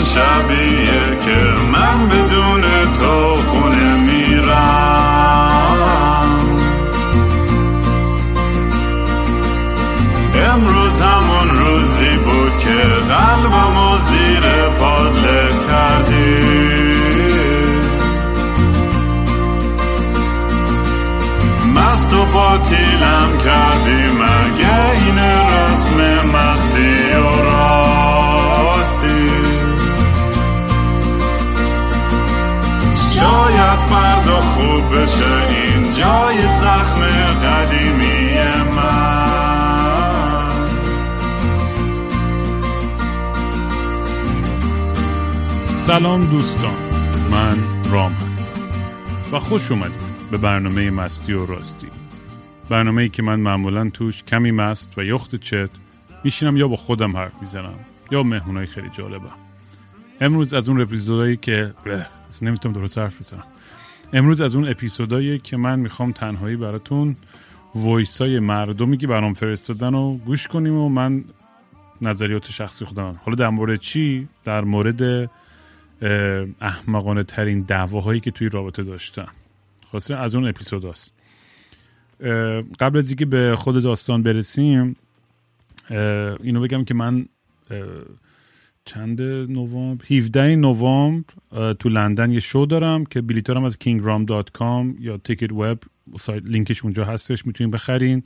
شبیه 0.00 1.18
که 1.24 1.36
من 1.72 2.08
بدون 2.08 2.62
تو 2.98 3.27
بشه 34.92 35.48
این 35.48 35.82
جای 35.82 36.42
زخم 36.42 37.00
قدیمی 37.44 38.28
من. 38.76 39.08
سلام 45.82 46.26
دوستان 46.26 46.74
من 47.30 47.58
رام 47.92 48.12
هستم 48.12 48.44
و 49.32 49.38
خوش 49.38 49.70
اومدید 49.70 50.08
به 50.30 50.38
برنامه 50.38 50.90
مستی 50.90 51.32
و 51.32 51.46
راستی. 51.46 51.88
برنامه 52.68 53.02
ای 53.02 53.08
که 53.08 53.22
من 53.22 53.40
معمولا 53.40 53.90
توش 53.90 54.22
کمی 54.22 54.50
مست 54.50 54.98
و 54.98 55.02
یخت 55.02 55.36
چت 55.36 55.70
میشینم 56.24 56.56
یا 56.56 56.68
با 56.68 56.76
خودم 56.76 57.16
حرف 57.16 57.32
می‌زنم 57.40 57.74
یا 58.10 58.22
مهمونای 58.22 58.66
خیلی 58.66 58.88
جالبم. 58.88 59.30
امروز 60.20 60.54
از 60.54 60.68
اون 60.68 60.80
اپیزودایی 60.80 61.36
که 61.36 61.74
نمی‌تونم 62.42 62.74
درست 62.74 62.98
حرف 62.98 63.18
بزنم. 63.20 63.44
امروز 64.12 64.40
از 64.40 64.54
اون 64.54 64.68
اپیزودایی 64.68 65.38
که 65.38 65.56
من 65.56 65.80
می‌خوام 65.80 66.12
تنهایی 66.12 66.56
براتون 66.56 67.16
وایسای 67.74 68.38
مردمی 68.38 68.96
که 68.96 69.06
برام 69.06 69.34
فرستادن 69.34 69.94
و 69.94 70.16
گوش 70.16 70.46
کنیم 70.48 70.74
و 70.74 70.88
من 70.88 71.24
نظریات 72.02 72.50
شخصی 72.50 72.84
خودم 72.84 73.20
حالا 73.24 73.36
در 73.36 73.48
مورد 73.48 73.80
چی؟ 73.80 74.28
در 74.44 74.64
مورد 74.64 75.30
احمقانه 76.60 77.22
ترین 77.22 77.62
دعواهایی 77.62 78.20
که 78.20 78.30
توی 78.30 78.48
رابطه 78.48 78.82
داشتم. 78.82 79.28
خاصه 79.92 80.16
از 80.16 80.34
اون 80.34 80.48
اپیزود 80.48 80.84
هست. 80.84 81.12
قبل 82.80 82.98
از 82.98 83.08
اینکه 83.08 83.26
به 83.26 83.56
خود 83.56 83.82
داستان 83.82 84.22
برسیم 84.22 84.96
اینو 86.40 86.60
بگم 86.60 86.84
که 86.84 86.94
من 86.94 87.26
چند 88.88 89.22
نوامبر؟ 89.22 90.04
17 90.10 90.56
نوامبر 90.56 91.24
تو 91.72 91.88
لندن 91.88 92.30
یه 92.30 92.40
شو 92.40 92.66
دارم 92.70 93.04
که 93.04 93.20
بلیتارم 93.20 93.64
از 93.64 93.78
kingram.com 93.84 95.00
یا 95.00 95.18
تیکت 95.18 95.52
وب 95.52 95.78
سایت 96.18 96.42
لینکش 96.44 96.84
اونجا 96.84 97.04
هستش 97.04 97.46
می‌تونین 97.46 97.70
بخرین. 97.70 98.22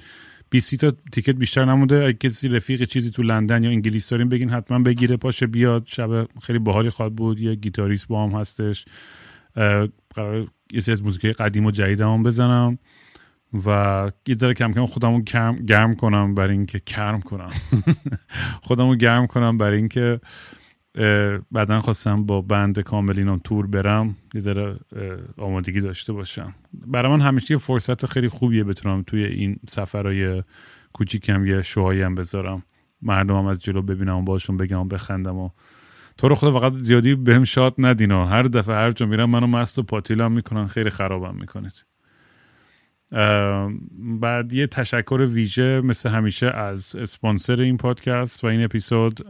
20 0.51 0.75
تا 0.75 0.93
تیکت 1.13 1.35
بیشتر 1.35 1.65
نمونده. 1.65 2.05
اگه 2.05 2.13
کسی 2.13 2.49
رفیق 2.49 2.85
چیزی 2.85 3.11
تو 3.11 3.23
لندن 3.23 3.65
یا 3.65 3.71
انگلیس 3.71 4.09
دارین 4.09 4.29
بگین 4.29 4.51
حتما 4.51 4.79
بگیره 4.79 5.17
پاشه 5.17 5.47
بیاد. 5.47 5.83
شب 5.87 6.29
خیلی 6.43 6.59
باحالی 6.59 6.91
خواهد 6.91 7.17
بود. 7.17 7.41
یه 7.41 7.55
گیتاریست 7.55 8.09
با 8.09 8.25
هم 8.25 8.41
هستش. 8.41 8.85
قرار 10.15 10.47
یه 10.73 10.81
سری 10.81 10.93
از 10.93 11.03
موزیک 11.03 11.27
قدیم 11.27 11.67
و 11.67 11.71
جدید 11.71 12.01
هم 12.01 12.23
بزنم 12.23 12.79
و 13.67 14.11
یه 14.27 14.35
ذره 14.35 14.55
کم 14.55 14.73
کم 14.73 14.87
خودمو 14.87 15.23
گرم 15.67 15.95
کنم 15.95 16.35
برای 16.35 16.53
اینکه 16.53 16.81
کرم 16.81 17.21
کنم. 17.21 17.51
خودمو 18.67 18.95
گرم 18.95 19.27
کنم 19.27 19.59
برای 19.59 19.77
اینکه 19.77 20.21
بعدا 21.53 21.81
خواستم 21.81 22.25
با 22.25 22.41
بند 22.41 22.81
کاملینم 22.81 23.41
تور 23.45 23.67
برم. 23.67 24.17
یه 24.35 24.41
ذره 24.41 24.77
آمادگی 25.37 25.81
داشته 25.81 26.13
باشم. 26.13 26.55
برای 26.87 27.13
من 27.13 27.21
همیشه 27.21 27.57
فرصت 27.57 28.07
خیلی 28.07 28.29
خوبیه 28.29 28.65
بتونم 28.65 29.03
توی 29.03 29.25
این 29.25 29.57
سفرهای 29.69 30.43
کوچیکم 30.93 31.47
یه 31.47 31.63
شوهایی 31.63 32.03
هم 32.03 32.15
بذارم. 32.15 32.63
مردمم 33.03 33.47
از 33.47 33.63
جلو 33.63 33.83
ببینم 33.83 34.17
و 34.17 34.23
باشون 34.23 34.57
بگم 34.57 34.79
و 34.79 34.85
بخندم 34.85 35.37
و 35.37 35.51
تو 36.19 36.29
رو 36.29 36.35
خدا 36.35 36.59
فقط 36.59 36.73
زیادی 36.73 37.15
بهم 37.15 37.45
شاد 37.45 37.75
ندین 37.79 38.11
و 38.11 38.25
هر 38.25 38.43
دفعه 38.43 38.75
هر 38.75 38.91
جا 38.91 39.07
میرم 39.07 39.31
منو 39.31 39.47
مست 39.47 39.79
و 39.79 39.83
پاتیلم 39.83 40.33
می‌کنن 40.33 40.67
خیلی 40.67 40.91
خرابم 40.91 41.35
می‌کنید. 41.35 41.85
بعد 44.21 44.53
یه 44.53 44.67
تشکر 44.67 45.27
ویژه 45.29 45.81
مثل 45.81 46.09
همیشه 46.09 46.47
از 46.47 46.97
اسپانسر 46.97 47.61
این 47.61 47.77
پادکست 47.77 48.45
و 48.45 48.47
این 48.47 48.65
اپیزود. 48.65 49.27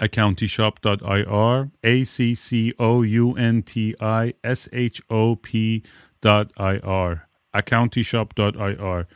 accountishop.ir 0.00 1.70
a 1.82 2.04
c 2.04 2.34
c 2.34 2.74
o 2.78 3.04
u 3.04 3.34
n 3.38 3.62
t 3.62 3.94
i 4.00 4.32
s 4.42 4.68
h 4.72 5.00
o 5.08 5.36
p.ir 5.36 7.12
accountishop.ir 7.52 9.06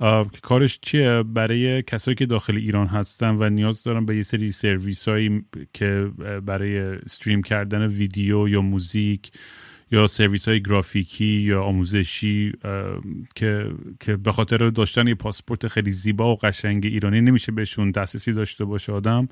که 0.00 0.40
کارش 0.42 0.78
چیه؟ 0.82 1.22
برای 1.22 1.82
کسایی 1.82 2.14
که 2.14 2.26
داخل 2.26 2.56
ایران 2.56 2.86
هستن 2.86 3.36
و 3.38 3.48
نیاز 3.50 3.82
دارن 3.82 4.06
به 4.06 4.16
یه 4.16 4.22
سری 4.22 4.50
سرویس 4.50 5.08
هایی 5.08 5.44
که 5.72 6.10
برای 6.46 6.78
استریم 6.78 7.42
کردن 7.42 7.86
ویدیو 7.86 8.48
یا 8.48 8.62
موزیک 8.62 9.30
یا 9.90 10.06
سرویس 10.06 10.48
های 10.48 10.62
گرافیکی 10.62 11.24
یا 11.24 11.62
آموزشی 11.62 12.52
که 13.34 13.70
که 14.00 14.16
به 14.16 14.32
خاطر 14.32 14.70
داشتن 14.70 15.06
یه 15.06 15.14
پاسپورت 15.14 15.66
خیلی 15.66 15.90
زیبا 15.90 16.32
و 16.32 16.36
قشنگ 16.36 16.86
ایرانی 16.86 17.20
نمیشه 17.20 17.52
بهشون 17.52 17.90
دسترسی 17.90 18.32
داشته 18.32 18.64
باشه 18.64 18.92
آدم. 18.92 19.28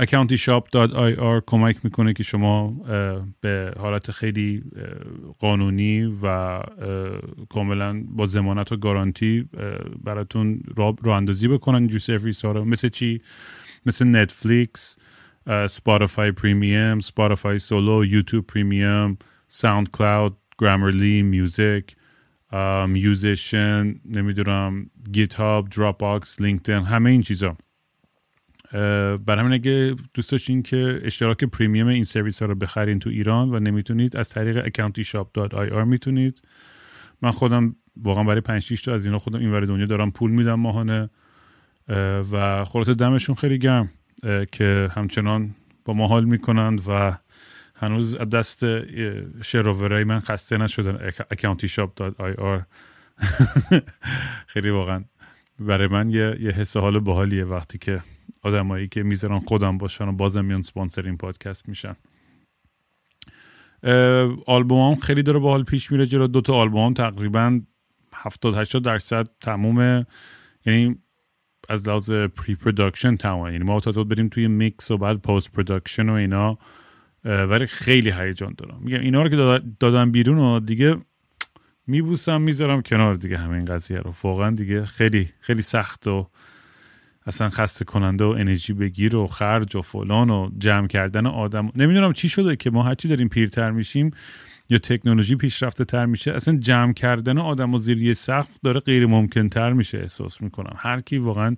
accountishop.ir 0.00 1.42
کمک 1.46 1.76
می‌کنه 1.84 2.12
که 2.12 2.22
شما 2.22 2.70
به 3.40 3.72
حالت 3.78 4.10
خیلی 4.10 4.62
قانونی 5.38 6.02
و 6.22 6.60
کاملا 7.48 8.04
با 8.08 8.26
زمانت 8.26 8.72
و 8.72 8.76
گارانتی 8.76 9.48
براتون 10.04 10.62
راه 10.76 11.16
اندازی 11.16 11.48
بکنن 11.48 11.78
اینجور 11.78 11.98
سرویس 11.98 12.44
ها 12.44 12.52
رو. 12.52 12.64
مثل 12.64 12.88
چی؟ 12.88 13.20
مثل 13.86 14.06
نتفلیکس 14.06 14.98
Spotify 15.68 16.32
Premium 16.32 17.00
Spotify 17.00 17.58
Solo 17.58 18.04
YouTube 18.04 18.46
Premium 18.46 19.18
SoundCloud 19.48 20.36
Grammarly 20.58 21.22
Music 21.22 21.96
Musician 22.88 23.94
نمی‌دونم 24.04 24.90
GitHub 25.12 25.68
Dropbox 25.68 26.40
LinkedIn 26.40 26.82
همه 26.82 27.10
این 27.10 27.22
چیزا. 27.22 27.56
برا 28.72 29.38
همین 29.38 29.52
اگه 29.52 29.96
دوست 30.14 30.32
داشتین 30.32 30.62
که 30.62 31.00
اشتراک 31.04 31.44
premium 31.44 31.88
این 31.88 32.04
سرویس 32.04 32.42
ها 32.42 32.48
رو 32.48 32.54
بخرین 32.54 32.98
تو 32.98 33.10
ایران 33.10 33.54
و 33.54 33.60
نمی‌تونید 33.60 34.16
از 34.16 34.28
طریق 34.28 34.68
accountishop.ir 34.68 35.84
می‌تونید. 35.84 36.42
من 37.22 37.30
خودم 37.30 37.76
واقعا 37.96 38.24
برای 38.24 38.40
5 38.40 38.62
6 38.62 38.82
تا 38.82 38.94
از 38.94 39.06
اینا 39.06 39.18
خودم 39.18 39.38
اینا 39.38 39.86
دارم 39.86 40.10
پول 40.10 40.30
میدم 40.30 40.54
ماهانه. 40.54 41.10
و 42.32 42.64
خلاصه 42.64 42.94
دمشون 42.94 43.34
خیلی 43.34 43.58
گرم 43.58 43.90
که 44.52 44.88
همچنان 44.94 45.54
با 45.84 45.94
ما 45.94 46.06
حال 46.06 46.24
می‌کنند 46.24 46.82
و 46.88 47.18
هنوز 47.74 48.16
دست 48.16 48.64
شروورای 49.42 50.04
من 50.04 50.20
خسته 50.20 50.58
نشدن. 50.58 51.10
accountishop.ir 51.10 52.62
خیلی 54.52 54.70
واقعا 54.70 55.04
برای 55.58 55.86
من 55.86 56.10
یه, 56.10 56.36
یه 56.40 56.50
حس 56.50 56.76
حال 56.76 56.98
باحالیه 56.98 57.44
وقتی 57.44 57.78
که 57.78 58.00
آدمایی 58.42 58.88
که 58.88 59.02
می‌ذارن 59.02 59.38
خودم 59.38 59.78
باشن 59.78 60.08
و 60.08 60.12
بازم 60.12 60.44
میان 60.44 60.62
سپانسر 60.62 61.02
این 61.02 61.16
پادکست 61.16 61.68
میشن. 61.68 61.96
آلبوم 64.46 64.90
هم 64.90 65.00
خیلی 65.00 65.22
داره 65.22 65.38
باحال 65.38 65.64
پیش 65.64 65.92
میره 65.92 66.06
جلو. 66.06 66.26
دوتا 66.26 66.54
آلبوم 66.54 66.86
هم 66.86 66.94
تقریبا 66.94 67.60
70 68.14 68.58
80 68.58 68.84
درصد 68.84 69.28
تمومه. 69.40 70.06
یعنی 70.66 70.98
از 71.68 71.88
لحاظ 71.88 72.10
pre-production 72.10 73.16
تمام 73.16 73.52
یعنی 73.52 73.64
ما 73.64 73.80
تازه 73.80 74.04
بریم 74.04 74.28
توی 74.28 74.48
میکس 74.48 74.90
و 74.90 74.98
بعد 74.98 75.16
post-production 75.16 76.08
و 76.08 76.12
اینا. 76.12 76.58
ولی 77.24 77.66
خیلی 77.66 78.10
هیجان 78.10 78.54
دارم. 78.58 78.78
میگم 78.80 79.00
اینا 79.00 79.22
رو 79.22 79.28
که 79.28 79.62
دادم 79.80 80.10
بیرون 80.12 80.38
و 80.38 80.60
دیگه 80.60 80.96
میبوسم 81.86 82.40
می‌ذارم 82.40 82.82
کنار 82.82 83.14
دیگه 83.14 83.38
همین 83.38 83.64
قضیه 83.64 83.98
رو. 83.98 84.14
واقعا 84.22 84.50
دیگه 84.50 84.84
خیلی 84.84 85.28
خیلی 85.40 85.62
سخت 85.62 86.06
و 86.06 86.28
اصلا 87.26 87.48
خسته 87.48 87.84
کننده 87.84 88.24
و 88.24 88.28
انرژی 88.28 88.72
بگیر 88.72 89.16
و 89.16 89.26
خرج 89.26 89.76
و 89.76 89.82
فلان 89.82 90.30
و 90.30 90.50
جمع 90.58 90.86
کردن 90.86 91.26
آدم. 91.26 91.70
نمی‌دونم 91.76 92.12
چی 92.12 92.28
شده 92.28 92.56
که 92.56 92.70
ما 92.70 92.82
هرچی 92.82 93.08
داریم 93.08 93.28
پیرتر 93.28 93.70
میشیم 93.70 94.10
یا 94.70 94.78
تکنولوژی 94.78 95.36
پیشرفته 95.36 95.84
تر 95.84 96.06
میشه 96.06 96.32
اصلا 96.32 96.56
جمع 96.56 96.92
کردن 96.92 97.38
آدم 97.38 97.74
و 97.74 97.78
زیر 97.78 98.14
سقف 98.14 98.58
داره 98.64 98.80
غیر 98.80 99.06
ممکن 99.06 99.48
تر 99.48 99.72
میشه 99.72 99.98
احساس 99.98 100.42
می‌کنم. 100.42 100.76
هر 100.78 101.00
کی 101.00 101.18
واقعا 101.18 101.56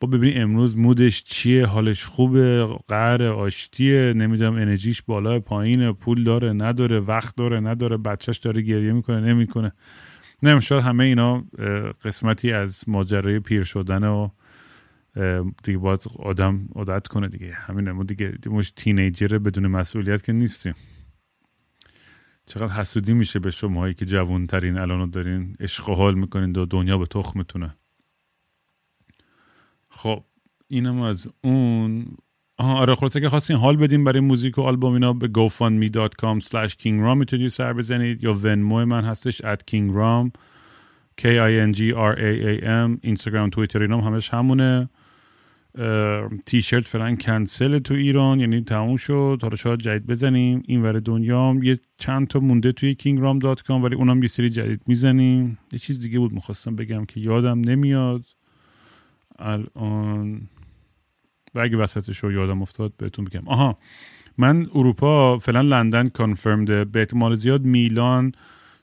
با 0.00 0.08
ببین 0.08 0.42
امروز 0.42 0.78
مودش 0.78 1.22
چیه 1.22 1.66
حالش 1.66 2.04
خوبه 2.04 2.68
قهر 2.88 3.22
آشتیه 3.22 4.12
نمی‌دونم 4.16 4.54
انرژیش 4.54 5.02
بالا 5.02 5.40
پایین 5.40 5.92
پول 5.92 6.24
داره 6.24 6.52
نداره 6.52 7.00
وقت 7.00 7.36
داره 7.36 7.60
نداره 7.60 7.96
بچهش 7.96 8.36
داره 8.36 8.62
گریه 8.62 8.92
می‌کنه 8.92 9.20
نمی‌کنه. 9.20 9.72
نه 10.42 10.60
شاید 10.60 10.84
همه 10.84 11.04
اینا 11.04 11.44
قسمتی 12.04 12.52
از 12.52 12.84
ماجرای 12.86 13.40
پیر 13.40 13.64
شدن 13.64 14.04
و 14.04 14.28
دیگه 15.62 15.78
باید 15.78 16.00
آدم 16.18 16.68
عادت 16.74 17.08
کنه 17.08 17.28
دیگه. 17.28 17.52
همینه. 17.52 17.92
ما 17.92 18.02
دیگه 18.02 18.38
مش 18.46 18.70
تینیجر 18.70 19.38
بدون 19.38 19.66
مسئولیت 19.66 20.22
که 20.22 20.32
نیستیم. 20.32 20.74
چقدر 22.46 22.72
حسودی 22.72 23.12
میشه 23.12 23.38
به 23.38 23.50
شماهایی 23.50 23.94
که 23.94 24.04
جوان 24.06 24.46
ترین 24.46 24.78
الان 24.78 25.10
دارین 25.10 25.56
عشق 25.60 25.88
و 25.88 25.94
حال 25.94 26.14
می‌کنین 26.14 26.52
و 26.56 26.66
دنیا 26.66 26.98
به 26.98 27.06
تخمتونه 27.06 27.74
خب 29.90 30.24
اینم 30.68 31.00
از 31.00 31.28
اون. 31.44 32.06
آره 32.58 32.94
خلاصه 32.94 33.20
که 33.20 33.28
خواستین 33.28 33.56
حال 33.56 33.76
بدین 33.76 34.04
برای 34.04 34.20
موزیک 34.20 34.58
و 34.58 34.62
آلبوم 34.62 34.92
اینا 34.92 35.12
به 35.12 35.26
gofundme.com 35.28 36.44
slash 36.44 36.72
kingram 36.72 37.16
می‌تونید 37.16 37.48
سر 37.48 37.72
بزنید. 37.72 38.24
یا 38.24 38.32
ونمو 38.32 38.84
من 38.84 39.04
هستش 39.04 39.42
at 39.42 39.58
kingram. 39.70 40.30
K 41.20 41.24
i 41.24 41.54
n 41.68 41.72
g 41.72 41.80
r 41.94 42.14
a 42.16 42.32
a 42.50 42.64
m. 42.64 42.98
اینستاگرام 43.02 43.50
توییتر 43.50 43.82
اینام 43.82 44.00
همش 44.00 44.34
همونه. 44.34 44.88
تیشرت 46.46 46.88
فعلا 46.88 47.16
کنسل 47.16 47.78
تو 47.78 47.94
ایران 47.94 48.40
یعنی 48.40 48.60
تموم 48.60 48.96
شد. 48.96 49.38
حالا 49.42 49.56
شاید 49.56 49.80
جدید 49.80 50.06
بزنیم. 50.06 50.62
این 50.66 50.82
ور 50.82 51.00
دنیا 51.00 51.56
یه 51.62 51.78
چند 51.98 52.26
تا 52.28 52.40
مونده 52.40 52.72
توی 52.72 52.96
kingram.com 53.02 53.70
ولی 53.70 53.94
اونم 53.94 54.22
یه 54.22 54.28
سری 54.28 54.50
جدید 54.50 54.80
می‌زنیم. 54.86 55.58
یه 55.72 55.78
چیز 55.78 56.00
دیگه 56.00 56.18
بود 56.18 56.32
می‌خواستم 56.32 56.76
بگم 56.76 57.04
که 57.04 57.20
یادم 57.20 57.60
نمیاد. 57.60 58.24
الان 59.38 60.40
و 61.54 61.60
اگه 61.60 61.76
وسطش 61.76 62.18
رو 62.18 62.32
یادم 62.32 62.62
افتاد 62.62 62.92
بهتون 62.98 63.24
بگم. 63.24 63.48
آها 63.48 63.78
من 64.38 64.66
اروپا 64.74 65.38
فعلا 65.38 65.60
لندن 65.60 66.08
کانفرمده 66.08 66.84
به 66.84 66.98
احتمال 66.98 67.34
زیاد 67.34 67.64
میلان 67.64 68.32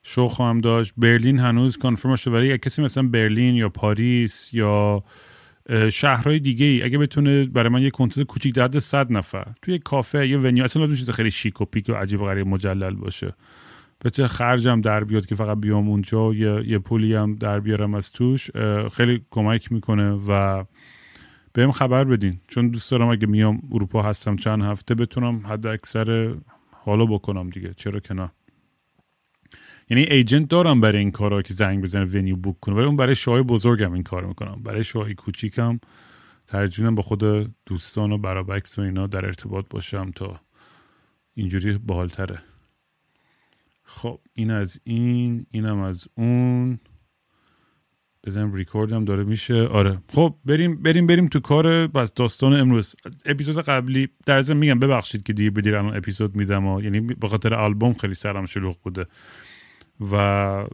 شو 0.04 0.28
خواهم 0.28 0.62
داشت. 0.62 0.94
برلین 0.98 1.40
هنوز 1.40 1.78
کنفرم 1.78 2.16
شده 2.16 2.34
ولی 2.34 2.58
کسی 2.58 2.82
مثلا 2.82 3.08
برلین 3.08 3.56
یا 3.56 3.70
پاریس 3.70 4.54
یا 4.54 5.04
شهرهای 5.92 6.40
دیگه 6.40 6.66
ای 6.66 6.84
اگه 6.84 6.98
بتونه 6.98 7.46
برای 7.46 7.70
من 7.70 7.82
یه 7.82 7.90
کنسرت 7.90 8.28
کوچیک 8.28 8.56
در 8.56 8.80
100 8.80 9.12
نفر. 9.12 9.48
توی 9.62 9.80
کافه 9.80 10.28
یه 10.28 10.38
ونیو. 10.38 10.64
اصلا 10.64 10.88
چیز 10.88 11.10
خیلی 11.10 11.32
شیک 11.32 11.62
و 11.62 11.66
پیک 11.66 11.86
و 11.90 11.94
عجیب 11.94 12.22
و 12.22 12.26
غریب 12.26 12.48
مجلل 12.48 12.96
باشه. 12.96 13.34
بتونه 14.06 14.28
خرجم 14.28 14.82
در 14.82 15.04
بیاد 15.04 15.26
که 15.26 15.36
فقط 15.36 15.58
بیام 15.58 15.90
اونجا. 15.90 16.34
یه, 16.34 16.64
یه 16.68 16.80
پولی 16.80 17.14
هم 17.14 17.36
در 17.36 17.60
بیارم 17.60 17.94
از 17.94 18.12
توش. 18.12 18.52
خیلی 18.94 19.22
کمک 19.32 19.72
می‌کنه 19.72 20.12
و 20.12 20.64
بهم 21.54 21.72
خبر 21.72 22.04
بدین. 22.04 22.40
چون 22.48 22.70
دوست 22.70 22.92
دارم 22.92 23.08
اگه 23.08 23.28
میام 23.28 23.62
اروپا 23.72 24.02
هستم 24.02 24.36
چند 24.36 24.64
هفته 24.64 24.96
بتونم 24.96 25.48
حد 25.48 25.68
اکثر 25.68 26.36
حالا 26.72 27.06
بکنم 27.06 27.50
دیگه. 27.50 27.74
چرا 27.74 28.00
که 28.00 28.14
نه. 28.14 28.32
یعنی 29.92 30.04
ایجنت 30.04 30.48
دارم 30.48 30.82
برای 30.82 30.98
این 30.98 31.12
کارا 31.12 31.42
که 31.42 31.54
زنگ 31.54 31.84
بزنه 31.84 32.06
ونیو 32.06 32.36
بوک 32.36 32.60
کنه 32.60 32.76
ولی 32.76 32.86
اون 32.86 32.96
برای 32.96 33.16
شوهای 33.16 33.42
بزرگم 33.42 33.94
این 33.94 34.04
کار 34.04 34.26
می‌کنم. 34.26 34.64
برای 34.64 34.84
شوهای 34.84 35.14
کوچیکم 35.14 35.80
ترجیحاً 36.48 36.92
با 36.92 37.02
خود 37.02 37.24
دوستان 37.66 38.12
و 38.12 38.18
برابکس 38.18 38.80
و 38.80 38.82
اینا 38.82 39.08
در 39.08 39.26
ارتباط 39.26 39.66
باشم 39.70 40.12
تا 40.12 40.42
اینجوری 41.34 41.78
باحالتره. 41.78 42.40
خب 43.84 44.20
این 44.34 44.52
از 44.52 44.80
این 44.84 45.46
اینم 45.52 45.80
از 45.80 46.08
اون. 46.16 46.80
بزنم 48.26 48.54
ریکورد 48.54 48.94
هم 48.94 49.06
داره 49.06 49.24
میشه. 49.24 49.64
آره. 49.64 49.98
خب 50.14 50.36
بریم 50.46 50.82
بریم 50.82 51.08
بریم 51.08 51.28
تو 51.28 51.40
کار 51.40 51.88
بس 51.88 52.14
داستان 52.14 52.54
امروز. 52.54 52.96
اپیزود 53.26 53.66
قبلی 53.66 54.10
در 54.26 54.54
میگم 54.54 54.80
ببخشید 54.80 55.24
که 55.24 55.34
دیر 55.34 55.52
بدیر 55.52 55.76
الان 55.76 55.98
اپیزود 55.98 56.36
میدم 56.36 56.66
و 56.66 56.82
یعنی 56.82 57.00
به 57.00 57.28
خاطر 57.28 57.54
آلبوم 57.54 57.94
خیلی 57.94 58.16
سرم 58.16 58.46
شلوغ 58.46 58.78
بوده. 58.82 59.06
و 60.12 60.66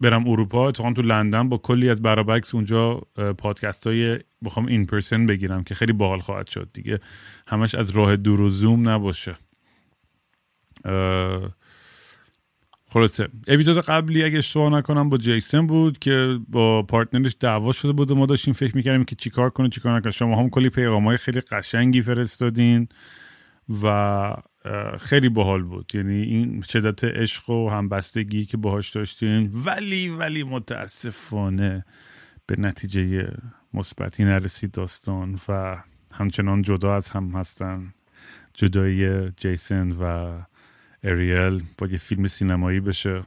برم 0.00 0.28
اروپا. 0.28 0.68
اتفاقا 0.68 0.92
تو 0.92 1.02
لندن 1.02 1.48
با 1.48 1.58
کلی 1.58 1.90
از 1.90 2.02
برابکس 2.02 2.54
اونجا 2.54 3.02
پادکست 3.38 3.86
های 3.86 4.18
بخوام 4.44 4.66
این 4.66 4.86
پرسن 4.86 5.26
بگیرم 5.26 5.64
که 5.64 5.74
خیلی 5.74 5.92
باحال 5.92 6.20
خواهد 6.20 6.46
شد 6.46 6.68
دیگه. 6.72 7.00
همش 7.46 7.74
از 7.74 7.90
راه 7.90 8.16
دور 8.16 8.40
و 8.40 8.48
زوم 8.48 8.88
نباشه. 8.88 9.36
خلاصه. 12.88 13.28
اپیزود 13.48 13.84
قبلی 13.84 14.24
اگه 14.24 14.38
اشتباه 14.38 14.72
نکنم 14.72 15.08
با 15.08 15.18
جیسن 15.18 15.66
بود 15.66 15.98
که 15.98 16.38
با 16.48 16.82
پارتنرش 16.82 17.36
دعوا 17.40 17.72
شده 17.72 17.92
بود 17.92 18.10
و 18.10 18.14
ما 18.14 18.26
داشتیم 18.26 18.54
فکر 18.54 18.76
می‌کردیم 18.76 19.04
که 19.04 19.16
چیکار 19.16 19.50
کنه 19.50 19.68
چیکار 19.68 19.96
نکنه. 19.96 20.12
شما 20.12 20.38
هم 20.38 20.50
کلی 20.50 20.70
پیغام 20.70 21.04
های 21.04 21.16
خیلی 21.16 21.40
قشنگی 21.40 22.02
فرستادین 22.02 22.88
و 23.82 23.86
خیلی 25.00 25.28
باحال 25.28 25.62
بود. 25.62 25.92
یعنی 25.94 26.22
این 26.22 26.62
شدت 26.62 27.04
عشق 27.04 27.50
و 27.50 27.70
همبستگی 27.70 28.44
که 28.44 28.56
باهاش 28.56 28.90
داشتین 28.90 29.50
ولی 29.64 30.08
ولی 30.08 30.42
متاسفانه 30.42 31.84
به 32.46 32.56
نتیجه 32.58 33.32
مثبتی 33.74 34.24
نرسید 34.24 34.70
داستان 34.70 35.38
و 35.48 35.76
همچنان 36.12 36.62
جدا 36.62 36.94
از 36.96 37.10
هم 37.10 37.30
هستن 37.30 37.94
جدایی 38.54 39.30
جیسن 39.30 39.90
و 39.90 40.32
اریل. 41.02 41.62
با 41.78 41.86
یه 41.86 41.98
فیلم 41.98 42.26
سینمایی 42.26 42.80
بشه. 42.80 43.22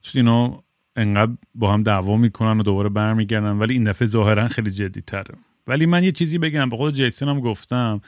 چون 0.00 0.14
اینا 0.14 0.64
انقدر 0.96 1.32
با 1.54 1.72
هم 1.72 1.82
دعوا 1.82 2.16
می‌کنن 2.16 2.60
و 2.60 2.62
دوباره 2.62 2.88
برمیگردن 2.88 3.52
ولی 3.52 3.74
این 3.74 3.84
دفعه 3.84 4.08
ظاهرا 4.08 4.48
خیلی 4.48 4.70
جدی 4.70 5.00
تره 5.00 5.34
ولی 5.66 5.86
من 5.86 6.04
یه 6.04 6.12
چیزی 6.12 6.38
بگم 6.38 6.68
به 6.68 6.76
خود 6.76 6.94
جیسن 6.94 7.28
هم 7.28 7.40
گفتم 7.40 8.00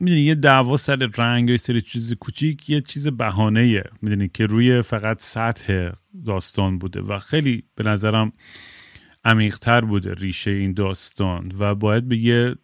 می‌دونی 0.00 0.20
یه 0.20 0.34
دعوا 0.34 0.76
سر 0.76 1.10
رنگ 1.18 1.50
یا 1.50 1.56
سری 1.56 1.80
چیز 1.80 2.14
کوچیک 2.14 2.70
یه 2.70 2.80
چیز 2.80 3.08
بهانه 3.08 3.84
می‌دونی 4.02 4.28
که 4.28 4.46
روی 4.46 4.82
فقط 4.82 5.22
سطح 5.22 5.90
داستان 6.26 6.78
بوده 6.78 7.00
و 7.00 7.18
خیلی 7.18 7.62
به 7.74 7.84
نظرم 7.84 8.32
عمیقتر 9.24 9.80
بوده 9.80 10.14
ریشه 10.14 10.50
این 10.50 10.72
داستان 10.72 11.52
و 11.58 11.74
باید 11.74 12.08
به 12.08 12.16
یه, 12.16 12.54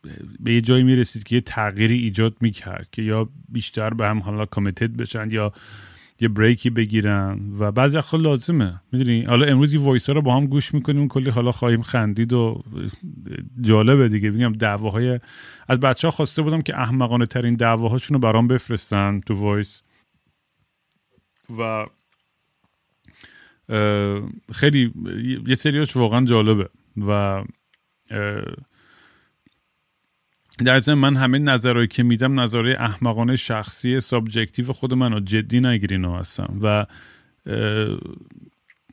به 0.40 0.54
یه 0.54 0.60
جایی 0.60 0.82
می‌رسید 0.82 1.24
که 1.24 1.34
یه 1.34 1.40
تغییری 1.40 1.98
ایجاد 1.98 2.36
می‌کرد 2.40 2.88
که 2.92 3.02
یا 3.02 3.28
بیشتر 3.48 3.90
به 3.94 4.06
هم 4.06 4.18
حالا 4.18 4.46
committed 4.46 4.96
بشن 4.96 5.30
یا 5.30 5.52
یه 6.20 6.28
break 6.28 6.63
ی 6.63 6.70
بگیرن 6.70 7.52
و 7.58 7.72
بعضی 7.72 7.96
وقتا 7.96 8.16
لازمه. 8.16 8.80
می‌دونی؟ 8.92 9.22
حالا 9.22 9.46
امروز 9.46 9.72
این 9.72 9.82
voice 9.82 10.10
رو 10.10 10.22
با 10.22 10.36
هم 10.36 10.46
گوش 10.46 10.74
می‌کنیم 10.74 11.08
کلی 11.08 11.30
حالا 11.30 11.52
خواهیم 11.52 11.82
خندید 11.82 12.32
و 12.32 12.62
جالبه 13.60 14.08
دیگه. 14.08 14.30
میگم 14.30 14.52
دعواهای 14.52 15.20
از 15.68 15.80
بچه 15.80 16.08
ها 16.08 16.12
خواسته 16.12 16.42
بودم 16.42 16.60
که 16.62 16.78
احمقانه 16.78 17.26
ترین 17.26 17.54
دعواهاشون 17.54 18.14
رو 18.14 18.20
برام 18.20 18.48
بفرستن 18.48 19.20
تو 19.20 19.34
voice 19.34 19.82
و 21.58 21.86
خیلی 24.52 24.92
یه 25.46 25.54
سریاش 25.54 25.96
واقعا 25.96 26.24
جالبه. 26.24 26.68
و 27.06 27.42
در 30.64 30.78
ضمن 30.78 30.98
من 30.98 31.16
همه 31.16 31.38
نظرهایی 31.38 31.88
که 31.88 32.02
میدم 32.02 32.40
نظرهای 32.40 32.74
احمقانه 32.74 33.36
شخصی 33.36 34.00
subjective 34.00 34.72
خود 34.72 34.94
من 34.94 35.24
جدی 35.24 35.60
نگیرین 35.60 36.04
هستم. 36.04 36.58
و 36.62 36.86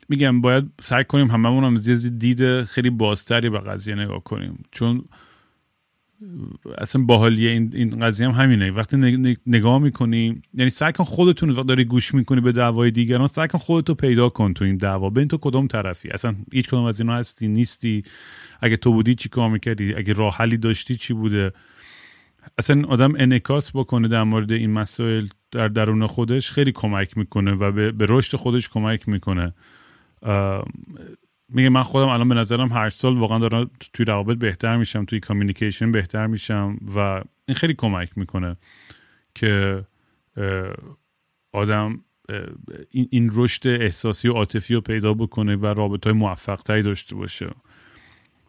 میگم 0.08 0.40
باید 0.40 0.64
سعی 0.80 1.04
کنیم 1.04 1.30
هممون 1.30 1.64
هم 1.64 1.74
دید 2.18 2.62
خیلی 2.62 2.90
بازتری 2.90 3.50
به 3.50 3.58
قضیه 3.58 3.94
نگاه 3.94 4.24
کنیم. 4.24 4.64
چون 4.70 5.04
اصلا 6.78 7.02
باحالیه 7.02 7.50
این, 7.50 7.70
این 7.74 7.90
قضیه 7.90 8.28
هم 8.28 8.42
همینه. 8.42 8.70
وقتی 8.70 8.96
نگاه 9.46 9.78
می‌کنی 9.78 10.42
یعنی 10.54 10.70
سعی 10.70 10.92
کن 10.92 11.04
خودتون 11.04 11.50
وقتی 11.50 11.66
داری 11.66 11.84
گوش 11.84 12.14
می‌کنی 12.14 12.40
به 12.40 12.52
دعوای 12.52 12.90
دیگران 12.90 13.26
سعی 13.26 13.48
کن 13.48 13.58
خودتو 13.58 13.94
پیدا 13.94 14.28
کن 14.28 14.52
تو 14.52 14.64
این 14.64 14.76
دعوا. 14.76 15.10
ببین 15.10 15.28
تو 15.28 15.38
کدوم 15.40 15.66
طرفی. 15.66 16.08
اصلا 16.08 16.36
هیچ 16.52 16.68
کدوم 16.68 16.84
از 16.84 17.00
اینا 17.00 17.14
هستی 17.14 17.48
نیستی. 17.48 18.02
اگه 18.60 18.76
تو 18.76 18.92
بودی 18.92 19.14
چی 19.14 19.28
کار 19.28 19.50
می‌کردی؟ 19.50 19.94
اگه 19.94 20.12
راه 20.12 20.36
حلی 20.36 20.56
داشتی 20.56 20.96
چی 20.96 21.14
بوده؟ 21.14 21.52
اصلا 22.58 22.84
آدم 22.88 23.12
انکاس 23.18 23.70
بکنه 23.76 24.08
در 24.08 24.22
مورد 24.22 24.52
این 24.52 24.70
مسائل 24.70 25.26
در 25.50 25.68
درون 25.68 26.06
خودش 26.06 26.50
خیلی 26.50 26.72
کمک 26.72 27.18
می‌کنه 27.18 27.52
و 27.52 27.72
به, 27.72 27.92
به 27.92 28.06
رشد 28.08 28.36
خودش 28.36 28.68
کمک 28.68 29.08
می‌کنه. 29.08 29.54
میگه 31.48 31.68
من 31.68 31.82
خودم 31.82 32.08
الان 32.08 32.28
به 32.28 32.34
نظرم 32.34 32.72
هر 32.72 32.90
سال 32.90 33.16
واقعا 33.16 33.38
دارم 33.38 33.70
توی 33.92 34.04
روابط 34.04 34.38
بهتر 34.38 34.76
میشم 34.76 35.04
توی 35.04 35.20
کامیونیکیشن 35.20 35.92
بهتر 35.92 36.26
میشم 36.26 36.78
و 36.96 36.98
این 37.48 37.54
خیلی 37.54 37.74
کمک 37.74 38.18
می‌کنه 38.18 38.56
که 39.34 39.84
آدم 41.52 42.00
این, 42.90 43.30
رشد 43.32 43.68
احساسی 43.68 44.28
و 44.28 44.32
عاطفی 44.32 44.74
رو 44.74 44.80
پیدا 44.80 45.14
بکنه 45.14 45.56
و 45.56 45.66
رابطه 45.66 46.10
های 46.10 46.18
موفق 46.18 46.62
داشته 46.62 47.14
باشه. 47.14 47.50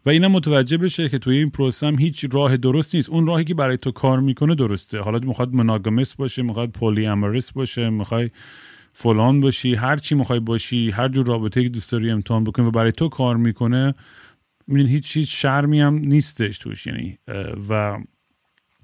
و 0.06 0.10
اینم 0.10 0.32
متوجه 0.32 0.76
بشه 0.76 1.08
که 1.08 1.18
توی 1.18 1.36
این 1.38 1.50
پروسه 1.50 1.86
هم 1.86 1.98
هیچ 1.98 2.26
راه 2.32 2.56
درست 2.56 2.94
نیست. 2.94 3.10
اون 3.10 3.26
راهی 3.26 3.44
که 3.44 3.54
برای 3.54 3.76
تو 3.76 3.90
کار 3.90 4.20
می‌کنه 4.20 4.54
درسته. 4.54 5.00
حالا 5.00 5.18
می‌خواد 5.18 5.54
مناگمس 5.54 6.14
باشه 6.14 6.42
می‌خواد 6.42 6.70
پولی 6.70 7.06
امرس 7.06 7.52
باشه 7.52 7.90
می‌خوای 7.90 8.30
فلان 8.92 9.40
باشی 9.40 9.74
هر 9.74 9.96
چی 9.96 10.14
می‌خوای 10.14 10.40
باشی 10.40 10.90
هر 10.90 11.08
جور 11.08 11.26
رابطه 11.26 11.62
که 11.62 11.68
دوست 11.68 11.92
داری 11.92 12.10
امتحان 12.10 12.44
بکنی 12.44 12.66
و 12.66 12.70
برای 12.70 12.92
تو 12.92 13.08
کار 13.08 13.36
می‌کنه 13.36 13.94
می‌دونی 14.66 14.92
هیچ 14.92 15.16
هیچ 15.16 15.42
شرمی 15.42 15.80
هم 15.80 15.94
نیستش 15.94 16.58
توش. 16.58 16.86
یعنی 16.86 17.18
و 17.68 17.98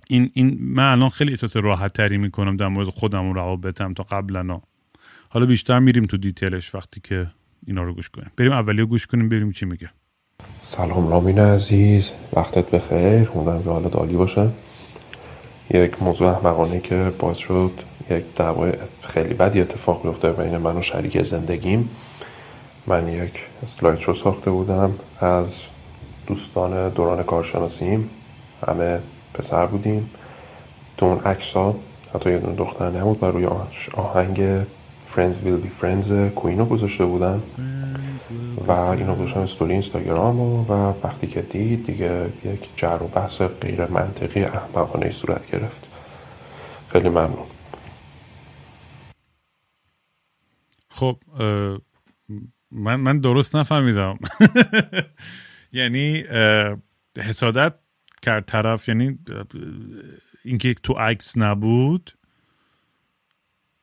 این, 0.08 0.30
این 0.35 0.58
من 0.61 0.92
الان 0.92 1.08
خیلی 1.08 1.30
احساس 1.30 1.56
راحت 1.56 1.92
تری 1.92 2.18
می‌کنم 2.18 2.56
در 2.56 2.68
مورد 2.68 2.88
خودم 2.88 3.26
و 3.26 3.32
روابطم 3.32 3.94
تا 3.94 4.02
قبلا. 4.02 4.61
حالا 5.28 5.46
بیشتر 5.46 5.78
میریم 5.78 6.04
تو 6.04 6.16
دیتیلش 6.16 6.75
وقتی 6.75 7.00
که 7.00 7.26
اینا 7.66 7.82
رو 7.82 7.94
گوش 7.94 8.08
کنیم. 8.08 8.30
بریم 8.37 8.52
اولی 8.52 8.85
گوش 8.85 9.06
کنیم 9.06 9.28
بریم 9.28 9.52
چی 9.52 9.66
میگه. 9.66 9.90
سلام 10.62 11.08
رامین 11.08 11.38
عزیز 11.38 12.10
وقتت 12.32 12.70
بخیر 12.70 13.30
امیدوارم 13.34 13.62
که 13.62 13.70
حالت 13.70 13.96
عالی 13.96 14.16
باشه. 14.16 14.48
یک 15.70 16.02
موضوع 16.02 16.28
احمقانه 16.28 16.80
که 16.80 17.12
باعث 17.18 17.36
شد 17.36 17.70
یک 18.10 18.24
دعوای 18.36 18.72
خیلی 19.02 19.34
بدی 19.34 19.60
اتفاق 19.60 20.02
بیفته 20.02 20.32
بین 20.32 20.56
من 20.56 20.76
و 20.76 20.82
شریک 20.82 21.22
زندگیم. 21.22 21.90
من 22.86 23.08
یک 23.08 23.46
اسلاید 23.62 24.02
رو 24.02 24.14
ساخته 24.14 24.50
بودم 24.50 24.94
از 25.20 25.62
دوستان 26.26 26.88
دوران 26.88 27.22
کارشناسیم. 27.22 28.10
همه 28.66 28.98
پسر 29.34 29.66
بودیم. 29.66 30.10
تو 30.96 31.06
اون 31.06 31.20
عکس 31.20 31.56
حتی 32.14 32.30
یه 32.30 32.38
دونه 32.38 32.56
دختر 32.56 32.90
نبود 32.90 33.22
و 33.22 33.26
روی 33.26 33.46
آهنگ 33.94 34.66
Friends 35.16 35.37
Will 35.44 35.61
Be 35.66 35.70
Friends 35.80 36.11
کوینو 36.35 36.64
گذاشته 36.64 37.04
بودن. 37.04 37.42
و 38.66 38.70
اینو 38.70 39.14
گذاشتم 39.14 39.40
استوری 39.40 39.73
اینستاگرام 39.73 40.40
و, 40.40 40.64
و 40.64 40.94
وقتی 41.04 41.26
که 41.26 41.42
دید 41.42 41.87
دیگه 41.87 42.32
یک 42.44 42.76
جر 42.76 42.99
و 43.02 43.08
بحث 43.08 43.42
غیر 43.42 43.87
منطقی 43.87 44.44
احمقانه 44.44 45.11
صورت 45.11 45.50
گرفت. 45.50 45.88
خیلی 46.88 47.08
ممنون. 47.08 47.46
خب 50.88 51.18
من 52.70 52.96
من 52.96 53.20
درست 53.20 53.56
نفهمیدم. 53.56 54.18
یعنی 55.73 56.25
حسادت 57.18 57.75
کرد 58.23 58.44
طرف 58.44 58.88
یعنی 58.88 59.18
اینکه 60.44 60.75
تو 60.75 60.92
عکس 60.92 61.37
نبود. 61.37 62.12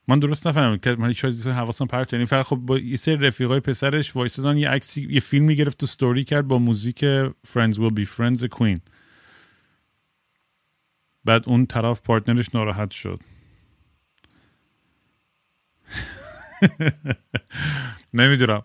من 0.08 0.20
درست 0.20 0.48
نفهمیدم 0.48 0.78
که 0.78 1.02
من 1.02 1.14
شاید 1.14 1.48
حواسم 1.48 1.86
پرت 1.86 2.14
یعنی 2.14 2.26
فقط 2.26 2.46
خب 2.46 2.56
با 2.56 2.78
یه 2.78 2.96
سری 2.96 3.16
رفیقای 3.16 3.60
پسرش 3.60 4.16
وایسادن 4.16 4.58
یه 4.58 4.70
عکسی 4.70 5.08
یه 5.10 5.20
فیلمی 5.20 5.56
گرفت 5.56 5.78
تو 5.78 5.86
ستوری 5.86 6.24
کرد 6.24 6.48
با 6.48 6.58
موزیک 6.58 7.06
Friends 7.28 7.74
Will 7.74 7.94
Be 8.00 8.06
Friends 8.06 8.48
Queen. 8.48 8.80
بعد 11.26 11.44
اون 11.50 11.66
طرف 11.66 12.02
پارتنرش 12.02 12.56
ناراحت 12.56 12.92
شد. 12.92 13.20
نمی‌دونم. 18.14 18.64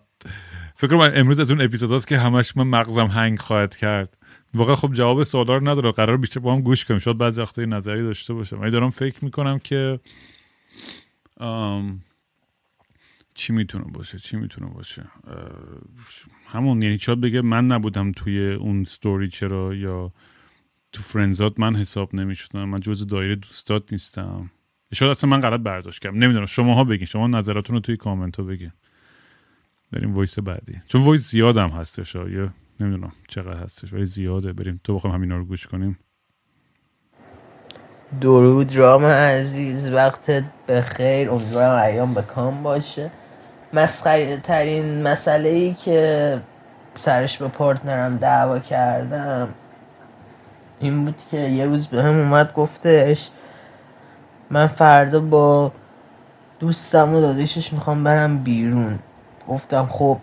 فکر 0.75 0.87
کنم 0.87 1.11
امروز 1.15 1.39
از 1.39 1.51
اون 1.51 1.61
اپیزود 1.61 1.91
هاست 1.91 2.07
که 2.07 2.17
همش 2.17 2.57
من 2.57 2.67
مغزم 2.67 3.07
هنگ 3.07 3.39
خواهد 3.39 3.75
کرد. 3.75 4.17
واقعا 4.53 4.75
خب 4.75 4.93
جواب 4.93 5.23
سوالا 5.23 5.57
رو 5.57 5.69
نداره. 5.69 5.91
قرار 5.91 6.17
بیشتر 6.17 6.39
با 6.39 6.55
هم 6.55 6.61
گوش 6.61 6.85
کنیم. 6.85 6.99
شاید 6.99 7.17
بعضی 7.17 7.41
وقتا 7.41 7.61
نظری 7.61 8.03
داشته 8.03 8.33
باشه 8.33 8.55
من 8.55 8.69
دارم 8.69 8.89
فکر 8.89 9.25
می‌کنم 9.25 9.59
که 9.59 9.99
چی 13.33 13.53
می‌تونه 13.53 13.85
باشه؟ 13.85 14.19
چی 14.19 14.37
می‌تونه 14.37 14.71
باشه؟ 14.71 15.05
همون 16.47 16.81
یعنی 16.81 16.99
شاید 16.99 17.21
بگه 17.21 17.41
من 17.41 17.67
نبودم 17.67 18.11
توی 18.11 18.53
اون 18.53 18.83
ستوری 18.83 19.27
چرا 19.27 19.75
یا 19.75 20.13
تو 20.91 21.01
فرنزات 21.03 21.59
من 21.59 21.75
حساب 21.75 22.15
نمی‌شدم 22.15 22.63
من 22.69 22.79
جز 22.79 23.07
دایره 23.07 23.35
دوستات 23.35 23.91
نیستم. 23.91 24.51
شاید 24.93 25.11
اصلا 25.11 25.29
من 25.29 25.41
غلط 25.41 25.59
برداشت 25.59 26.01
کردم. 26.01 26.17
نمی‌دونم 26.17 26.45
شماها 26.45 26.83
بگین. 26.83 27.05
شما 27.05 27.27
نظراتون 27.27 27.75
رو 27.75 27.79
توی 27.79 27.97
کامنت 27.97 28.39
ها 28.39 28.43
بگین. 28.43 28.71
بریم 29.91 30.13
voice 30.13 30.39
بعدی. 30.39 30.81
چون 30.87 31.01
voice 31.01 31.31
زیادم 31.31 31.69
هستش 31.69 32.15
یا 32.15 32.53
نمی‌دونم 32.79 33.11
چقدر 33.27 33.57
هستش 33.63 33.93
ولی 33.93 34.05
زیاده. 34.05 34.53
بریم 34.53 34.81
تو 34.83 34.95
بخوایم 34.95 35.15
همینا 35.15 35.37
رو 35.37 35.45
گوش 35.45 35.67
کنیم. 35.67 35.99
درود 38.21 38.77
رام 38.77 39.05
عزیز 39.05 39.91
وقتت 39.91 40.43
بخیر. 40.67 41.31
امیدوارم 41.31 41.83
ایام 41.83 42.13
بکام 42.13 42.63
باشه. 42.63 43.11
مسخره 43.73 44.37
ترین 44.37 45.03
مسئله 45.03 45.49
ای 45.49 45.73
که 45.73 46.41
سرش 46.95 47.37
با 47.37 47.47
partner 47.47 48.08
م 48.08 48.17
دعوا 48.17 48.59
کردم 48.59 49.49
این 50.79 51.05
بود 51.05 51.15
که 51.31 51.37
یه 51.37 51.65
روز 51.65 51.87
بهم 51.87 52.19
اومد 52.19 52.53
گفتش 52.53 53.29
من 54.49 54.67
فردا 54.67 55.19
با 55.19 55.71
دوستم 56.59 57.15
و 57.15 57.21
دادشش 57.21 57.73
می‌خوام 57.73 58.03
برم 58.03 58.37
بیرون. 58.37 58.99
گفتم 59.47 59.87
خب. 59.91 60.17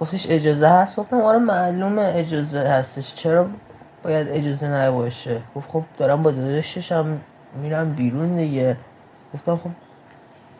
گفتش 0.00 0.26
اجازه 0.30 0.68
هست؟ 0.68 0.96
گفتم 0.96 1.20
آره 1.20 1.38
معلومه 1.38 2.12
اجازه 2.14 2.60
هستش. 2.60 3.14
چرا 3.14 3.46
باید 4.04 4.28
اجازه 4.30 4.68
نباشه. 4.68 5.42
گفت 5.56 5.70
خب 5.70 5.84
دارم 5.98 6.24
با 6.24 6.32
داداشش 6.32 6.92
هم 6.92 7.20
میرم 7.62 7.94
بیرون 7.94 8.36
دیگه. 8.38 8.78
گفتم 9.34 9.56
خب 9.56 9.70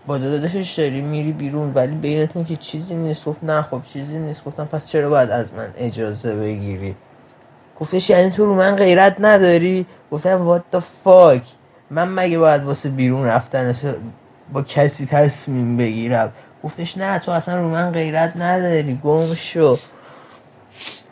با 0.06 0.18
داداشش 0.18 0.74
داری 0.78 1.02
میری 1.02 1.32
بیرون 1.32 1.72
ولی 1.74 1.96
بینتون 1.96 2.44
که 2.44 2.56
چیزی 2.56 2.94
نیست. 2.94 3.26
گفت 3.26 3.44
نه 3.44 3.62
خب 3.62 3.82
چیزی 3.84 4.18
نیست. 4.18 4.44
گفتم 4.44 4.64
پس 4.64 4.86
چرا 4.88 5.10
باید 5.10 5.30
از 5.30 5.54
من 5.54 5.68
اجازه 5.78 6.36
بگیری؟ 6.36 6.96
گفتش 7.80 8.10
یعنی 8.10 8.30
تو 8.30 8.46
رو 8.46 8.54
من 8.54 8.76
غیرت 8.76 9.16
نداری؟ 9.20 9.86
گفتم 10.12 10.58
what 10.58 10.76
the 10.76 10.80
fuck 11.04 11.42
من 11.90 12.08
مگه 12.08 12.38
باید 12.38 12.62
واسه 12.62 12.88
بیرون 12.88 13.26
رفتن 13.26 13.74
با 14.52 14.62
کسی 14.62 15.06
تصمیم 15.06 15.76
بگیرم؟ 15.76 16.32
گفتش 16.64 16.98
نه 16.98 17.18
تو 17.18 17.32
اصلا 17.32 17.60
رو 17.60 17.68
من 17.68 17.92
غیرت 17.92 18.36
نداری. 18.36 19.00
گم 19.04 19.34
شو. 19.34 19.78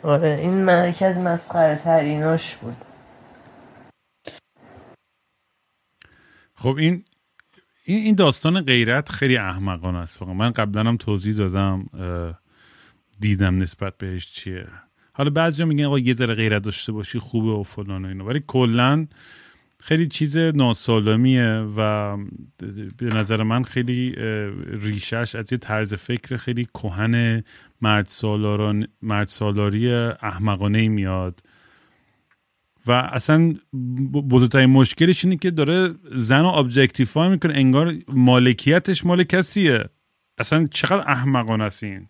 آره 0.03 0.39
این 0.41 0.69
از 0.69 1.17
مسخره 1.17 1.75
تریناش 1.75 2.55
بود. 2.55 2.77
خب 6.55 6.75
این 6.79 7.03
این 7.85 8.15
داستان 8.15 8.61
غیرت 8.61 9.09
خیلی 9.09 9.37
احمقانه 9.37 9.97
است. 9.97 10.21
من 10.21 10.51
قبلا 10.51 10.83
هم 10.83 10.97
توضیح 10.97 11.35
دادم 11.35 11.89
دیدم 13.19 13.57
نسبت 13.57 13.97
بهش 13.97 14.31
چیه. 14.31 14.67
حالا 15.13 15.29
بعضی 15.29 15.63
میگن 15.63 15.85
آقا 15.85 15.99
یه 15.99 16.13
ذره 16.13 16.35
غیرت 16.35 16.61
داشته 16.61 16.91
باشی 16.91 17.19
خوبه 17.19 17.51
و 17.59 17.63
فلان 17.63 18.05
و 18.05 18.07
اینو 18.07 18.25
ولی 18.25 18.43
کلا 18.47 19.07
خیلی 19.79 20.07
چیز 20.07 20.37
ناسالمیه 20.37 21.47
و 21.77 22.17
به 22.97 23.05
نظر 23.05 23.43
من 23.43 23.63
خیلی 23.63 24.15
ریشش 24.65 25.35
از 25.35 25.51
یه 25.51 25.57
طرز 25.57 25.93
فکر 25.93 26.37
خیلی 26.37 26.65
کهن 26.65 27.43
مرد, 27.83 28.11
مرد 29.01 29.27
سالاری 29.27 29.93
احمقانه 30.21 30.87
میاد. 30.87 31.39
و 32.87 32.91
اصلا 32.91 33.53
بزرگترین 34.29 34.69
مشکلش 34.69 35.25
اینه 35.25 35.37
که 35.37 35.51
داره 35.51 35.93
زن 36.11 36.41
رو 36.41 36.47
objectify 36.47 37.29
می‌کنه 37.29 37.53
انگار 37.55 37.93
مالکیتش 38.07 39.05
مال 39.05 39.23
کسیه. 39.23 39.85
اصلا 40.37 40.67
چقدر 40.71 41.03
احمقانه 41.11 41.63
است 41.63 41.83
این. 41.83 42.07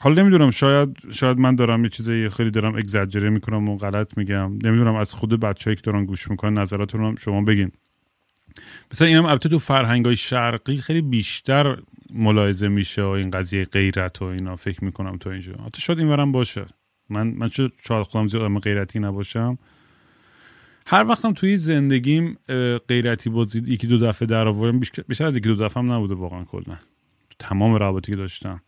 حالا 0.00 0.22
نمی‌دونم 0.22 0.50
شاید 0.50 0.96
شاید 1.12 1.38
من 1.38 1.54
دارم 1.54 1.84
یه 1.84 1.90
چیزایی 1.90 2.28
خیلی 2.28 2.50
دارم 2.50 2.74
اگزاجره 2.74 3.30
می‌کنم 3.30 3.68
و 3.68 3.76
غلط 3.76 4.18
میگم. 4.18 4.52
نمی‌دونم 4.64 4.94
از 4.94 5.14
خود 5.14 5.40
بچه‌هایی 5.40 5.76
که 5.76 5.82
دارن 5.84 6.04
گوش 6.04 6.30
می‌کنن 6.30 6.58
نظراتون 6.58 7.00
رو 7.00 7.16
شما 7.16 7.42
بگین. 7.42 7.72
مثلا 8.92 9.08
اینم 9.08 9.24
البته 9.24 9.48
تو 9.48 9.58
فرهنگ 9.58 10.04
های 10.06 10.16
شرقی 10.16 10.76
خیلی 10.76 11.02
بیشتر 11.02 11.76
ملاحظه 12.10 12.68
میشه 12.68 13.02
و 13.02 13.06
این 13.06 13.30
قضیه 13.30 13.64
غیرت 13.64 14.22
و 14.22 14.24
اینا 14.24 14.56
فکر 14.56 14.84
می‌کنم 14.84 15.16
تو 15.16 15.30
اینجا. 15.30 15.52
حتی 15.66 15.82
شاید 15.82 15.98
این 15.98 16.32
باشه. 16.32 16.66
من 17.08 17.26
من 17.26 17.48
شاید 17.88 18.02
خودم 18.06 18.26
زیاد 18.26 18.42
آدم 18.42 18.58
غیرتی 18.58 18.98
نباشم. 18.98 19.58
هر 20.86 21.04
وقتم 21.08 21.32
توی 21.32 21.56
زندگیم 21.56 22.38
غیرتی 22.88 23.30
بازید 23.30 23.68
یکی 23.68 23.86
دو 23.86 23.98
دفعه 23.98 24.26
در 24.26 24.48
آوردم 24.48 24.80
بیشتر 24.80 25.24
از 25.26 25.36
یکی 25.36 25.48
دو 25.48 25.54
دفعه 25.54 25.82
هم 25.82 25.92
نبوده 25.92 26.14
واقعا 26.14 26.44
کلا. 26.44 26.76
تمام 27.38 27.74
روابطی 27.74 28.12
که 28.12 28.16
داشتم. 28.16 28.62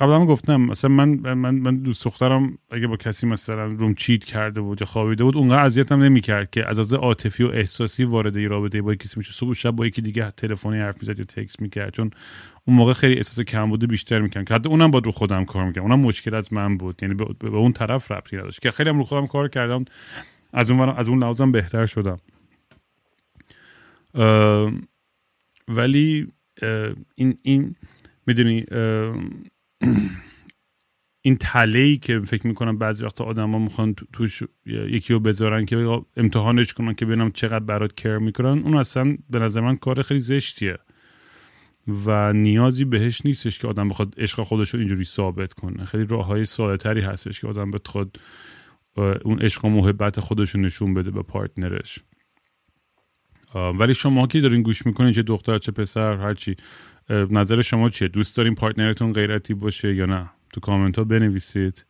قبلا 0.00 0.20
هم 0.20 0.26
گفتم 0.26 0.60
مثلا 0.60 0.90
من 0.90 1.34
من 1.34 1.54
من 1.54 1.76
دوست 1.76 2.04
دخترم 2.04 2.58
اگه 2.70 2.86
با 2.86 2.96
کسی 2.96 3.26
مثلا 3.26 3.64
روم 3.64 3.94
چیت 3.94 4.24
کرده 4.24 4.60
بود 4.60 4.80
یا 4.80 4.86
خوابیده 4.86 5.24
بود 5.24 5.36
اونقدر 5.36 5.64
اذیتم 5.64 6.02
نمی‌کرد 6.02 6.50
که 6.50 6.68
از 6.68 6.78
از 6.78 6.94
عاطفی 6.94 7.44
و 7.44 7.46
احساسی 7.46 8.04
وارد 8.04 8.38
رابطه 8.38 8.82
با 8.82 8.94
کسی 8.94 9.14
میشه. 9.16 9.32
صبح 9.32 9.52
شب 9.52 9.70
با 9.70 9.86
یکی 9.86 10.02
دیگه 10.02 10.30
تلفنی 10.30 10.78
حرف 10.78 10.96
می‌زد 11.00 11.18
یا 11.18 11.24
تکس 11.24 11.60
می‌کرد 11.60 11.92
چون 11.92 12.10
اون 12.64 12.76
موقع 12.76 12.92
خیلی 12.92 13.16
احساس 13.16 13.40
کم 13.40 13.70
بوده 13.70 13.86
بیشتر 13.86 14.20
می‌کنم 14.20 14.44
که 14.44 14.54
حتی 14.54 14.68
اونم 14.68 14.90
با 14.90 14.98
رو 14.98 15.12
خودم 15.12 15.44
کار 15.44 15.66
می‌کنم 15.66 15.84
اونم 15.84 16.00
مشکل 16.00 16.34
از 16.34 16.52
من 16.52 16.76
بود. 16.76 17.02
یعنی 17.02 17.14
به, 17.14 17.46
اون 17.48 17.72
طرف 17.72 18.10
ربطی 18.10 18.36
نداشت. 18.36 18.62
که 18.62 18.70
خیلی 18.70 18.90
هم 18.90 18.98
رو 18.98 19.04
خودم 19.04 19.26
کار 19.26 19.48
کردم. 19.48 19.84
از 20.52 20.70
اون 20.70 20.88
از 20.88 21.08
اون 21.08 21.18
لحاظم 21.18 21.52
بهتر 21.52 21.86
شدم. 21.86 22.18
ولی 25.68 26.32
این 27.14 27.38
این 27.42 27.76
می‌دونی 28.26 28.64
این 31.22 31.36
تله 31.36 31.78
ای 31.78 31.96
که 31.96 32.20
فکر 32.20 32.46
می‌کنم 32.46 32.78
بعضی 32.78 33.04
وقتا 33.04 33.24
آدما 33.24 33.58
می‌خوان 33.58 33.94
توش 34.12 34.42
یکی 34.66 35.12
رو 35.12 35.20
بذارن 35.20 35.64
که 35.64 36.02
امتحانش 36.16 36.72
کنن 36.72 36.94
که 36.94 37.06
ببینم 37.06 37.30
چقدر 37.30 37.64
برات 37.64 37.94
کر 37.94 38.18
می‌کنن 38.18 38.62
اون 38.62 38.76
اصلا 38.76 39.16
به 39.30 39.38
نظر 39.38 39.60
من 39.60 39.76
کار 39.76 40.02
خیلی 40.02 40.20
زشتیه. 40.20 40.78
و 42.06 42.32
نیازی 42.32 42.84
بهش 42.84 43.26
نیستش 43.26 43.58
که 43.58 43.68
آدم 43.68 43.88
بخواد 43.88 44.14
عشق 44.18 44.42
خودش 44.42 44.70
رو 44.70 44.80
اینجوری 44.80 45.04
ثابت 45.04 45.52
کنه. 45.52 45.84
خیلی 45.84 46.04
راه 46.04 46.26
های 46.26 46.44
ساده 46.44 47.02
هستش 47.02 47.40
که 47.40 47.46
آدم 47.46 47.70
بخواد 47.70 48.16
اون 49.24 49.38
عشق 49.38 49.64
و 49.64 49.68
محبت 49.68 50.20
خودش 50.20 50.50
رو 50.50 50.60
نشون 50.60 50.94
بده 50.94 51.10
به 51.10 51.22
پارتنرش. 51.22 51.98
ولی 53.54 53.94
شما 53.94 54.26
که 54.26 54.40
دارین 54.40 54.62
گوش 54.62 54.86
می‌کنین 54.86 55.12
چه 55.12 55.22
دختر 55.22 55.58
چه 55.58 55.72
پسر 55.72 56.16
هرچی 56.16 56.56
نظر 57.10 57.62
شما 57.62 57.90
چیه؟ 57.90 58.08
دوست 58.08 58.36
دارین 58.36 58.54
پارتنرتون 58.54 59.12
غیرتی 59.12 59.54
باشه 59.54 59.94
یا 59.94 60.06
نه؟ 60.06 60.30
تو 60.52 60.60
کامنت 60.60 60.98
ها 60.98 61.04
بنویسید 61.04 61.86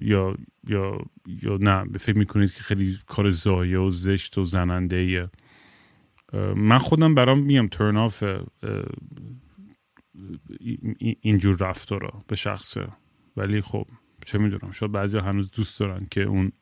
یا 0.00 0.36
یا 0.68 1.00
یا 1.26 1.56
نه؟ 1.60 1.84
فکر 1.98 2.18
می‌کنید 2.18 2.52
که 2.52 2.62
خیلی 2.62 2.98
کار 3.06 3.30
زایه 3.30 3.78
و 3.78 3.90
زشت 3.90 4.38
و 4.38 4.44
زننده 4.44 4.96
ایه 4.96 5.30
من 6.56 6.78
خودم 6.78 7.14
برام 7.14 7.40
main 7.40 7.68
turn 7.68 7.96
off 7.96 8.24
اینجور 11.20 11.56
رفتارا 11.60 12.24
به 12.28 12.36
شخصه. 12.36 12.88
ولی 13.36 13.60
خب 13.60 13.86
چه 14.26 14.38
می‌دونم 14.38 14.72
شاید 14.72 14.92
بعضی 14.92 15.18
هنوز 15.18 15.50
دوست 15.50 15.80
دارن 15.80 16.06
که 16.10 16.22
اون 16.22 16.52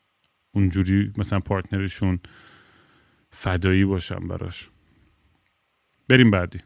اونجوری 0.55 1.13
مثلا 1.19 1.41
partner 1.41 1.92
شون 1.92 2.21
فدایی 3.31 3.85
باشن 3.85 4.29
براش. 4.29 4.71
بریم 6.09 6.31
بعدی. 6.31 6.59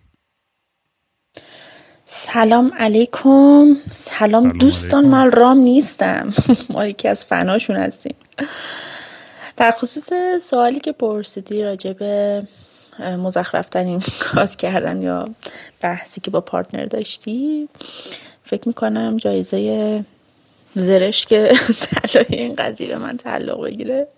سلام 2.10 2.72
علیکم. 2.78 3.76
سلام, 3.90 4.48
دوستان 4.48 5.04
من 5.04 5.30
رام 5.30 5.58
نیستم. 5.58 6.32
ما 6.70 6.86
یکی 6.86 7.08
از 7.08 7.24
فناشون 7.24 7.76
هستیم. 7.76 8.14
در 9.56 9.70
خصوص 9.70 10.10
سوالی 10.40 10.80
که 10.80 10.92
پرسیدی 10.92 11.62
راجع 11.62 11.92
به 11.92 12.42
مزخرف 12.98 13.68
کات 14.20 14.56
کردن 14.56 15.02
یا 15.02 15.24
بحثی 15.80 16.20
که 16.20 16.30
با 16.30 16.40
partner 16.40 16.84
داشتی 16.84 17.68
فکر 18.44 18.68
می‌کنم 18.68 19.16
جایزه 19.16 20.04
زرشک 20.74 21.52
طلای 21.84 22.26
این 22.28 22.54
قضیه 22.54 22.88
به 22.88 22.98
من 22.98 23.16
تعلق 23.16 23.64
بگیره. 23.64 24.08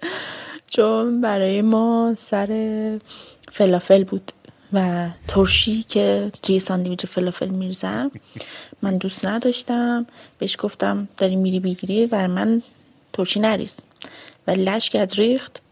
چون 0.69 1.21
برای 1.21 1.63
ما 1.63 2.15
سر 2.17 2.99
فلافل 3.53 4.05
بود. 4.05 4.33
و 4.73 5.09
ترشی 5.29 5.83
که 5.83 6.33
توی 6.43 6.59
ساندویچ 6.59 7.07
فلافل 7.07 7.49
می‌ریزن 7.49 8.11
من 8.83 8.97
دوست 8.97 9.27
نداشتم. 9.27 10.07
بهش 10.39 10.57
گفتم 10.59 11.09
داری 11.17 11.37
میری 11.37 11.61
بگیری؟ 11.61 12.07
و 12.07 12.29
من 12.29 12.63
ترشی 13.13 13.41
نریز. 13.41 13.81
و 14.47 14.51
لش 14.51 14.91
کرد 14.91 15.15
ریخت. 15.15 15.63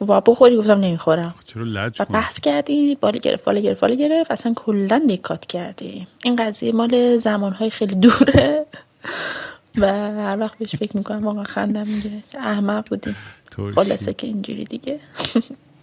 و 0.00 0.04
با 0.04 0.20
بخوری 0.20 0.56
گفتم 0.56 0.80
نمی‌خورم. 0.80 1.34
چرا 1.44 1.64
لج 1.64 2.02
و 2.02 2.04
بحث 2.04 2.40
کردی 2.40 2.94
بالا 2.94 3.18
گرفت 3.18 3.44
بالا 3.44 3.60
گرفت 3.60 3.80
بالا 3.80 3.94
گرفت. 3.94 4.30
اصلا 4.30 4.54
کلا 4.54 5.04
دیکات 5.08 5.46
کردی. 5.46 6.06
این 6.24 6.36
قضیه 6.36 6.72
مال 6.72 7.16
زمانهای 7.16 7.70
خیلی 7.70 7.94
دوره. 7.94 8.66
و 9.78 9.86
هر 10.22 10.36
وقت 10.40 10.58
بهش 10.58 10.76
فکر 10.76 10.96
می‌کنم 10.96 11.24
واقعا 11.24 11.44
خندم 11.44 11.86
می‌گیره 11.86 12.22
احمق 12.34 12.88
بودی. 12.88 13.14
خلاصه 13.74 14.14
که 14.14 14.26
اینجوری 14.26 14.64
دیگه. 14.64 15.00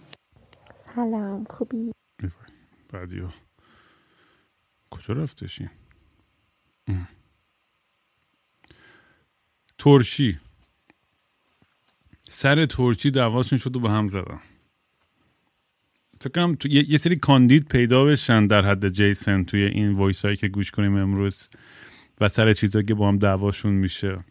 سلام 0.94 1.46
خوبی؟ 1.50 1.92
بعدی 2.92 3.22
کجا 4.90 5.14
رفتشی؟ 5.14 5.70
ترشی. 9.78 10.38
سر 12.22 12.66
ترچی 12.66 13.10
دواشون 13.10 13.58
شد 13.58 13.76
و 13.76 13.80
به 13.80 13.90
هم 13.90 14.08
زدن. 14.08 14.40
فکر 16.20 16.30
کنم 16.30 16.54
تو 16.54 16.68
یه،, 16.68 16.98
سری 16.98 17.16
کاندید 17.16 17.68
پیدا 17.68 18.04
بشن 18.04 18.46
در 18.46 18.64
حد 18.64 18.88
جیسن 18.88 19.44
توی 19.44 19.62
این 19.62 19.92
وایس 19.92 20.24
هایی 20.24 20.36
که 20.36 20.48
گوش 20.48 20.70
کنیم 20.70 20.96
امروز 20.96 21.48
و 22.20 22.28
سر 22.28 22.52
چیزهایی 22.52 22.86
که 22.86 22.94
با 22.94 23.08
هم 23.08 23.18
دعواشون 23.18 23.72
میشه. 23.72 24.24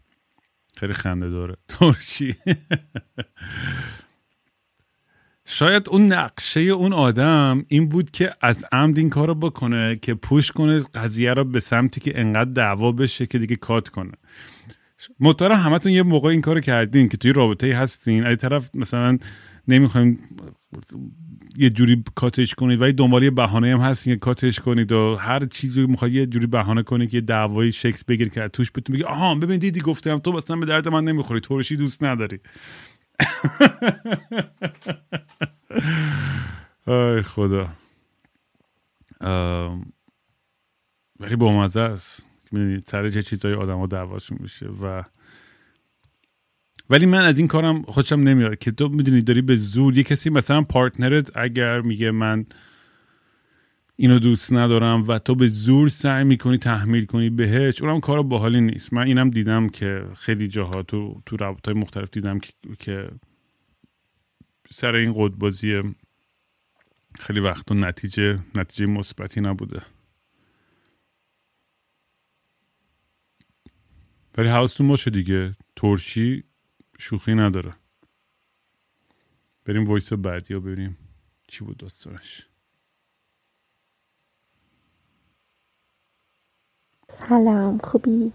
خیلی 0.76 0.92
خنده 0.92 1.30
داره. 1.30 1.56
ترچی 1.68 2.36
شاید 5.54 5.88
اون 5.88 6.12
نقشه 6.12 6.60
اون 6.60 6.92
آدم 6.92 7.64
این 7.68 7.88
بود 7.88 8.10
که 8.10 8.34
از 8.40 8.64
عمد 8.72 8.98
این 8.98 9.10
کار 9.10 9.28
رو 9.28 9.34
بکنه 9.34 9.96
که 10.02 10.14
پوش 10.14 10.52
کنه 10.52 10.80
قضیه 10.94 11.34
رو 11.34 11.44
به 11.44 11.60
سمتی 11.60 12.00
که 12.00 12.20
انقدر 12.20 12.50
دعوا 12.50 12.92
بشه 12.92 13.26
که 13.26 13.38
دیگه 13.38 13.56
کات 13.56 13.88
کنه. 13.88 14.12
همه 15.20 15.56
همتون 15.56 15.92
یه 15.92 16.02
موقع 16.02 16.28
این 16.28 16.40
کار 16.40 16.60
کردین 16.60 17.08
که 17.08 17.16
توی 17.16 17.32
رابطه 17.32 17.76
هستین. 17.76 18.26
از 18.26 18.38
طرف 18.38 18.70
مثلا 18.74 19.18
نمی‌خوایم 19.68 20.18
یه 21.56 21.70
جوری 21.70 22.04
کاتش 22.14 22.54
کنید 22.54 22.80
ولی 22.80 22.92
دنبال 22.92 23.22
یه 23.22 23.30
بهانه 23.30 23.72
هم 23.72 23.80
هستین 23.80 24.14
که 24.14 24.20
کاتش 24.20 24.60
کنید 24.60 24.92
و 24.92 25.16
هر 25.16 25.46
چیزی 25.46 25.86
می‌خواد 25.86 26.12
یه 26.12 26.26
جوری 26.26 26.46
بهانه 26.46 26.82
کنید 26.82 27.10
که 27.10 27.16
یه 27.16 27.20
دعوایی 27.20 27.72
شکل 27.72 28.02
بگیر 28.08 28.28
که 28.28 28.48
توش 28.48 28.70
بتون 28.70 28.94
بگی 28.94 29.02
آها 29.02 29.34
ببین 29.34 29.58
دیدی 29.58 29.80
گفتم 29.80 30.18
تو 30.18 30.32
مثلا 30.32 30.56
به 30.56 30.66
درد 30.66 30.88
من 30.88 31.04
نمی‌خوری 31.04 31.40
تورشی 31.40 31.76
دوست 31.76 32.04
نداری؟ 32.04 32.38
ای 36.86 37.22
خدا. 37.22 37.68
ولی 41.20 41.36
با 41.36 41.52
مزه 41.52 41.80
است. 41.80 42.26
می‌دونید 42.52 42.86
سر 42.86 43.10
چه 43.10 43.22
چیزای 43.22 43.52
ها 43.54 43.86
دعواشون 43.86 44.38
میشه 44.40 44.66
و 44.66 45.02
ولی 46.90 47.06
من 47.06 47.24
از 47.24 47.38
این 47.38 47.48
کارم 47.48 47.82
خودشم 47.82 48.20
نمیاد 48.20 48.58
که 48.58 48.70
تو 48.70 48.88
می‌دونی 48.88 49.22
داری 49.22 49.42
به 49.42 49.56
زور 49.56 49.96
یه 49.96 50.02
کسی 50.02 50.30
مثلا 50.30 50.62
پارتنرت 50.62 51.36
اگر 51.36 51.80
میگه 51.80 52.10
من 52.10 52.46
اینو 53.96 54.18
دوست 54.18 54.52
ندارم 54.52 55.08
و 55.08 55.18
تو 55.18 55.34
به 55.34 55.48
زور 55.48 55.88
سعی 55.88 56.24
می‌کنی 56.24 56.58
تحمیل 56.58 57.04
کنی 57.06 57.30
بهش. 57.30 57.82
اونم 57.82 58.00
کار 58.00 58.22
باحالی 58.22 58.60
نیست. 58.60 58.92
من 58.92 59.06
اینم 59.06 59.30
دیدم 59.30 59.68
که 59.68 60.08
خیلی 60.16 60.48
جاها 60.48 60.82
تو 60.82 61.22
تو 61.26 61.36
رابط 61.36 61.68
مختلف 61.68 62.10
دیدم 62.10 62.38
که, 62.38 62.52
که 62.78 63.10
سر 64.70 64.94
این 64.94 65.12
قدبازی 65.16 65.82
خیلی 67.18 67.40
وقت 67.40 67.72
نتیجه 67.72 68.38
نتیجه 68.54 68.86
مثبتی 68.86 69.40
نبوده. 69.40 69.82
ولی 74.38 74.48
حواستون 74.48 74.88
باشه 74.88 75.10
دیگه. 75.10 75.56
ترشی 75.76 76.44
شوخی 76.98 77.34
نداره. 77.34 77.74
بریم 79.64 79.84
وایس 79.84 80.12
بعدی 80.12 80.54
رو 80.54 80.60
بریم. 80.60 80.98
چی 81.48 81.64
بود 81.64 81.76
داستانش؟ 81.76 82.46
سلام 87.12 87.78
خوبی؟ 87.84 88.32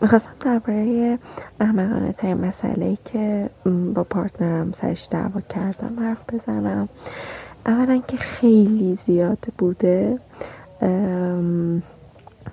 می‌خواستم 0.00 0.32
درباره 0.40 1.18
احمقانه 1.60 2.12
ترین 2.12 2.34
مسئله 2.34 2.98
که 3.04 3.50
با 3.94 4.04
partner 4.04 4.63
م 4.63 4.72
سرش 4.72 5.08
دعوا 5.10 5.40
کردم 5.40 6.00
حرف 6.00 6.24
بزنم. 6.34 6.88
اولا 7.66 8.02
که 8.08 8.16
خیلی 8.16 8.96
زیاد 8.96 9.38
بوده 9.58 10.18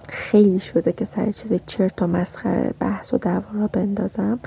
خیلی 0.10 0.60
شده 0.60 0.92
که 0.92 1.06
سر 1.06 1.32
چیز 1.32 1.54
چرت 1.66 2.02
و 2.02 2.08
مسخره 2.08 2.74
بحث 2.80 3.14
و 3.14 3.18
دعوا 3.18 3.60
را 3.60 3.68
بندازم 3.68 4.40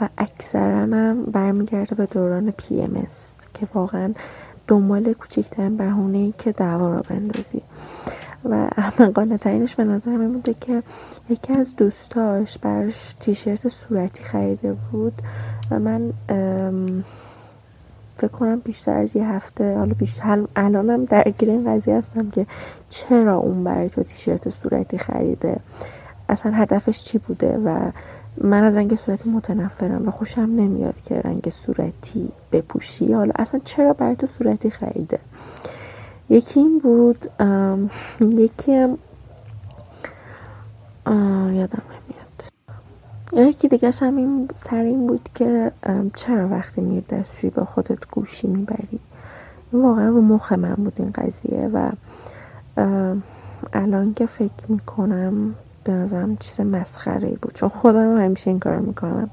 و 0.00 0.08
اکثرا 0.18 0.78
هم 0.78 1.22
برمیگرده 1.24 1.94
به 1.94 2.06
دوران 2.06 2.50
PMS 2.50 3.06
که 3.54 3.68
واقعا 3.74 4.14
دنبال 4.68 5.12
کوچکترین 5.12 5.76
بهونه 5.76 6.18
ای 6.18 6.34
که 6.38 6.52
دعوا 6.52 6.94
را 6.94 7.02
بندازی. 7.08 7.62
و 8.44 8.70
احمقانه 8.76 9.38
ترینش 9.38 9.74
به 9.76 9.84
نظرم 9.84 10.16
این 10.16 10.26
بوده 10.26 10.54
که 10.54 10.82
یکی 11.28 11.52
از 11.52 11.76
دوستاش 11.76 12.58
براش 12.58 13.14
تیشرت 13.20 13.68
صورتی 13.68 14.22
خریده 14.22 14.76
بود 14.92 15.12
و 15.70 15.78
من 15.78 16.12
فکر 18.16 18.30
کنم 18.30 18.60
بیشتر 18.60 18.96
از 18.96 19.16
یه 19.16 19.28
هفته 19.28 19.76
حالا 19.76 19.94
بیشتر 19.94 20.44
الانم 20.56 21.04
درگیر 21.04 21.50
این 21.50 21.74
قضیه 21.74 21.94
هستم 21.96 22.30
که 22.30 22.46
چرا 22.88 23.36
اون 23.36 23.64
برای 23.64 23.88
تو 23.88 24.02
تیشرت 24.02 24.50
صورتی 24.50 24.98
خریده؟ 24.98 25.60
اصلا 26.28 26.52
هدفش 26.52 27.02
چی 27.04 27.18
بوده؟ 27.18 27.58
و 27.58 27.90
من 28.38 28.64
از 28.64 28.76
رنگ 28.76 28.94
صورتی 28.94 29.30
متنفرم 29.30 30.08
و 30.08 30.10
خوشم 30.10 30.40
نمیاد 30.40 30.96
که 30.96 31.20
رنگ 31.20 31.50
صورتی 31.50 32.32
بپوشی. 32.52 33.12
حالا 33.12 33.32
اصلا 33.36 33.60
چرا 33.64 33.92
برای 33.92 34.16
تو 34.16 34.26
صورتی 34.26 34.70
خریده؟ 34.70 35.18
یکی 36.30 36.60
این 36.60 36.78
بود 36.78 37.26
یکی 38.20 38.74
هم 38.74 38.98
یادم 41.54 41.82
یکی 43.32 43.68
دیگه 43.68 43.90
هم 44.02 44.16
این 44.16 44.48
سر 44.54 44.80
این 44.80 45.06
بود 45.06 45.28
که 45.34 45.72
چرا 46.14 46.48
وقتی 46.48 46.80
میری 46.80 47.00
دستشوی 47.00 47.50
با 47.50 47.64
خودت 47.64 48.10
گوشی 48.10 48.48
می‌بری؟ 48.48 49.00
این 49.72 49.82
واقعا 49.82 50.08
رو 50.08 50.20
مخ 50.20 50.52
من 50.52 50.74
بود 50.74 50.92
این 50.98 51.10
قضیه 51.10 51.70
و 51.74 51.92
الان 53.72 54.14
که 54.14 54.26
فکر 54.26 54.66
می‌کنم 54.68 55.54
به 55.84 55.92
نظرم 55.92 56.36
چیز 56.36 56.60
مسخره 56.60 57.28
ای 57.28 57.36
بود 57.36 57.52
چون 57.54 57.68
خودم 57.68 58.20
همیشه 58.20 58.50
این 58.50 58.60
کار 58.60 58.78
می‌کنم. 58.78 59.30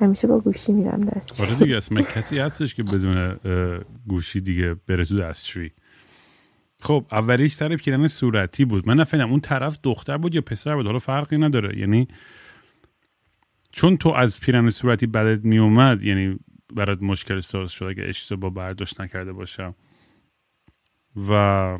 همیشه 0.00 0.28
با 0.28 0.38
گوشی 0.40 0.72
میرم 0.72 1.00
دستشوی 1.00 1.46
آره 1.46 1.54
دیگه 1.54 1.76
اصلا 1.76 2.02
کسی 2.02 2.38
هستش 2.38 2.74
که 2.74 2.82
بدون 2.82 3.36
گوشی 4.08 4.40
دیگه 4.40 4.76
بره 4.88 5.04
تو 5.04 5.18
دستشوی 5.18 5.70
خب 6.86 7.06
اولیش 7.12 7.52
سر 7.52 7.76
پیرن 7.76 8.06
صورتی 8.06 8.64
بود. 8.64 8.88
من 8.88 8.96
نفهمیدم 8.96 9.30
اون 9.30 9.40
طرف 9.40 9.78
دختر 9.82 10.16
بود 10.16 10.34
یا 10.34 10.40
پسر 10.40 10.74
بود 10.76 10.86
حالا 10.86 10.98
فرقی 10.98 11.38
نداره. 11.38 11.78
یعنی 11.78 12.08
چون 13.70 13.96
تو 13.96 14.08
از 14.08 14.40
پیرن 14.40 14.70
صورتی 14.70 15.06
بدت 15.06 15.44
میومد 15.44 16.04
یعنی 16.04 16.38
برات 16.74 17.02
مشکل 17.02 17.40
ساز 17.40 17.70
شد 17.70 17.84
اگه 17.84 18.04
اشتباه 18.08 18.54
برداشت 18.54 19.00
نکرده 19.00 19.32
باشم. 19.32 19.74
و 21.28 21.78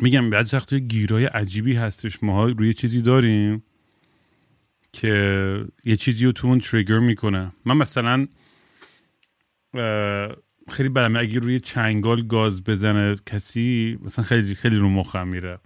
میگم 0.00 0.30
بعضی 0.30 0.56
وقت 0.56 0.74
گیرای 0.74 1.24
عجیبی 1.24 1.74
هستش. 1.74 2.22
ماها 2.22 2.46
روی 2.46 2.74
چیزی 2.74 3.02
داریم 3.02 3.62
که 4.92 5.64
یه 5.84 5.96
چیزی 5.96 6.26
رو 6.26 6.32
تو 6.32 6.46
اون 6.46 6.58
تریگر 6.58 6.98
می‌کنه. 6.98 7.52
من 7.64 7.76
مثلا 7.76 8.26
خیلی 10.68 10.88
برم. 10.88 11.16
اگه 11.16 11.38
روی 11.38 11.60
چنگال 11.60 12.26
گاز 12.26 12.64
بزنه 12.64 13.16
کسی 13.26 13.98
مثلا 14.04 14.24
خیلی 14.24 14.54
خیلی 14.54 14.76
رو 14.76 14.88
مخم 14.88 15.28
میره. 15.28 15.58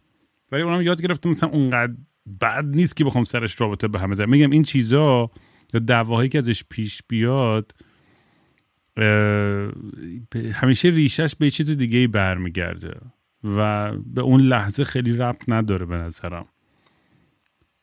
ولی 0.53 0.63
اونم 0.63 0.83
یاد 0.83 1.03
گرفتم 1.03 1.31
مثلا 1.31 1.49
اونقدر 1.49 1.93
بد 2.41 2.65
نیست 2.65 2.97
که 2.97 3.05
بخوام 3.05 3.25
سرش 3.25 3.61
رابطه 3.61 3.89
بهم 3.89 4.15
بزنم 4.15 4.31
میگم 4.31 4.51
این 4.51 4.63
چیزا 4.63 5.31
یا 5.75 5.81
دعواهایی 5.81 6.29
که 6.29 6.39
ازش 6.39 6.65
پیش 6.69 7.03
بیاد 7.09 7.75
همیشه 10.53 10.89
ریشش 10.89 11.35
به 11.39 11.51
چیز 11.51 11.71
دیگه 11.71 11.99
ای 11.99 12.07
برمیگرده 12.07 13.01
و 13.45 13.93
به 14.07 14.21
اون 14.21 14.41
لحظه 14.41 14.85
خیلی 14.85 15.17
ربط 15.17 15.43
نداره 15.49 15.87
به 15.87 15.97
نظرم. 15.97 16.47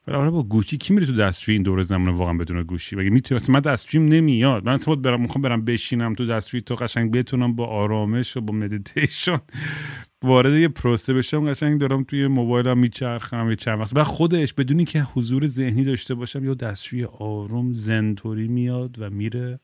آره 0.08 0.30
با 0.30 0.44
گوشی 0.44 0.78
کی 0.78 0.94
میره 0.94 1.06
تو 1.06 1.14
دستشویی 1.14 1.56
این 1.56 1.64
دوره 1.64 1.82
زمان 1.82 2.14
واقعا 2.14 2.34
بدون 2.34 2.64
گوشی؟ 2.64 2.96
مگه 2.96 3.10
می‌تونی؟ 3.10 3.42
مثلا 3.42 3.76
من 3.96 4.10
نمیاد. 4.10 4.66
من 4.66 4.74
اصلا 4.74 4.96
برم 4.96 5.22
می‌خوام 5.22 5.42
برم 5.42 5.66
بشینم 5.66 6.16
تو 6.16 6.26
دستشویی 6.26 6.62
تو 6.62 6.76
قشنگ 6.76 7.12
بتونم 7.12 7.56
با 7.56 7.66
آرامش 7.66 8.38
و 8.38 8.42
با 8.42 8.54
مدیتیشن 8.54 9.38
وارد 10.24 10.54
یه 10.54 10.68
پروسه 10.68 11.14
بشم. 11.14 11.50
قشنگ 11.50 11.80
دارم 11.80 12.04
توی 12.04 12.28
موبایلم 12.28 12.78
میچرخم 12.78 13.50
یه 13.50 13.56
چند 13.56 13.80
وقت. 13.80 13.98
و 13.98 14.04
خودش 14.04 14.54
بدونی 14.54 14.86
که 14.86 15.02
حضور 15.02 15.48
ذهنی 15.48 15.84
داشته 15.84 16.16
باشم 16.16 16.46
یا 16.46 16.54
دستشوی 16.54 17.06
آروم 17.06 17.74
زنطوری 17.74 18.48
میاد 18.48 18.96
و 19.00 19.10
میره 19.10 19.60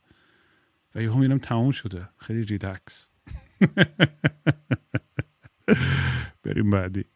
و 0.96 1.02
یهو 1.02 1.20
میرم 1.20 1.38
تموم 1.38 1.72
شده. 1.72 2.10
خیلی 2.18 2.44
ریلکس. 2.44 3.10
بریم 6.44 6.70
بعدی. 6.70 7.13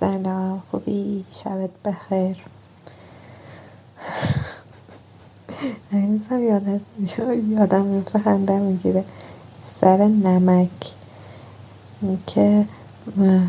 سلام 0.00 0.62
خوبی؟ 0.70 1.24
شبت 1.32 1.70
بخیر. 1.84 2.36
هنوزم 5.92 6.42
یادم 6.44 6.80
یادم 7.50 7.84
میفته 7.84 8.18
خنده 8.18 8.58
می‌گیره. 8.58 9.04
سر 9.62 9.98
نمک. 10.08 10.70
که 12.26 12.66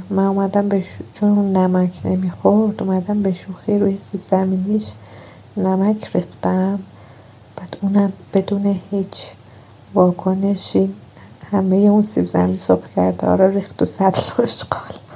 من 0.09 0.25
اومدم 0.27 0.69
به 0.69 0.83
چون 1.13 1.29
اون 1.37 1.57
نمک 1.57 2.01
نمی‌خورد 2.05 2.83
اومدم 2.83 3.23
به 3.23 3.33
شوخی 3.33 3.79
روی 3.79 3.97
سیب 3.97 4.23
زمینیش 4.23 4.93
نمک 5.57 6.15
ریختم. 6.15 6.79
بعد 7.57 7.77
اونم 7.81 8.13
بدون 8.33 8.79
هیچ 8.91 9.31
واکنشی 9.93 10.95
همه 11.51 11.75
اون 11.75 12.01
سیب 12.01 12.25
زمینی 12.25 12.57
صبح 12.57 12.87
کرده. 12.95 13.27
آره 13.27 13.47
ریخت 13.55 13.81
و 13.81 13.85
صد 13.85 14.15
قال 14.69 15.10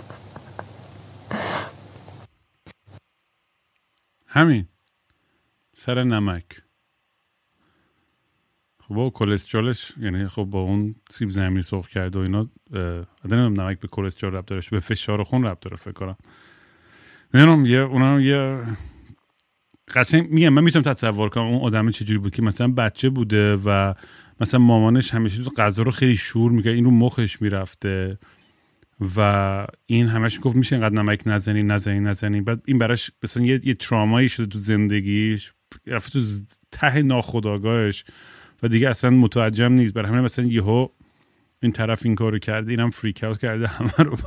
همین. 4.35 4.67
سر 5.75 6.03
نمک. 6.03 6.45
خب 8.83 8.95
با 8.95 9.09
کلسترولش 9.09 9.91
یعنی 10.01 10.27
خب 10.27 10.43
با 10.43 10.61
اون 10.61 10.95
سیب 11.09 11.29
زمینی 11.29 11.61
سرخ 11.61 11.87
کرده 11.87 12.19
و 12.19 12.21
اینا 12.21 12.49
نمی‌دونم 13.25 13.61
نمک 13.61 13.79
به 13.79 13.87
کلسترول 13.87 14.33
ربط 14.33 14.45
داره 14.45 14.61
به 14.71 14.79
فشار 14.79 15.23
خون 15.23 15.43
ربط 15.45 15.59
داره 15.59 15.77
فکر 15.77 15.91
کنم. 15.91 16.15
نمی‌دونم 17.33 17.65
یه 17.65 17.77
اونم 17.77 18.19
یه 18.19 18.61
قشنگ 19.95 20.31
میگم 20.31 20.49
من 20.49 20.63
می‌تونم 20.63 20.83
تصور 20.83 21.29
کنم 21.29 21.43
اون 21.43 21.61
آدم 21.61 21.91
چجوری 21.91 22.19
بود 22.19 22.35
که 22.35 22.41
مثلا 22.41 22.67
بچه 22.67 23.09
بوده 23.09 23.55
و 23.55 23.93
مثلا 24.39 24.59
مامانش 24.59 25.13
همیشه 25.13 25.43
غذا 25.43 25.83
رو 25.83 25.91
خیلی 25.91 26.17
شور 26.17 26.51
میگه 26.51 26.71
این 26.71 26.85
رو 26.85 26.91
مخش 26.91 27.41
می‌رفته. 27.41 28.17
و 29.17 29.67
این 29.85 30.07
همش 30.07 30.39
گفت 30.41 30.55
میشه 30.55 30.75
اینقدر 30.75 30.95
نمک 30.95 31.21
نزنی 31.25 31.63
نزنی 31.63 31.99
نزنی. 31.99 32.41
بعد 32.41 32.61
این 32.65 32.77
براش 32.77 33.11
مثلا 33.23 33.43
یه, 33.43 33.61
یه 33.63 33.73
ترامایی 33.73 34.29
شده 34.29 34.45
تو 34.45 34.57
زندگیش 34.57 35.53
رفت 35.87 36.13
تو 36.13 36.19
ته 36.71 37.01
ناخداگاهش 37.01 38.05
و 38.63 38.67
دیگه 38.67 38.89
اصلا 38.89 39.09
متوجهم 39.09 39.73
نیست. 39.73 39.93
برای 39.93 40.09
همین 40.09 40.21
مثلا 40.21 40.45
یهو 40.45 40.87
این 41.61 41.71
طرف 41.71 42.05
این 42.05 42.15
کارو 42.15 42.39
کرده 42.39 42.71
اینم 42.71 42.89
فریک 42.89 43.23
اوت 43.23 43.37
کرده 43.37 43.67
همه 43.77 43.93
رو 43.97 44.17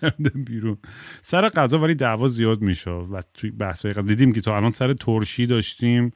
کرده 0.00 0.30
بیرون. 0.30 0.78
سر 1.22 1.48
غذا 1.48 1.78
ولی 1.78 1.94
دعوا 1.94 2.28
زیاد 2.28 2.60
میشه 2.60 2.90
و 2.90 3.22
توی 3.34 3.50
بحثای 3.50 3.92
دیدیم 3.92 4.32
که 4.32 4.40
تا 4.40 4.56
الان 4.56 4.70
سر 4.70 4.92
ترشی 4.94 5.46
داشتیم 5.46 6.12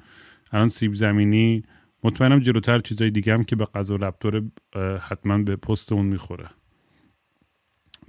الان 0.53 0.69
سیب 0.69 0.95
زمینی. 0.95 1.65
مطمئنم 2.05 2.39
جلوتر 2.39 2.79
چیزای 2.79 3.11
دیگه 3.11 3.33
هم 3.33 3.45
که 3.45 3.57
به 3.57 3.65
غذا 3.65 3.97
ربط 3.97 4.45
حتما 5.01 5.39
به 5.39 5.57
پست 5.57 5.93
اون 5.93 6.07
می‌خوره. 6.07 6.51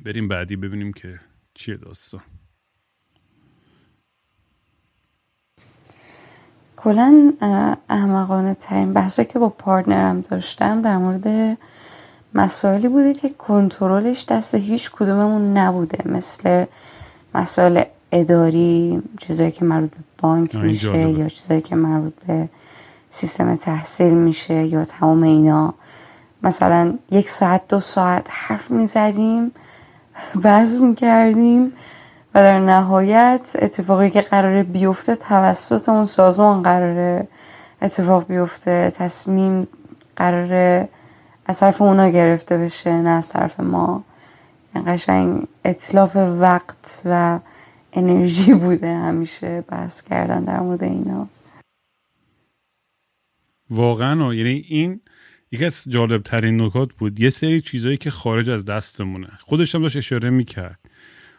بریم 0.05 0.27
بعدی 0.27 0.55
ببینیم 0.55 0.93
که 0.93 1.19
چیه 1.53 1.77
داستان. 1.77 2.21
کلا 6.77 7.33
احمقانه 7.89 8.53
ترین 8.53 8.93
بحثی 8.93 9.25
که 9.25 9.39
با 9.39 9.49
پارتنرم 9.49 10.21
داشتم 10.21 10.81
در 10.81 10.97
مورد 10.97 11.57
مسائلی 12.33 12.87
بوده 12.87 13.13
که 13.13 13.29
کنترلش 13.29 14.25
دست 14.25 14.55
هیچ 14.55 14.91
کدوممون 14.91 15.57
نبوده. 15.57 16.11
مثل 16.11 16.65
مسائل 17.35 17.83
اداری 18.11 19.01
چیزایی 19.19 19.51
که 19.51 19.65
مربوط 19.65 19.91
به 19.91 20.03
بانک 20.17 20.55
میشه 20.55 21.09
یا 21.09 21.27
چیزایی 21.27 21.61
که 21.61 21.75
مربوط 21.75 22.25
به 22.25 22.49
سیستم 23.09 23.55
تحصیل 23.55 24.13
میشه 24.13 24.65
یا 24.65 24.85
تمام 24.85 25.23
اینا. 25.23 25.73
مثلا 26.43 26.97
یک 27.11 27.29
ساعت 27.29 27.67
دو 27.67 27.79
ساعت 27.79 28.27
حرف 28.29 28.71
می‌زدیم. 28.71 29.51
بحث 30.43 30.79
می‌کردیم 30.79 31.73
و 32.35 32.39
در 32.39 32.59
نهایت 32.59 33.55
اتفاقی 33.61 34.09
که 34.09 34.21
قراره 34.21 34.63
بیفته 34.63 35.15
توسط 35.15 35.89
اون 35.89 36.05
سازمان 36.05 36.63
قراره 36.63 37.27
اتفاق 37.81 38.27
بیفته 38.27 38.93
تصمیم 38.95 39.67
قراره 40.15 40.89
از 41.45 41.59
طرف 41.59 41.81
اونا 41.81 42.09
گرفته 42.09 42.57
بشه 42.57 43.01
نه 43.01 43.09
از 43.09 43.29
طرف 43.29 43.59
ما. 43.59 44.03
قشنگ 44.87 45.47
اطلاف 45.65 46.15
وقت 46.15 47.01
و 47.05 47.39
انرژی 47.93 48.53
بوده 48.53 48.97
همیشه 48.97 49.63
بحث 49.67 50.01
کردن 50.01 50.43
در 50.43 50.59
مورد 50.59 50.83
اینا. 50.83 51.27
واقعا 53.69 54.33
یعنی 54.33 54.65
این 54.67 55.01
یکی 55.51 55.65
از 55.65 55.83
جالب 55.89 56.21
ترین 56.21 56.61
نکات 56.61 56.93
بود 56.93 57.19
یه 57.19 57.29
سری 57.29 57.61
چیزهایی 57.61 57.97
که 57.97 58.11
خارج 58.11 58.49
از 58.49 58.65
دستمونه. 58.65 59.27
خودش 59.39 59.75
هم 59.75 59.81
داشت 59.81 59.97
اشاره 59.97 60.29
می‌کرد. 60.29 60.79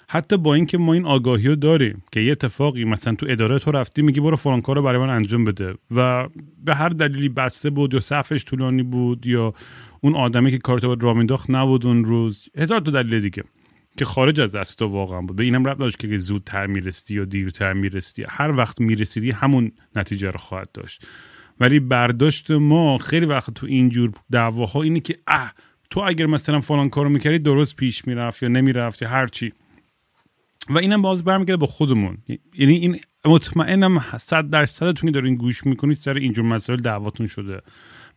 حتی 0.09 0.37
با 0.37 0.55
اینکه 0.55 0.79
ما 0.79 0.93
این 0.93 1.05
آگاهی 1.05 1.49
رو 1.49 1.57
داریم 1.57 2.03
که 2.13 2.21
یه 2.21 2.33
اتفاقی 2.33 2.85
مثلا 2.85 3.15
تو 3.15 3.27
اداره 3.29 3.59
تو 3.59 3.71
رفتی 3.71 4.03
میگی 4.03 4.21
برو 4.21 4.37
فلان 4.37 4.63
رو 4.67 4.83
برای 4.83 4.99
من 4.99 5.11
انجام 5.11 5.45
بده 5.45 5.75
و 5.91 6.29
به 6.65 6.75
هر 6.75 6.89
دلیلی 6.89 7.29
بسته 7.29 7.71
بود 7.71 7.95
یا 7.95 8.01
صفش 8.01 8.45
طولانی 8.45 8.83
بود 8.83 9.27
یا 9.27 9.55
اون 10.01 10.15
آدمی 10.15 10.51
که 10.51 10.59
کارت 10.59 10.85
باید 10.85 11.03
را 11.03 11.15
مینداخت 11.15 11.51
نبود 11.51 11.87
اون 11.87 12.05
روز. 12.05 12.49
هزار 12.57 12.81
تا 12.81 12.91
دلیل 12.91 13.21
دیگه 13.21 13.45
که 13.97 14.05
خارج 14.05 14.41
از 14.41 14.53
دست 14.53 14.79
تو 14.79 14.87
واقعا 14.87 15.21
بود. 15.21 15.37
به 15.37 15.45
اینم 15.45 15.65
ربط 15.65 15.79
داشت 15.79 15.99
که 15.99 16.17
زودتر 16.17 16.67
می‌رسیدی 16.67 17.15
یا 17.15 17.25
دیرتر 17.25 17.73
می‌رسیدی 17.73 18.25
هر 18.29 18.57
وقت 18.57 18.81
می‌رسیدی 18.81 19.31
همون 19.31 19.73
نتیجه 19.97 20.31
رو 20.31 20.39
خواهد 20.39 20.73
داشت. 20.73 21.07
ولی 21.63 21.81
برداشت 21.81 22.51
ما 22.51 22.99
خیلی 22.99 23.27
وقت 23.27 23.51
تو 23.51 23.67
اینجور 23.67 24.13
دعواها 24.31 24.83
اینه 24.83 25.01
که 25.01 25.19
اه 25.27 25.53
تو 25.91 26.01
اگر 26.07 26.27
مثلا 26.27 26.61
فلان 26.61 26.89
کارو 26.89 27.09
می‌کردی 27.09 27.39
درست 27.39 27.77
پیش 27.77 28.07
می‌رفت 28.07 28.43
یا 28.43 28.49
نمی‌رفت 28.49 29.03
یا 29.03 29.09
هر 29.09 29.27
چی. 29.27 29.53
و 30.69 30.79
اینم 30.79 31.03
باز 31.03 31.25
برمیگرده 31.25 31.57
با 31.57 31.67
خودمون. 31.67 32.19
یعنی 32.59 32.77
این 32.77 33.01
مطمئنم 33.25 34.05
صد 34.17 34.51
درصدتون 34.51 35.11
که 35.11 35.15
دارین 35.15 35.35
گوش 35.35 35.67
می‌کنید 35.67 35.97
سر 35.97 36.15
اینجور 36.15 36.45
مسائل 36.45 36.81
دعواتون 36.81 37.27
شده. 37.27 37.57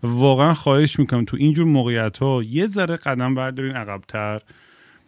و 0.03 0.07
واقعا 0.07 0.53
خواهش 0.53 0.99
می‌کنم 0.99 1.25
تو 1.25 1.37
اینجور 1.37 1.65
موقعیت 1.65 2.17
ها 2.17 2.43
یه 2.43 2.67
ذره 2.67 2.97
قدم 2.97 3.35
بردارین 3.35 3.75
عقبتر. 3.75 4.41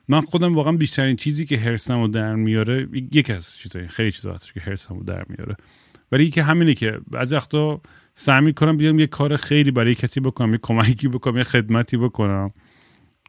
من 0.07 0.21
خودم 0.21 0.55
واقعا 0.55 0.73
بیشترین 0.73 1.15
چیزی 1.15 1.45
که 1.45 1.57
هرسم 1.57 2.01
رو 2.01 2.07
در 2.07 2.35
میاره 2.35 2.87
یکی 3.11 3.33
از 3.33 3.57
چیزایی 3.57 3.87
خیلی 3.87 4.11
چیزا 4.11 4.33
هست 4.33 4.53
که 4.53 4.59
هرسم 4.59 4.95
رو 4.95 5.03
در 5.03 5.25
میاره. 5.29 5.55
ولی 6.11 6.29
که 6.29 6.43
همینه 6.43 6.73
که 6.73 6.99
بعضی 7.11 7.35
وقتا 7.35 7.81
سعی 8.19 8.41
می‌کنم 8.41 8.77
بیام 8.77 8.99
یه 8.99 9.07
کار 9.07 9.35
خیلی 9.35 9.71
برای 9.71 9.95
کسی 9.95 10.19
بکنم 10.19 10.51
یه 10.51 10.59
کمکی 10.61 11.07
بکنم 11.07 11.37
یه 11.37 11.43
خدمتی 11.43 11.97
بکنم. 11.97 12.51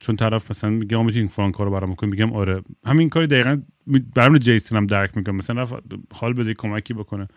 چون 0.01 0.17
طرف 0.17 0.51
مثلا 0.51 0.71
میگه 0.71 1.03
می‌تونی 1.03 1.29
فلان 1.29 1.53
کارو 1.53 1.71
برام 1.71 1.93
بکنی؟ 1.93 2.11
میگم 2.11 2.33
آره. 2.33 2.63
همین 2.87 3.09
کاری 3.09 3.27
دقیقا 3.27 3.63
برام 4.15 4.39
جیسون 4.39 4.79
هم 4.79 4.87
درک 4.87 5.17
می‌کنم. 5.17 5.37
مثلا 5.37 5.67
حال 6.15 6.33
بده 6.33 6.55
کمکی 6.55 6.95
بکنه. 6.95 7.29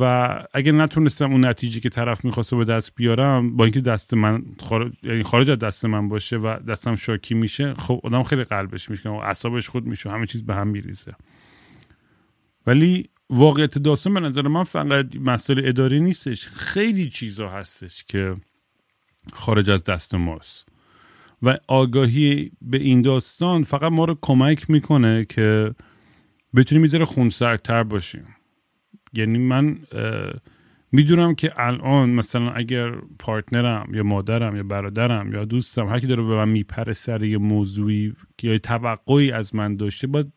و 0.00 0.28
اگه 0.54 0.72
نتونستم 0.72 1.32
اون 1.32 1.44
نتیجه 1.44 1.80
که 1.80 1.88
طرف 1.88 2.24
می‌خواسته 2.24 2.56
به 2.56 2.64
دست 2.64 2.94
بیارم 2.94 3.56
با 3.56 3.64
اینکه 3.64 3.80
دست 3.80 4.14
من 4.14 4.42
خارج, 4.60 4.92
یعنی 5.02 5.22
خارج 5.22 5.50
از 5.50 5.58
دست 5.58 5.84
من 5.84 6.08
باشه 6.08 6.36
و 6.36 6.58
دستم 6.68 6.96
شاکی 6.96 7.34
میشه 7.34 7.74
خب 7.74 8.00
آدم 8.04 8.22
خیلی 8.22 8.44
قلبش 8.44 8.90
میشه 8.90 9.08
و 9.08 9.12
اعصابش 9.12 9.68
خود 9.68 9.86
میشه 9.86 10.10
همه 10.10 10.26
چیز 10.26 10.46
به 10.46 10.54
هم 10.54 10.68
میریزه. 10.68 11.14
ولی 12.66 13.10
واقعیت 13.30 13.78
داستان 13.78 14.14
به 14.14 14.20
نظر 14.20 14.48
من 14.48 14.64
فقط 14.64 15.16
مسئله 15.16 15.68
اداری 15.68 16.00
نیستش 16.00 16.46
خیلی 16.46 17.08
چیزا 17.10 17.48
هستش 17.48 18.04
که 18.04 18.34
خارج 19.32 19.70
از 19.70 19.84
دست 19.84 20.14
ماست. 20.14 20.68
و 21.42 21.58
آگاهی 21.68 22.52
به 22.62 22.78
این 22.78 23.02
داستان 23.02 23.62
فقط 23.62 23.92
ما 23.92 24.04
رو 24.04 24.18
کمک 24.22 24.70
می‌کنه 24.70 25.24
که 25.24 25.74
بتونیم 26.56 26.82
می‌ذاره 26.82 27.04
خونسردتر 27.04 27.82
باشیم. 27.82 28.24
یعنی 29.12 29.38
من 29.38 29.78
می‌دونم 30.92 31.34
که 31.34 31.52
الان 31.56 32.10
مثلا 32.10 32.50
اگر 32.50 32.90
پارتنرم 33.18 33.94
یا 33.94 34.02
مادرم 34.02 34.56
یا 34.56 34.62
برادرم 34.62 35.32
یا 35.32 35.44
دوستم 35.44 35.88
هر 35.88 36.00
کی 36.00 36.06
داره 36.06 36.22
به 36.22 36.36
من 36.36 36.48
میپره 36.48 36.92
سر 36.92 37.24
یه 37.24 37.38
موضوعی 37.38 38.14
یا 38.42 38.58
توقعی 38.58 39.32
از 39.32 39.54
من 39.54 39.76
داشته 39.76 40.06
باید 40.06 40.32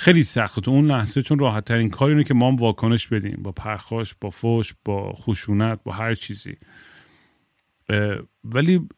خیلی 0.00 0.22
سخت. 0.22 0.68
اون 0.68 0.86
لحظه 0.86 1.22
چون 1.22 1.38
راحت 1.38 1.64
ترین 1.64 1.90
کاری 1.90 2.12
اینه 2.12 2.24
که 2.24 2.34
ما 2.34 2.48
هم 2.48 2.56
واکنش 2.56 3.08
بدیم. 3.08 3.38
با 3.42 3.52
پرخاش 3.52 4.14
با 4.20 4.30
فوش 4.30 4.74
با 4.84 5.12
خشونت 5.12 5.80
با 5.84 5.92
هر 5.92 6.14
چیزی. 6.14 6.56
ولی 8.44 8.88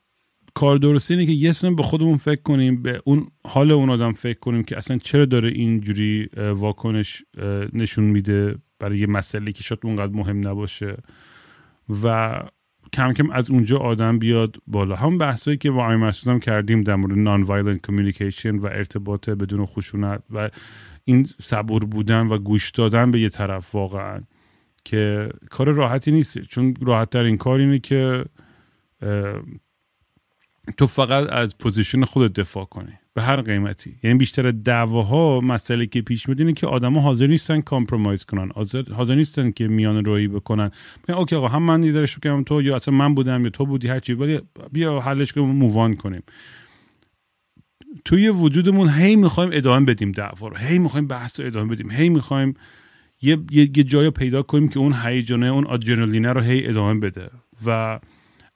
کار 0.55 0.77
درستی 0.77 1.15
اینه 1.15 1.27
که 1.27 1.33
یه 1.33 1.75
به 1.77 1.83
خودمون 1.83 2.17
فکر 2.17 2.43
کنیم 2.43 2.83
به 2.83 3.03
اون 3.05 3.27
حال 3.47 3.71
اون 3.71 3.91
آدم 3.91 4.13
فکر 4.13 4.39
کنیم 4.39 4.63
که 4.63 4.77
اصلا 4.77 4.99
چرا 4.99 5.25
داره 5.25 5.49
اینجوری 5.49 6.29
واکنش 6.37 7.23
نشون 7.73 8.05
میده 8.05 8.55
برای 8.79 8.99
یه 8.99 9.07
مسئله 9.07 9.53
که 9.53 9.63
شاید 9.63 9.81
اونقدر 9.85 10.13
مهم 10.13 10.49
نباشه. 10.49 10.97
و 12.05 12.35
کم 12.93 13.13
کم 13.13 13.31
از 13.31 13.51
اونجا 13.51 13.79
آدم 13.79 14.19
بیاد 14.19 14.57
بالا. 14.67 14.97
هم 14.97 15.19
بحثایی 15.19 15.57
که 15.57 15.71
با 15.71 15.85
آی 15.85 16.13
کردیم 16.41 16.83
در 16.83 16.95
مورد 16.95 17.19
nonviolent 17.19 17.87
communication 17.87 18.57
و 18.57 18.67
ارتباط 18.67 19.31
بدون 19.31 19.67
خشونت 19.67 20.23
و 20.31 20.51
این 21.05 21.29
صبور 21.41 21.85
بودن 21.85 22.27
و 22.27 22.39
گوش 22.39 22.71
دادن 22.71 23.11
به 23.11 23.21
یه 23.21 23.29
طرف 23.29 23.75
واقعا 23.75 24.21
که 24.85 25.29
کار 25.51 25.71
راحتی 25.73 26.13
نیست. 26.13 26.39
چون 26.39 26.75
راحت 26.83 27.11
ترین 27.11 27.37
کار 27.37 27.59
اینه 27.59 27.79
که 27.79 28.25
تو 30.77 30.87
فقط 30.87 31.31
از 31.31 31.59
position 31.59 32.05
خودت 32.05 32.33
دفاع 32.33 32.65
کنی 32.65 32.93
به 33.15 33.23
هر 33.23 33.41
قیمتی. 33.41 33.97
یعنی 34.03 34.19
بیشتر 34.19 34.51
دعواها 34.51 35.41
مسئله 35.41 35.87
که 35.87 36.03
پیش 36.03 36.29
میاد 36.29 36.41
اینه 36.41 36.53
که 36.53 36.67
آدما 36.67 37.01
حاضر 37.01 37.27
نیستن 37.27 37.61
compromise 37.61 38.25
کنن. 38.25 38.51
حاضر, 38.95 39.15
نیستن 39.15 39.51
که 39.51 39.69
میان 39.69 40.05
روی 40.05 40.29
بکنن. 40.29 40.71
میگن 41.09 41.19
okay 41.19 41.37
آقا 41.37 41.49
هم 41.49 41.63
من 41.63 41.81
دیدارش 41.81 42.19
بکنم 42.19 42.43
تو 42.43 42.63
یا 42.63 42.77
اصلا 42.77 42.95
من 42.95 43.15
بودم 43.15 43.45
یا 43.45 43.51
تو 43.51 43.67
بودی 43.67 43.89
هر 43.89 44.01
چی 44.01 44.13
ولی 44.13 44.41
بیا 44.73 45.01
حلش 45.01 45.33
کنیم 45.33 45.47
مووان 45.47 45.97
کنیم. 45.97 46.23
توی 48.05 48.29
وجودمون 48.29 48.89
هی 48.89 49.17
می‌خوایم 49.17 49.51
ادامه 49.53 49.87
بدیم 49.87 50.13
دعوا 50.13 50.49
رو 50.49 50.57
هی 50.57 50.79
می‌خوایم 50.79 51.07
بحث 51.07 51.41
رو 51.41 51.47
ادامه 51.47 51.75
بدیم 51.75 51.91
هی 51.91 52.09
می‌خوایم 52.09 52.55
یه 53.23 53.39
یه, 53.51 53.71
یه 53.77 54.11
پیدا 54.11 54.43
کنیم 54.43 54.69
که 54.69 54.79
اون 54.79 54.95
هیجانه 55.05 55.47
اون 55.47 55.67
آدرنالینه 55.67 56.33
رو 56.33 56.41
هی 56.41 56.67
ادامه 56.69 57.01
بده. 57.01 57.31
و 57.67 58.01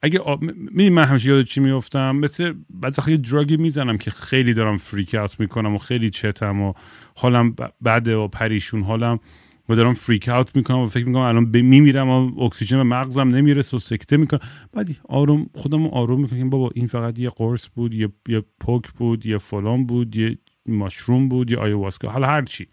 اگه 0.03 0.19
آب... 0.19 0.45
می 0.73 0.91
من 0.91 1.05
همیشه 1.05 1.29
یاد 1.29 1.45
چی 1.45 1.61
میفتم 1.61 2.17
مثل 2.17 2.55
بعضی 2.71 3.11
یه 3.11 3.17
دراگی 3.17 3.57
می‌زنم 3.57 3.99
که 3.99 4.11
خیلی 4.11 4.55
دارم 4.55 4.77
فریک 4.77 5.15
اوت 5.15 5.41
می‌کنم 5.41 5.75
و 5.75 5.79
خیلی 5.79 6.11
چتم 6.11 6.61
و 6.61 6.73
حالم 7.17 7.57
بده 7.85 8.17
و 8.17 8.29
پریشون 8.29 8.83
حالم 8.83 9.21
و 9.69 9.75
دارم 9.75 9.95
فریک 9.95 10.29
اوت 10.29 10.57
می‌کنم 10.57 10.79
و 10.79 10.87
فکر 10.87 11.07
می‌کنم 11.07 11.23
الان 11.23 11.45
میمیرم 11.57 12.09
و 12.09 12.41
اکسیژن 12.45 12.77
به 12.77 12.83
مغزم 12.83 13.29
نمی‌رسه 13.29 13.77
و 13.77 13.81
سکته 13.81 14.17
می‌کنم. 14.17 14.41
بعد 14.73 14.89
آروم 15.09 15.51
خودم 15.55 15.87
آروم 15.87 16.21
می‌کنم. 16.21 16.51
بابا 16.51 16.71
این 16.75 16.87
فقط 16.87 17.19
یه 17.19 17.31
قرص 17.31 17.69
بود 17.75 17.95
یه, 17.95 18.09
یه 18.29 18.43
پوک 18.61 18.91
بود 18.91 19.27
یه 19.27 19.39
فلان 19.39 19.87
بود 19.87 20.17
یه 20.17 20.39
ماشروم 20.67 21.29
بود 21.29 21.51
یه 21.51 21.59
آیواسکا 21.59 22.11
حالا 22.11 22.27
هر 22.27 22.43
چی. 22.43 22.67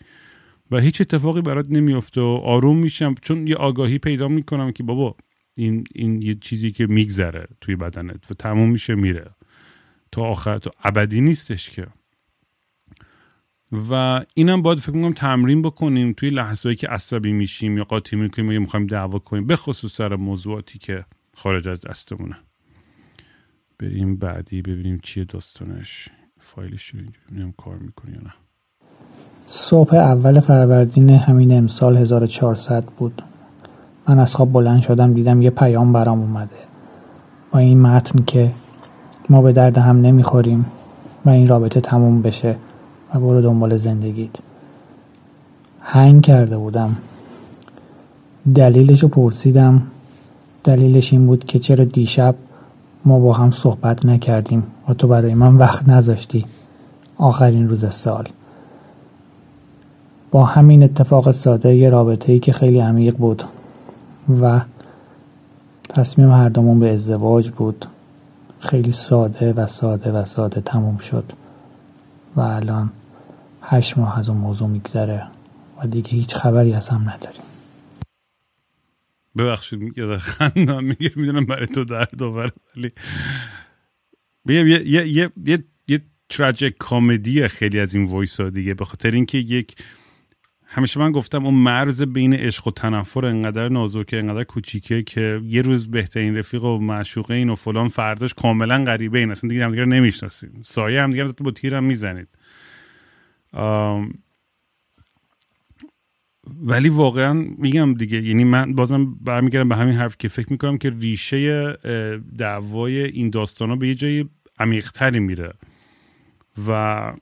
و 0.72 0.80
هیچ 0.80 1.02
اتفاقی 1.02 1.42
برات 1.42 1.68
نمیفته 1.70 2.22
و 2.22 2.40
آروم 2.44 2.78
میشم 2.78 3.16
چون 3.22 3.48
یه 3.48 3.56
آگاهی 3.56 3.98
پیدا 3.98 4.28
می‌کنم 4.28 4.72
که 4.72 4.84
بابا 4.84 5.16
این 5.56 5.84
این 5.96 6.22
یه 6.22 6.36
چیزی 6.36 6.72
که 6.72 6.88
میگذره 6.88 7.48
توی 7.62 7.76
بدنت 7.76 8.32
و 8.32 8.34
تموم 8.34 8.70
میشه 8.70 8.96
میره. 8.96 9.26
تا 10.12 10.22
آخر 10.22 10.58
تو 10.58 10.72
ابدی 10.84 11.22
نیستش 11.22 11.70
که. 11.70 11.88
و 13.90 14.22
اینم 14.34 14.62
باید 14.62 14.80
فکر 14.80 14.96
می‌کنم 14.96 15.14
تمرین 15.14 15.62
بکنیم 15.62 16.14
توی 16.14 16.30
لحظه 16.30 16.76
که 16.76 16.88
عصبی 16.88 17.32
میشیم 17.32 17.78
یا 17.78 17.84
قاطی 17.84 18.16
می‌کنیم 18.16 18.52
یا 18.52 18.60
می‌خوایم 18.60 18.88
دعوا 18.88 19.20
کنیم 19.20 19.48
به 19.48 19.56
خصوص 19.56 19.96
سر 19.96 20.16
موضوعاتی 20.16 20.80
که 20.80 21.06
خارج 21.38 21.68
از 21.68 21.82
دستمونه. 21.82 22.36
بریم 23.80 24.16
بعدی 24.16 24.62
ببینیم 24.62 25.00
چیه 25.04 25.24
داستانش. 25.24 26.10
فایلش 26.40 26.88
رو 26.88 27.00
اینجوری 27.00 27.54
کار 27.58 27.76
می‌کنه 27.76 28.12
یا 28.12 28.22
نه. 28.24 28.34
صبح 29.48 29.96
اول 29.96 30.40
فروردین 30.40 31.10
همین 31.10 31.58
امسال 31.58 31.98
1400 31.98 32.84
بود. 32.84 33.22
من 34.08 34.20
از 34.20 34.36
خواب 34.36 34.52
بلند 34.52 34.82
شدم 34.82 35.14
دیدم 35.14 35.42
یه 35.42 35.50
پیام 35.50 35.94
برام 35.94 36.20
اومده. 36.20 36.56
با 37.52 37.60
این 37.60 37.82
متن 37.82 38.24
که 38.26 38.54
ما 39.30 39.42
به 39.42 39.52
درد 39.52 39.78
هم 39.78 40.02
نمی‌خوریم 40.02 40.66
و 41.26 41.30
این 41.30 41.48
رابطه 41.48 41.82
تموم 41.82 42.22
بشه. 42.22 42.56
و 43.14 43.20
برو 43.20 43.42
دنبال 43.42 43.78
زندگیت. 43.78 44.36
هنگ 45.82 46.22
کرده 46.22 46.58
بودم. 46.58 46.96
دلیلش 48.56 49.04
رو 49.04 49.10
پرسیدم. 49.10 49.82
دلیلش 50.64 51.14
این 51.14 51.28
بود 51.28 51.46
که 51.46 51.60
چرا 51.60 51.86
دیشب 51.86 52.36
ما 53.06 53.20
با 53.20 53.34
هم 53.34 53.52
صحبت 53.52 54.06
نکردیم 54.06 54.64
و 54.90 54.94
تو 54.94 55.08
برای 55.08 55.34
من 55.34 55.56
وقت 55.56 55.90
نذاشتی. 55.90 56.46
آخرین 57.18 57.70
روز 57.70 57.94
سال. 57.94 58.30
با 60.32 60.46
همین 60.46 60.84
اتفاق 60.84 61.32
ساده 61.32 61.76
یه 61.76 61.90
رابطه 61.90 62.34
ای 62.34 62.40
که 62.40 62.54
خیلی 62.54 62.80
عمیق 62.80 63.18
بود 63.18 63.44
و 64.42 64.62
تصمیم 65.90 66.32
هر 66.32 66.50
دومون 66.50 66.80
به 66.80 66.94
ازدواج 66.94 67.50
بود. 67.50 67.86
خیلی 68.60 68.92
ساده 68.92 69.54
و 69.54 69.68
ساده 69.68 70.12
و 70.12 70.26
ساده 70.26 70.62
تموم 70.62 70.98
شد. 70.98 71.24
و 72.36 72.42
الان 72.42 72.90
هشت 73.66 73.98
ماه 73.98 74.20
از 74.20 74.30
اون 74.30 74.38
موضوع 74.38 74.68
میگذره 74.68 75.28
و 75.78 75.88
دیگه 75.88 76.10
هیچ 76.10 76.36
خبری 76.36 76.74
از 76.74 76.90
هم 76.90 77.10
نداریم. 77.10 77.42
ببخشید 79.38 79.98
یاد 79.98 80.18
خندم. 80.18 80.84
میگه 80.84 81.12
می‌دونم 81.16 81.46
برای 81.46 81.68
تو 81.68 81.84
درد 81.84 82.24
آور 82.24 82.52
ولی 82.78 82.92
یه 84.46 84.66
یه 84.70 85.08
یه 85.08 85.32
یه 85.46 85.60
یه, 85.88 86.02
tragic 86.30 86.78
comedy 86.78 87.48
خیلی 87.48 87.80
از 87.80 87.96
این 87.96 88.06
voice 88.06 88.40
ها 88.40 88.50
دیگه. 88.50 88.74
به 88.74 88.86
خاطر 88.86 89.12
اینکه 89.12 89.38
یک 89.38 89.76
همیشه 90.66 91.00
من 91.00 91.12
گفتم 91.12 91.46
اون 91.46 91.54
مرز 91.54 92.02
بین 92.02 92.34
عشق 92.34 92.68
و 92.68 92.72
تنفر 92.72 93.26
انقدر 93.26 93.70
نازکه 93.70 94.18
انقدر 94.18 94.44
کوچیکه 94.44 95.04
که 95.04 95.42
یه 95.44 95.62
روز 95.62 95.92
بهترین 95.92 96.38
رفیق 96.38 96.64
و 96.64 96.78
معشوقه 96.78 97.34
این 97.34 97.50
و 97.50 97.56
فلان 97.56 97.88
فرداش 97.88 98.34
کاملا 98.34 98.84
غریبه 98.84 99.20
این. 99.20 99.32
اصلا 99.32 99.48
دیگه 99.48 99.66
همدیگه 99.66 99.86
نمی‌شناسید 99.86 100.52
سایه 100.64 101.02
همدیگه 101.02 101.24
رو 101.24 101.34
با 101.40 101.52
تیرم 101.52 101.84
می‌زنید. 101.84 102.28
ولی 106.62 106.90
واقعا 106.90 107.34
میگم 107.34 107.94
دیگه 107.94 108.22
یعنی 108.22 108.44
من 108.44 108.76
بازم 108.76 109.16
برمیگردم 109.16 109.70
به 109.70 109.76
همین 109.76 109.96
حرف 109.96 110.18
که 110.18 110.28
فکر 110.28 110.52
می‌کنم 110.52 110.78
که 110.78 110.90
ریشه 110.90 111.74
دعوای 112.38 113.04
این 113.04 113.30
داستان 113.30 113.70
ها 113.70 113.76
به 113.76 113.88
یه 113.88 113.96
جای 113.96 114.26
عمیقتری 114.60 115.20
میره. 115.20 115.54
و 116.68 117.14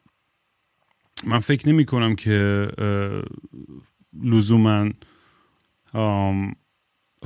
من 1.24 1.40
فکر 1.40 1.70
نمی 1.70 1.86
کنم 1.86 2.16
که 2.16 2.68
لزوما 4.24 4.90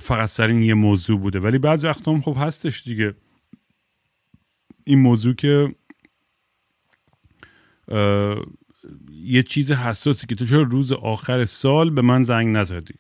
فقط 0.02 0.30
سر 0.30 0.48
این 0.48 0.62
یه 0.62 0.74
موضوع 0.74 1.20
بوده. 1.20 1.40
ولی 1.40 1.58
بعض 1.58 1.86
وقت 1.86 2.08
هم 2.08 2.22
خب 2.22 2.36
هستش 2.40 2.84
دیگه. 2.84 3.16
این 4.84 5.00
موضوع 5.00 5.34
که 5.34 5.76
یه 9.26 9.44
چیز 9.44 9.72
حساسی 9.72 10.28
که 10.28 10.36
تو 10.36 10.46
چرا 10.46 10.62
روز 10.62 10.92
آخر 10.92 11.46
سال 11.46 11.90
به 11.90 12.02
من 12.02 12.24
زنگ 12.24 12.58
نزدی؟ 12.58 12.94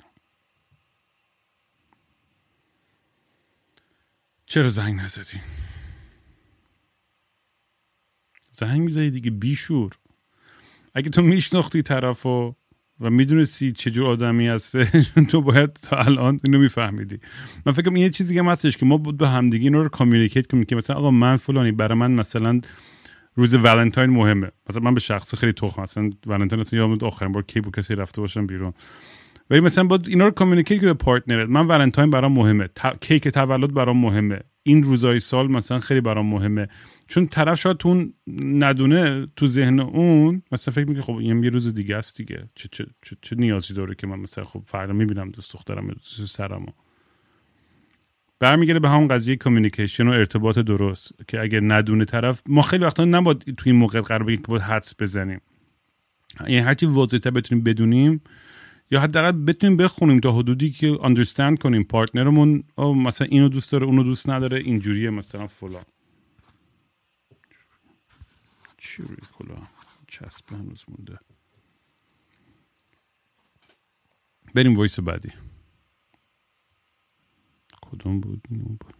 چرا 4.45 4.69
زنگ 4.69 4.99
نزدی؟ 4.99 5.39
زنگ 8.51 8.81
می‌زدی 8.81 9.11
دیگه 9.11 9.31
بیشور. 9.31 9.91
اگه 10.93 11.09
تو 11.09 11.21
میشناختی 11.21 11.81
طرف 11.81 12.25
و 12.25 12.55
و 12.99 13.09
می‌دونستی 13.09 13.71
چجور 13.71 14.07
آدمی 14.07 14.47
هسته 14.47 14.85
تو 15.29 15.41
باید 15.41 15.73
تا 15.73 15.97
الان 15.97 16.39
اینو 16.43 16.59
میفهمیدی. 16.59 17.19
من 17.65 17.73
فکرم 17.73 17.93
این 17.93 18.03
یه 18.03 18.09
چیزی 18.09 18.39
هم 18.39 18.47
هستش 18.47 18.77
که 18.77 18.85
ما 18.85 18.97
به 18.97 19.29
همدیگه 19.29 19.63
اینو 19.63 19.83
رو 19.83 19.89
کامیونیکیت 19.89 20.47
کنیم 20.47 20.63
که 20.63 20.75
مثلا 20.75 20.95
آقا 20.95 21.11
من 21.11 21.37
فلانی 21.37 21.71
برای 21.71 21.97
من 21.97 22.11
مثلا 22.11 22.61
روز 23.35 23.55
ولنتاین 23.55 24.09
مهمه. 24.09 24.51
مثلا 24.69 24.81
من 24.81 24.93
به 24.93 24.99
شخصه 24.99 25.35
خیلی 25.35 25.53
تخمم 25.53 25.81
مثلا 25.81 26.09
ولنتاین 26.27 26.59
اصلا 26.59 26.79
یادم 26.79 27.05
آخرین 27.07 27.31
بار 27.31 27.43
کی 27.43 27.61
بود 27.61 27.75
کسی 27.75 27.95
رفته 27.95 28.21
باشم 28.21 28.47
بیرون. 28.47 28.73
ولی 29.49 29.59
مثلا 29.59 29.83
باید 29.83 29.99
اینا 30.07 30.25
رو 30.25 30.31
communicate 30.31 30.81
کنه 30.81 30.93
partner 30.93 31.42
ت 31.42 31.49
من 31.49 31.67
ولنتاین 31.67 32.09
برام 32.09 32.31
مهمه. 32.31 32.69
کیک 33.01 33.27
تولد 33.27 33.73
برام 33.73 33.97
مهمه. 33.97 34.39
این 34.63 34.83
روزای 34.83 35.19
سال 35.19 35.51
مثلا 35.51 35.79
خیلی 35.79 36.01
برام 36.01 36.25
مهمه. 36.25 36.67
چون 37.07 37.27
طرف 37.27 37.59
شاید 37.59 37.77
تو 37.77 38.05
ندونه 38.41 39.27
تو 39.35 39.47
ذهن 39.47 39.79
اون 39.79 40.41
مثلا 40.51 40.73
فکر 40.73 40.85
می‌کنه 40.85 41.03
خب 41.03 41.15
این 41.15 41.43
یه 41.43 41.49
روز 41.49 41.73
دیگه 41.73 41.95
است 41.95 42.17
دیگه. 42.17 42.49
چه, 42.55 42.69
چه, 42.71 42.85
چه, 43.01 43.15
چه 43.21 43.35
نیازی 43.35 43.73
داره 43.73 43.95
که 43.95 44.07
من 44.07 44.19
مثلا 44.19 44.43
خب 44.43 44.63
فردا 44.67 44.93
می‌بینم 44.93 45.29
دوست 45.29 45.53
دخترم 45.53 45.87
دوست 45.87 46.25
سرمو 46.25 46.67
برمیگرده 48.39 48.79
به 48.79 48.89
همون 48.89 49.07
قضیه 49.07 49.35
communication 49.35 50.07
و 50.07 50.11
ارتباط 50.11 50.59
درست 50.59 51.11
که 51.27 51.41
اگر 51.41 51.59
ندونه 51.63 52.05
طرف 52.05 52.41
ما 52.49 52.61
خیلی 52.61 52.83
وقتا 52.83 53.05
نباید 53.05 53.55
تو 53.55 53.63
این 53.65 53.75
موقع 53.75 54.01
قرار 54.01 54.23
بگیم 54.23 54.41
که 54.41 54.47
باید 54.47 54.61
حدس 54.61 54.93
بزنیم. 54.99 55.41
یعنی 56.39 56.57
هرچی 56.57 56.85
واضحتر 56.85 57.31
بتونیم 57.31 57.63
بدونیم 57.63 58.21
یا 58.91 58.99
حداقل 58.99 59.31
بتونیم 59.31 59.77
بخونیم 59.77 60.19
تا 60.19 60.31
حدودی 60.31 60.71
که 60.71 60.97
understand 61.03 61.59
کنیم 61.59 61.83
partner 61.83 62.39
مون 62.39 62.63
مثلا 62.77 63.27
اینو 63.27 63.49
دوست 63.49 63.71
داره 63.71 63.85
اونو 63.85 64.03
دوست 64.03 64.29
نداره 64.29 64.57
اینجوریه 64.57 65.09
مثلا 65.09 65.47
فلان. 65.47 65.83
کلا؟ 69.37 69.55
چسب 70.07 70.53
هنوز 70.53 70.85
مونده. 70.87 71.19
بریم 74.55 74.75
وایس 74.75 74.99
بعدی. 74.99 75.31
کدوم 77.95 78.19
بود؟ 78.19 78.41
بود. 78.49 78.93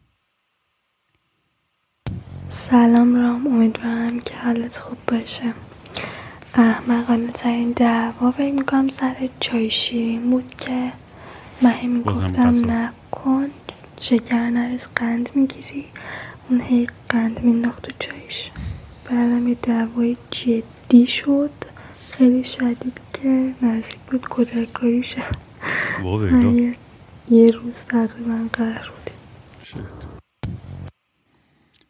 سلام 2.50 3.16
رام 3.16 3.48
امیدوارم 3.48 4.20
که 4.20 4.36
حالت 4.36 4.78
خوب 4.78 4.98
باشه. 5.08 5.54
احمقانه 6.54 7.32
ترین 7.32 7.72
دعوا 7.72 8.32
فکر 8.32 8.54
می‌کنم 8.54 8.88
سر 8.88 9.30
چای 9.40 9.70
شیرین 9.70 10.30
بود 10.30 10.56
که 10.56 10.92
من 11.62 11.86
می‌گفتم 11.86 12.72
نکن 12.72 13.50
شکر 14.02 14.50
نرس 14.50 14.88
قند 14.88 15.30
می‌گیری. 15.36 15.86
اون 16.50 16.62
هی 16.62 16.88
قند 17.10 17.40
مینداخت 17.44 17.84
تو 17.84 17.92
چایش. 18.00 18.52
بعدم 19.06 19.48
یه 19.48 19.56
دعوای 19.56 20.18
جدی 20.32 21.08
شد. 21.08 21.52
خیلی 22.12 22.44
شدید 22.44 23.00
که 23.14 23.54
نزدیک 23.62 23.98
بود 24.12 24.26
کدرکاری 24.30 25.04
شد 25.04 25.36
یه, 26.56 26.76
یه 27.32 27.52
روز 27.52 27.74
تقریبا 27.74 28.48
قهر 28.54 28.90
بودیم 28.90 29.20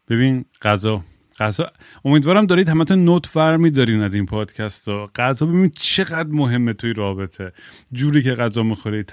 ببین 0.09 0.45
غذا. 0.61 1.03
غذا. 1.39 1.71
امیدوارم 2.05 2.45
دارید 2.45 2.69
همتون 2.69 3.05
نوت 3.05 3.25
فرمی 3.25 3.71
دارین 3.71 4.01
از 4.01 4.13
این 4.13 4.25
پادکست 4.25 4.87
ها 4.87 5.11
غذا 5.15 5.45
ببین 5.45 5.69
چقدر 5.69 6.29
مهمه 6.29 6.73
توی 6.73 6.93
رابطه. 6.93 7.51
جوری 7.91 8.23
که 8.23 8.33
غذا 8.33 8.63
می‌خوری 8.63 9.03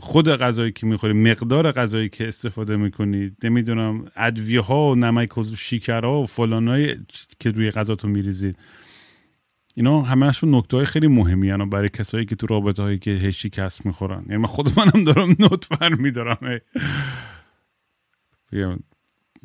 خود 0.00 0.28
غذایی 0.28 0.72
که 0.72 0.86
می‌خوری 0.86 1.12
مقدار 1.12 1.72
غذایی 1.72 2.08
که 2.08 2.28
استفاده 2.28 2.76
می‌کنید 2.76 3.36
نمی‌دونم 3.44 4.04
ادویه 4.16 4.60
ها 4.60 4.90
و 4.90 4.94
نمک 4.94 5.38
و 5.38 5.42
شیکرها 5.42 6.20
و 6.20 6.26
فلانای 6.26 6.96
که 7.40 7.50
روی 7.50 7.70
غذاتون 7.70 8.10
میریزید 8.10 8.58
اینا 9.78 10.02
همهشون 10.02 10.54
نکته 10.54 10.76
های 10.76 10.86
خیلی 10.86 11.06
مهمی 11.06 11.50
هن 11.50 11.70
برای 11.70 11.88
کسایی 11.88 12.24
که 12.24 12.36
تو 12.36 12.46
رابطه 12.46 12.82
هایی 12.82 12.98
که 12.98 13.10
هشی 13.10 13.50
کس 13.50 13.86
می‌خورن. 13.86 14.22
یعنی 14.26 14.36
من 14.36 14.46
خود 14.46 14.78
منم 14.78 15.04
دارم 15.04 15.28
نوت 15.38 15.64
فرمی 15.64 16.10
دارم 16.10 16.60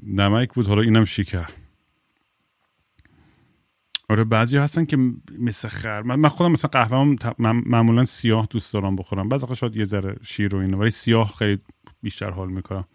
نمک 0.03 0.53
بود 0.53 0.67
حالا 0.67 0.81
اینم 0.81 1.05
شکر. 1.05 1.49
آره 4.09 4.23
بعضی 4.23 4.57
هستن 4.57 4.85
که 4.85 4.97
مثل 5.39 5.67
خر 5.67 6.01
من, 6.01 6.29
خودم 6.29 6.51
مثلا 6.51 6.69
قهوه 6.69 7.15
معمولا 7.39 8.05
سیاه 8.05 8.47
دوست 8.49 8.73
دارم 8.73 8.95
بخورم. 8.95 9.29
بعضی 9.29 9.55
شاید 9.55 9.75
یه 9.75 9.85
ذره 9.85 10.15
شیر 10.23 10.55
و 10.55 10.57
اینه 10.57 10.77
ولی 10.77 10.89
سیاه 10.89 11.33
خیلی 11.39 11.59
بیشتر 12.01 12.29
حال 12.29 12.51
می‌کنم. 12.51 12.85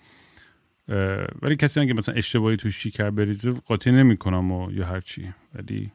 ولی 1.42 1.57
کسی 1.57 1.87
که 1.87 1.94
مثلا 1.94 2.14
اشتباهی 2.14 2.57
تو 2.57 2.70
شکر 2.70 3.11
بریزه 3.11 3.53
قاطی 3.53 3.92
نمی‌کنم 3.92 4.53
و 4.53 4.72
یا 4.72 4.87
هر 4.87 5.01
چی. 5.01 5.33
ولی 5.55 5.92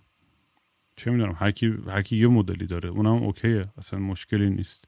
چه 0.95 1.12
می‌دونم 1.12 1.36
هر 1.38 1.51
کی 1.51 1.73
هر 1.88 2.01
کی 2.01 2.17
یه 2.17 2.27
مدلی 2.27 2.67
داره 2.67 2.89
اونم 2.89 3.23
اوکیه 3.23 3.65
اصلا 3.77 3.99
مشکلی 3.99 4.49
نیست. 4.49 4.86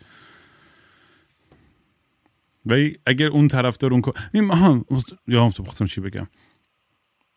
ولی 2.66 2.98
اگر 3.06 3.28
اون 3.28 3.48
طرفدار 3.48 3.94
اون 3.94 4.02
این 4.34 4.52
آها 4.52 4.86
یا 5.28 5.50
خواستم 5.50 5.86
چی 5.86 6.02
بگم. 6.02 6.28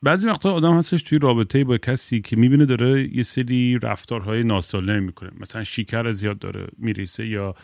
بعضی 0.03 0.29
وقتا 0.29 0.53
آدم 0.53 0.79
هستش 0.79 1.03
توی 1.03 1.19
رابطه 1.19 1.65
با 1.65 1.79
کسی 1.79 2.21
که 2.21 2.37
می‌بینه 2.37 2.65
داره 2.67 3.17
یه 3.17 3.23
سری 3.23 3.79
رفتارهای 3.83 4.43
ناسالم 4.43 5.03
می‌کنه. 5.03 5.31
مثلا 5.41 5.65
شیکر 5.65 6.13
زیاد 6.13 6.39
داره 6.39 6.67
میریسه 6.79 7.27
یا 7.27 7.55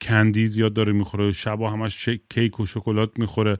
کندی 0.00 0.48
زیاد 0.48 0.72
داره 0.72 0.92
می‌خوره 0.92 1.32
شبا 1.32 1.70
همش 1.70 2.08
کیک 2.08 2.60
و 2.60 2.66
شکلات 2.66 3.18
می‌خوره. 3.18 3.56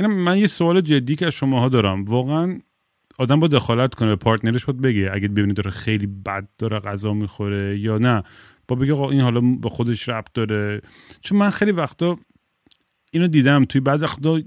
من 0.00 0.38
یه 0.38 0.46
سوال 0.46 0.80
جدی 0.80 1.16
که 1.16 1.26
از 1.26 1.32
شماها 1.32 1.68
دارم. 1.68 2.04
واقعا 2.04 2.58
آدم 3.18 3.40
با 3.40 3.48
دخالت 3.48 3.94
کنه 3.94 4.08
به 4.08 4.16
پارتنرش 4.16 4.64
باید 4.64 4.80
بگه 4.80 5.10
اگه 5.12 5.28
ببینی 5.28 5.52
داره 5.52 5.70
خیلی 5.70 6.06
بد 6.06 6.48
داره 6.58 6.80
غذا 6.80 7.12
می‌خوره 7.12 7.78
یا 7.78 7.98
نه. 7.98 8.22
با 8.68 8.76
بگه 8.76 9.00
این 9.00 9.20
حالا 9.20 9.40
به 9.40 9.68
خودش 9.68 10.08
ربط 10.08 10.32
داره. 10.34 10.80
چون 11.20 11.38
من 11.38 11.50
خیلی 11.50 11.72
وقتا 11.72 12.16
اینو 13.10 13.26
دیدم 13.26 13.64
توی 13.64 13.80
بعض 13.80 14.02
وقتا 14.02 14.40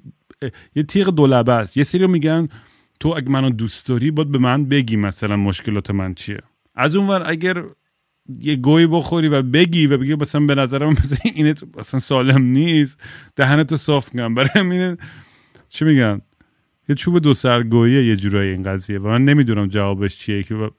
یه 0.76 0.84
تیغ 0.84 1.10
دولبه 1.10 1.52
است. 1.52 1.78
یه 1.78 1.84
سری 1.84 2.08
میگن 2.08 2.48
تو 3.00 3.10
اگه 3.10 3.30
منو 3.30 3.50
دوست 3.50 3.88
داری 3.88 4.12
باید 4.12 4.32
به 4.32 4.38
من 4.38 4.66
بگی 4.66 4.96
مثلا 4.96 5.38
مشکلات 5.38 5.92
من 5.92 6.14
چیه. 6.14 6.40
از 6.76 6.96
اونور 6.96 7.30
اگر 7.30 7.64
یه 8.40 8.56
گوی 8.56 8.88
بخوری 8.88 9.28
و 9.28 9.42
بگی 9.42 9.88
و 9.88 9.98
بگی 9.98 10.16
مثلا 10.16 10.46
به 10.46 10.56
نظرم 10.56 10.90
مثلا 10.90 11.18
اینه 11.36 11.56
اصلا 11.78 12.00
سالم 12.00 12.44
نیست 12.44 13.02
دهنتو 13.36 13.78
صاف 13.78 14.10
کنم 14.10 14.34
برای 14.34 14.50
همین 14.56 14.98
چی 15.70 15.86
میگن؟ 15.86 16.22
یه 16.90 16.96
چوب 16.96 17.20
دو 17.20 17.34
سر 17.34 17.58
گهیه 17.58 18.06
یه 18.06 18.16
جورایی 18.16 18.52
این 18.52 18.64
قضیه 18.64 19.00
و 19.00 19.08
من 19.08 19.26
نمی‌دونم 19.26 19.68
جوابش 19.68 20.18
چیه 20.18 20.44
که 20.44 20.72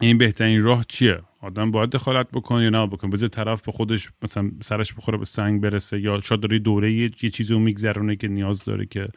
این 0.00 0.18
بهترین 0.18 0.62
راه 0.62 0.84
چیه؟ 0.88 1.20
آدم 1.40 1.70
باید 1.70 1.90
دخالت 1.90 2.30
بکنه 2.30 2.64
یا 2.64 2.70
نه 2.70 2.86
بکنه؟ 2.86 3.10
بذار 3.10 3.28
طرف 3.28 3.62
به 3.62 3.72
خودش 3.72 4.10
مثلا 4.22 4.50
سرش 4.62 4.94
بخوره 4.94 5.18
به 5.18 5.24
سنگ 5.24 5.60
برسه 5.60 6.00
یا 6.00 6.20
شاید 6.20 6.40
داره 6.40 6.58
دوره 6.58 6.92
یه, 6.92 7.10
یه 7.22 7.30
چیزی 7.30 7.54
رو 7.54 7.60
میگذرونه 7.60 8.16
که 8.16 8.28
نیاز 8.28 8.64
داره 8.64 8.86
که 8.86 9.08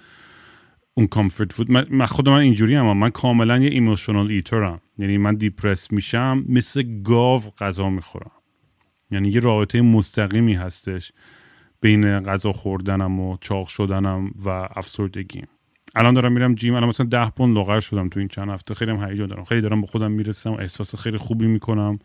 اون 0.94 1.08
comfort 1.08 1.54
food 1.54 1.72
من 1.72 2.06
خود 2.06 2.30
من 2.30 2.38
اینجوری 2.38 2.76
هم 2.76 2.98
من 2.98 3.10
کاملا 3.10 3.58
یه 3.58 3.70
emotional 3.70 4.32
eater 4.32 4.74
م 4.74 4.82
یعنی 4.98 5.18
من 5.18 5.36
depress 5.36 5.92
میشم 5.92 6.46
مثل 6.50 7.02
گاو 7.04 7.42
غذا 7.58 7.90
می‌خورم. 7.90 8.32
یعنی 9.12 9.30
یه 9.30 9.40
رابطه 9.40 9.82
مستقیمی 9.82 10.54
هستش. 10.54 11.12
بین 11.82 12.20
غذا 12.20 12.52
خوردنم 12.52 13.20
و 13.20 13.38
چاق 13.42 13.68
شدنم 13.68 14.32
و 14.46 14.50
افسردگیم. 14.50 15.48
الان 15.96 16.14
دارم 16.14 16.32
میرم 16.32 16.56
جیم 16.56 16.76
الان 16.76 16.90
مثلا 16.90 17.06
ده 17.06 17.30
پوند 17.30 17.56
لاغر 17.56 17.80
شدم 17.80 18.10
تو 18.10 18.20
این 18.20 18.28
چند 18.28 18.50
هفته. 18.50 18.74
خیلی 18.74 18.92
هم 18.92 19.10
هیجان 19.10 19.28
دارم. 19.28 19.44
خیلی 19.44 19.62
دارم 19.62 19.82
به 19.82 19.88
خودم 19.88 20.12
می‌رسم 20.12 20.54
احساس 20.54 20.96
خیلی 20.96 21.18
خوبی 21.18 21.48
می‌کنم. 21.48 22.00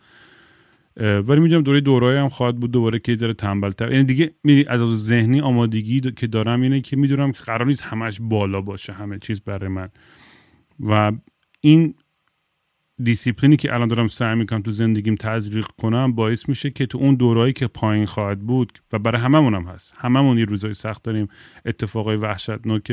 ولی 0.96 1.40
می‌دونم 1.40 1.62
دوره 1.62 1.80
دورای 1.80 2.18
هم 2.18 2.28
خواهد 2.28 2.56
بود 2.56 2.70
دوباره 2.70 2.98
که 2.98 3.14
ذره 3.14 3.34
تنبلتر. 3.34 3.92
یعنی 3.92 4.04
دیگه 4.04 4.34
میری 4.44 4.64
از 4.68 4.80
ذهنی 4.80 5.40
آمادگی 5.40 6.00
که 6.00 6.26
دارم 6.26 6.60
اینه 6.60 6.80
که 6.80 6.96
می‌دونم 6.96 7.32
که 7.32 7.42
قرار 7.42 7.66
نیست 7.66 7.82
همش 7.82 8.18
بالا 8.20 8.60
باشه 8.60 8.92
همه 8.92 9.18
چیز 9.18 9.40
برای 9.40 9.68
من. 9.68 9.88
و 10.80 11.12
این 11.60 11.94
دیسیپلینی 13.02 13.56
که 13.56 13.74
الان 13.74 13.88
دارم 13.88 14.08
سعی 14.08 14.36
می‌کنم 14.36 14.62
تو 14.62 14.70
زندگیم 14.70 15.14
تزریق 15.14 15.66
کنم 15.66 16.12
باعث 16.12 16.48
میشه 16.48 16.70
که 16.70 16.86
تو 16.86 16.98
اون 16.98 17.14
دورایی 17.14 17.52
که 17.52 17.66
پایین 17.66 18.06
خواهد 18.06 18.40
بود 18.40 18.82
و 18.92 18.98
برای 18.98 19.20
هممون 19.20 19.54
هم 19.54 19.64
هست. 19.64 19.94
هممون 19.96 20.38
یه 20.38 20.44
روزای 20.44 20.74
سخت 20.74 21.02
داریم. 21.02 21.28
اتفاقای 21.66 22.16
وحشتناک 22.16 22.92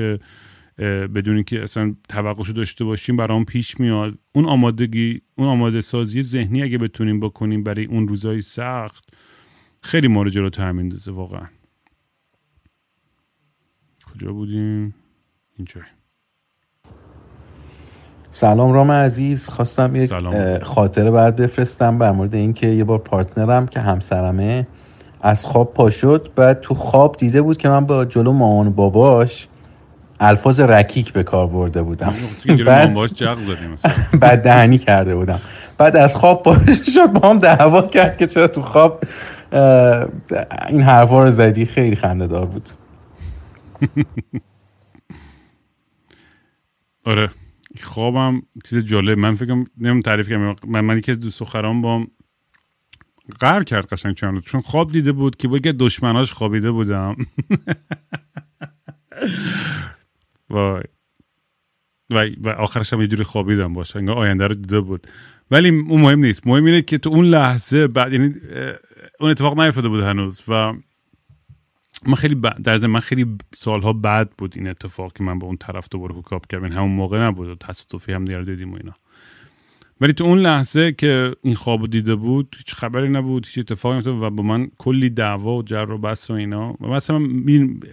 بدون 1.13 1.35
اینکه 1.35 1.63
اصلا 1.63 1.95
توقعشو 2.09 2.53
داشته 2.53 2.85
باشیم 2.85 3.17
برام 3.17 3.45
پیش 3.45 3.79
میاد. 3.79 4.17
اون 4.31 4.45
آمادگی 4.45 5.21
اون 5.35 5.47
آماده 5.47 5.81
سازی 5.81 6.21
ذهنی 6.21 6.63
اگه 6.63 6.77
بتونیم 6.77 7.19
بکنیم 7.19 7.63
برای 7.63 7.85
اون 7.85 8.07
روزای 8.07 8.41
سخت 8.41 9.03
خیلی 9.81 10.07
ما 10.07 10.21
رو 10.21 10.29
جلو 10.29 10.73
میندازه 10.73 11.11
واقعا. 11.11 11.47
کجا 14.13 14.33
بودیم؟ 14.33 14.95
اینجا. 15.57 15.81
سلام 18.31 18.73
رام 18.73 18.91
عزیز 18.91 19.49
خواستم 19.49 19.95
یک 19.95 20.13
خاطره 20.63 21.11
بعد 21.11 21.35
بفرستم 21.35 21.97
بر 21.97 22.11
مورد 22.11 22.35
اینکه 22.35 22.67
یه 22.67 22.83
بار 22.83 22.97
پارتنرم 22.97 23.67
که 23.67 23.79
همسرمه 23.79 24.67
از 25.21 25.45
خواب 25.45 25.73
پا 25.73 25.89
شد 25.89 26.29
بعد 26.35 26.62
تو 26.62 26.75
خواب 26.75 27.15
دیده 27.17 27.41
بود 27.41 27.58
که 27.58 27.69
من 27.69 27.85
با 27.85 28.06
جلو 28.06 28.31
مامان 28.31 28.67
و 28.67 28.71
باباش 28.71 29.47
الفاظ 30.19 30.60
رکیک 30.60 31.13
به 31.13 31.23
کار 31.23 31.47
برده 31.47 31.81
بودم. 31.81 32.13
بعد 32.65 32.93
بعد 34.21 34.43
دهنی 34.43 34.77
کرده 34.77 35.15
بودم. 35.15 35.39
بعد 35.77 35.95
از 35.95 36.15
خواب 36.15 36.43
باش 36.43 36.60
شد 36.93 37.08
با 37.08 37.29
هم 37.29 37.39
دعوا 37.39 37.81
کرد 37.81 38.17
که 38.17 38.27
چرا 38.27 38.47
تو 38.47 38.62
خواب 38.62 39.04
این 40.69 40.81
حرفا 40.81 41.23
رو 41.23 41.31
زدی. 41.31 41.65
خیلی 41.65 41.95
خنده 41.95 42.27
دار 42.27 42.45
بود. 42.45 42.69
آره. 47.06 47.29
خوابم 47.81 48.41
چیز 48.65 48.79
جالب 48.79 49.17
من 49.17 49.35
فکرم 49.35 49.65
نمیم 49.77 50.01
تعریف 50.01 50.29
کنم 50.29 50.55
من 50.67 50.81
من 50.81 50.97
یکی 50.97 51.11
از 51.11 51.19
دوست 51.19 51.43
خرام 51.43 51.81
با 51.81 52.07
قهر 53.39 53.63
کرد 53.63 53.85
قشنگ 53.85 54.15
چند 54.15 54.41
چون 54.41 54.61
خواب 54.61 54.91
دیده 54.91 55.11
بود 55.11 55.35
که 55.35 55.47
با 55.47 55.57
دشمناش 55.57 56.33
خوابیده 56.33 56.71
بودم. 56.71 57.15
وای. 60.49 60.83
و, 62.09 62.29
و 62.41 62.49
آخرش 62.49 62.93
هم 62.93 63.01
یه 63.01 63.07
جوری 63.07 63.23
خوابیدم 63.23 63.73
باشه. 63.73 63.97
انگار 63.97 64.17
آینده 64.17 64.47
رو 64.47 64.55
دیده 64.55 64.79
بود. 64.79 65.07
ولی 65.51 65.69
اون 65.69 66.01
مهم 66.01 66.19
نیست. 66.19 66.47
مهم 66.47 66.65
اینه 66.65 66.81
که 66.81 66.97
تو 66.97 67.09
اون 67.09 67.25
لحظه 67.25 67.87
بعد 67.87 68.13
یعنی 68.13 68.35
اون 69.19 69.31
اتفاق 69.31 69.59
نیفتاده 69.59 69.87
بود 69.87 70.03
هنوز. 70.03 70.41
و 70.47 70.73
من 72.08 72.15
خیلی 72.15 72.35
در 72.63 72.87
من 72.87 73.00
خیلی 73.00 73.25
سالها 73.56 73.93
بعد 73.93 74.29
بود 74.37 74.54
این 74.58 74.67
اتفاق 74.67 75.13
که 75.13 75.23
من 75.23 75.39
به 75.39 75.45
اون 75.45 75.58
طرف 75.58 75.87
دوباره 75.91 76.15
هوکاپ 76.15 76.47
کردم. 76.47 76.65
همون 76.65 76.91
موقع 76.91 77.19
نبود 77.19 77.58
تصادفی 77.58 78.13
هم 78.13 78.25
دیگر 78.25 78.41
دیدیم 78.41 78.73
و 78.73 78.75
اینا. 78.75 78.93
ولی 80.02 80.13
تو 80.13 80.23
اون 80.23 80.39
لحظه 80.39 80.91
که 80.91 81.35
این 81.41 81.56
خواب 81.56 81.87
دیده 81.87 82.15
بود 82.15 82.56
هیچ 82.58 82.73
خبری 82.73 83.10
نبود 83.10 83.45
هیچ 83.45 83.58
اتفاقی 83.58 83.97
نبود 83.97 84.08
و 84.08 84.29
با 84.29 84.43
من 84.43 84.71
کلی 84.77 85.10
دعوا 85.10 85.58
و 85.58 85.63
جر 85.63 85.91
و 85.91 85.97
بس 85.97 86.29
و 86.29 86.33
اینا. 86.33 86.75
و 86.81 86.87
مثلا 86.87 87.19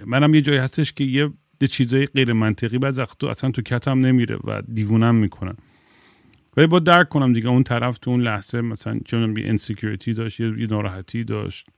منم 0.07 0.35
یه 0.35 0.41
جایی 0.41 0.59
هستش 0.59 0.93
که 0.93 1.05
یه 1.05 1.31
چیزای 1.71 2.07
غیر 2.07 2.33
منطقی 2.33 2.79
بعض 2.79 3.01
تو 3.19 3.27
اصلا 3.27 3.51
تو 3.51 3.63
کتم 3.63 4.07
نمیره 4.07 4.37
و 4.45 4.63
دیوونم 4.75 5.15
می‌کنن 5.15 5.55
ولی 6.57 6.67
باید 6.67 6.79
درک 6.79 7.09
کنم 7.09 7.33
دیگه 7.33 7.49
اون 7.49 7.63
طرف 7.63 7.99
تو 7.99 8.11
اون 8.11 8.21
لحظه 8.21 8.61
مثلا 8.61 9.01
چون 9.05 9.35
یه 9.35 9.45
insecurity 9.45 10.15
داشت 10.15 10.41
یه 10.41 10.67
ناراحتی 10.67 11.25
داشت. 11.25 11.69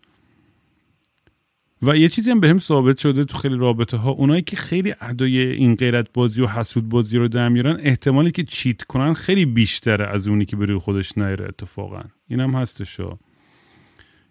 و 1.83 1.97
یه 1.97 2.09
چیزی 2.09 2.31
هم 2.31 2.41
به 2.41 2.49
هم 2.49 2.59
ثابت 2.59 2.99
شده 2.99 3.25
تو 3.25 3.39
خیلی 3.39 3.57
رابطه 3.57 3.97
ها 3.97 4.11
اونایی 4.11 4.43
که 4.43 4.57
خیلی 4.57 4.95
ادای 5.01 5.41
این 5.41 5.75
غیرت 5.75 6.07
بازی 6.15 6.43
و 6.43 6.47
حسود 6.47 6.89
بازی 6.89 7.19
رو 7.19 7.29
در 7.29 7.49
میارن 7.49 7.81
احتمالی 7.83 8.31
که 8.31 8.45
cheat 8.45 8.83
کنن 8.83 9.13
خیلی 9.13 9.47
بیشتره 9.47 10.07
از 10.07 10.29
اونی 10.29 10.45
که 10.45 10.57
به 10.57 10.67
روی 10.67 10.79
خودش 10.79 11.19
نمیاره 11.19 11.45
اتفاقا. 11.45 12.03
این 12.29 12.41
هم 12.41 12.51
هستش 12.51 13.01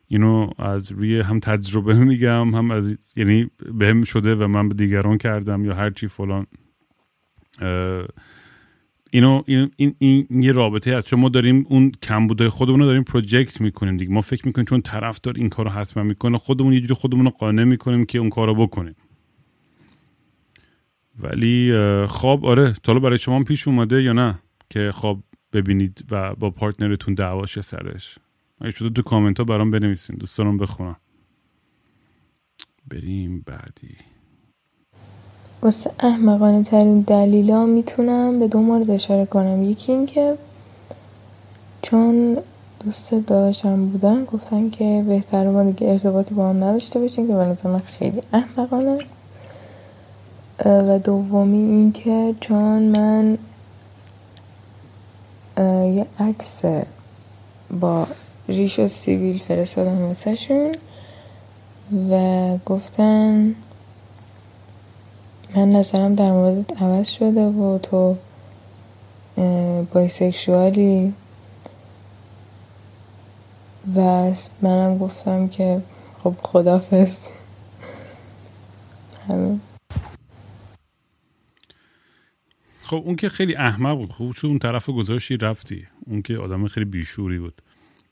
اینو 0.07 0.49
از 0.57 0.91
روی 0.91 1.19
هم 1.19 1.39
تجربه 1.39 1.93
میگم 2.05 2.55
هم 2.55 2.71
از 2.71 2.97
یعنی 3.15 3.49
بهم 3.73 4.03
شده 4.03 4.35
و 4.35 4.47
من 4.47 4.69
به 4.69 4.75
دیگران 4.75 5.17
کردم 5.17 5.65
یا 5.65 5.75
هر 5.75 5.89
چی 5.89 6.07
فلان 6.07 6.47
اینو 9.11 9.43
این, 9.45 9.71
این, 9.75 9.95
این, 9.99 10.27
یه 10.29 10.51
رابطه 10.51 10.97
هست. 10.97 11.07
چون 11.07 11.19
ما 11.19 11.29
داریم 11.29 11.65
اون 11.69 11.91
کمبودهای 12.03 12.49
خودمون 12.49 12.79
رو 12.79 12.85
داریم 12.85 13.03
پروژکت 13.03 13.61
می‌کنیم 13.61 13.97
دیگه. 13.97 14.11
ما 14.11 14.21
فکر 14.21 14.47
می‌کنیم 14.47 14.65
چون 14.65 14.81
طرف 14.81 15.19
دار 15.21 15.33
این 15.37 15.49
کارو 15.49 15.69
حتما 15.69 16.03
می‌کنه 16.03 16.37
خودمون 16.37 16.73
یه 16.73 16.79
جوری 16.79 16.93
خودمون 16.93 17.25
رو 17.25 17.31
قانع 17.31 17.63
می‌کنیم 17.63 18.05
که 18.05 18.19
اون 18.19 18.29
کارو 18.29 18.55
بکنیم. 18.55 18.95
ولی 21.19 21.73
خواب 22.07 22.45
آره 22.45 22.73
تا 22.83 22.99
برای 22.99 23.17
شما 23.17 23.43
پیش 23.43 23.67
اومده 23.67 24.03
یا 24.03 24.13
نه؟ 24.13 24.39
که 24.69 24.91
خواب 24.91 25.23
ببینید 25.53 26.05
و 26.11 26.35
با 26.35 26.49
پارتنرتون 26.49 27.13
دعواش 27.13 27.59
سرش. 27.59 28.19
اگه 28.61 28.71
شده 28.71 28.89
تو 28.89 29.01
کامنت 29.01 29.37
ها 29.37 29.43
برام 29.43 29.71
بنویسین. 29.71 30.15
دوست 30.15 30.37
دارم 30.37 30.57
بخونم. 30.57 30.95
بریم 32.87 33.43
بعدی. 33.45 33.95
واسه 35.61 35.91
احمقانه 35.99 36.63
ترین 36.63 37.01
دلیلا 37.01 37.65
می‌تونم 37.65 38.39
به 38.39 38.47
دو 38.47 38.59
مورد 38.61 38.89
اشاره 38.91 39.25
کنم. 39.25 39.63
یکی 39.63 39.91
این 39.91 40.05
که 40.05 40.37
چون 41.81 42.37
دوست 42.85 43.13
داشتم 43.13 43.85
بودن 43.85 44.25
گفتن 44.25 44.69
که 44.69 45.03
بهتر 45.07 45.49
ما 45.49 45.63
دیگه 45.63 45.91
ارتباطی 45.91 46.33
با 46.33 46.49
هم 46.49 46.63
نداشته 46.63 46.99
باشیم 46.99 47.27
که 47.27 47.33
به 47.33 47.69
من 47.69 47.77
خیلی 47.77 48.21
احمقانه 48.33 48.91
است. 48.91 49.17
و 50.65 50.99
دومی 50.99 51.57
این 51.57 51.91
که 51.91 52.35
چون 52.39 52.81
من 52.83 53.37
یه 55.95 56.05
عکس 56.19 56.61
با 57.79 58.07
ریش 58.47 58.79
و 58.79 58.87
سیویل 58.87 59.39
فرستادم 59.39 60.01
واسه 60.01 60.71
و 62.11 62.57
گفتن 62.65 63.55
من 65.57 65.71
نظرم 65.71 66.15
در 66.15 66.31
موردت 66.31 66.81
عوض 66.81 67.09
شده 67.09 67.41
و 67.41 67.77
تو 67.77 68.17
بایسکشوالی. 69.93 71.13
و 73.95 74.33
منم 74.61 74.97
گفتم 74.97 75.47
که 75.47 75.81
خب 76.23 76.35
خدافز 76.41 77.17
همین. 79.27 79.61
خب 82.79 83.01
اون 83.05 83.15
که 83.15 83.29
خیلی 83.29 83.55
احمق 83.55 83.97
بود. 83.97 84.13
خوب 84.13 84.31
شد 84.31 84.47
اون 84.47 84.59
طرف 84.59 84.89
گذاشتی 84.89 85.37
رفتی. 85.37 85.87
اون 86.05 86.21
که 86.21 86.37
آدم 86.37 86.67
خیلی 86.67 86.85
بیشوری 86.85 87.39
بود. 87.39 87.61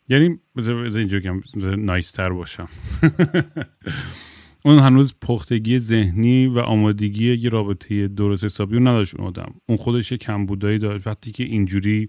یعنی 0.10 0.40
بذار 0.56 0.76
اینجا 0.76 1.20
گم 1.20 1.42
نایستر 1.78 2.30
باشم. 2.30 2.68
اون 4.66 4.80
هنوز 4.80 5.14
پختگی 5.22 5.80
ذهنی 5.80 6.48
و 6.48 6.60
آمادگی 6.60 7.34
یه 7.34 7.50
رابطه 7.50 8.08
درست 8.08 8.44
حسابی 8.44 8.76
رو 8.76 8.82
نداشت 8.82 9.16
اون 9.16 9.28
آدم. 9.28 9.54
اون 9.66 9.78
خودش 9.78 10.12
یه 10.12 10.18
کمبودایی 10.18 10.80
داشت. 10.80 11.08
وقتی 11.08 11.32
که 11.32 11.44
اینجوری 11.44 12.08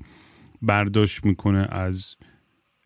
برداشت 0.63 1.25
می‌کنه 1.25 1.67
از 1.71 2.17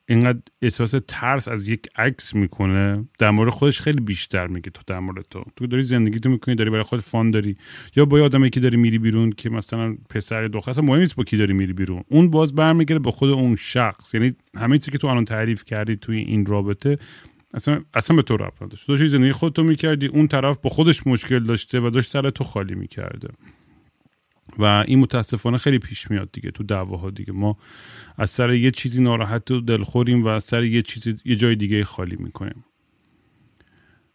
اینقدر 0.08 0.38
احساس 0.62 0.94
ترس 1.08 1.48
از 1.48 1.68
یک 1.68 1.86
عکس 1.96 2.34
می‌کنه 2.34 3.08
در 3.18 3.30
مورد 3.30 3.50
خودش 3.50 3.80
خیلی 3.80 4.00
بیشتر 4.00 4.46
میگه 4.46 4.70
تو 4.70 4.82
در 4.86 4.98
مورد 4.98 5.24
تو. 5.30 5.44
تو 5.56 5.66
داری 5.66 5.82
زندگی 5.82 6.20
تو 6.20 6.30
می‌کنی 6.30 6.54
داری 6.54 6.70
برای 6.70 6.82
خود 6.82 7.00
فان 7.00 7.30
داری. 7.30 7.56
یا 7.96 8.04
با 8.04 8.20
آدمی 8.20 8.50
که 8.50 8.60
داری 8.60 8.76
میری 8.76 8.98
بیرون 8.98 9.32
که 9.32 9.50
مثلا 9.50 9.96
پسر 10.08 10.48
دختر 10.48 10.70
اصلا 10.70 10.84
مهم 10.84 11.00
نیست 11.00 11.16
با 11.16 11.24
کی 11.24 11.36
داری 11.36 11.52
میری 11.52 11.72
بیرون. 11.72 12.02
اون 12.08 12.30
باز 12.30 12.54
برمیگره 12.54 12.98
به 12.98 13.10
خود 13.10 13.30
اون 13.30 13.56
شخص. 13.56 14.14
یعنی 14.14 14.34
همه 14.56 14.78
چیزی 14.78 14.90
که 14.90 14.98
تو 14.98 15.06
الان 15.06 15.24
تعریف 15.24 15.64
کردی 15.64 15.96
توی 15.96 16.18
این 16.18 16.46
رابطه 16.46 16.98
اصلا 17.54 17.84
اصلا 17.94 18.16
به 18.16 18.22
تو 18.22 18.36
ربط 18.36 18.62
نداشت 18.62 18.86
تو 18.86 19.06
زندگی 19.06 19.32
خودتو 19.32 19.62
می‌کردی 19.62 20.06
اون 20.06 20.28
طرف 20.28 20.58
با 20.58 20.70
خودش 20.70 21.06
مشکل 21.06 21.38
داشته 21.38 21.80
و 21.80 21.90
داشت 21.90 22.10
سر 22.10 22.30
تو 22.30 22.44
خالی 22.44 22.74
می‌کرده. 22.74 23.28
و 24.58 24.64
این 24.64 24.98
متاسفانه 24.98 25.58
خیلی 25.58 25.78
پیش 25.78 26.10
میاد 26.10 26.28
دیگه 26.32 26.50
تو 26.50 26.64
دعواها 26.64 27.10
دیگه. 27.10 27.32
ما 27.32 27.58
از 28.16 28.30
سر 28.30 28.54
یه 28.54 28.70
چیزی 28.70 29.02
ناراحت 29.02 29.50
و 29.50 29.60
دلخوریم 29.60 30.24
و 30.24 30.28
از 30.28 30.44
سر 30.44 30.64
یه 30.64 30.82
چیزی 30.82 31.14
یه 31.24 31.36
جای 31.36 31.56
دیگه 31.56 31.84
خالی 31.84 32.16
می‌کنیم. 32.16 32.64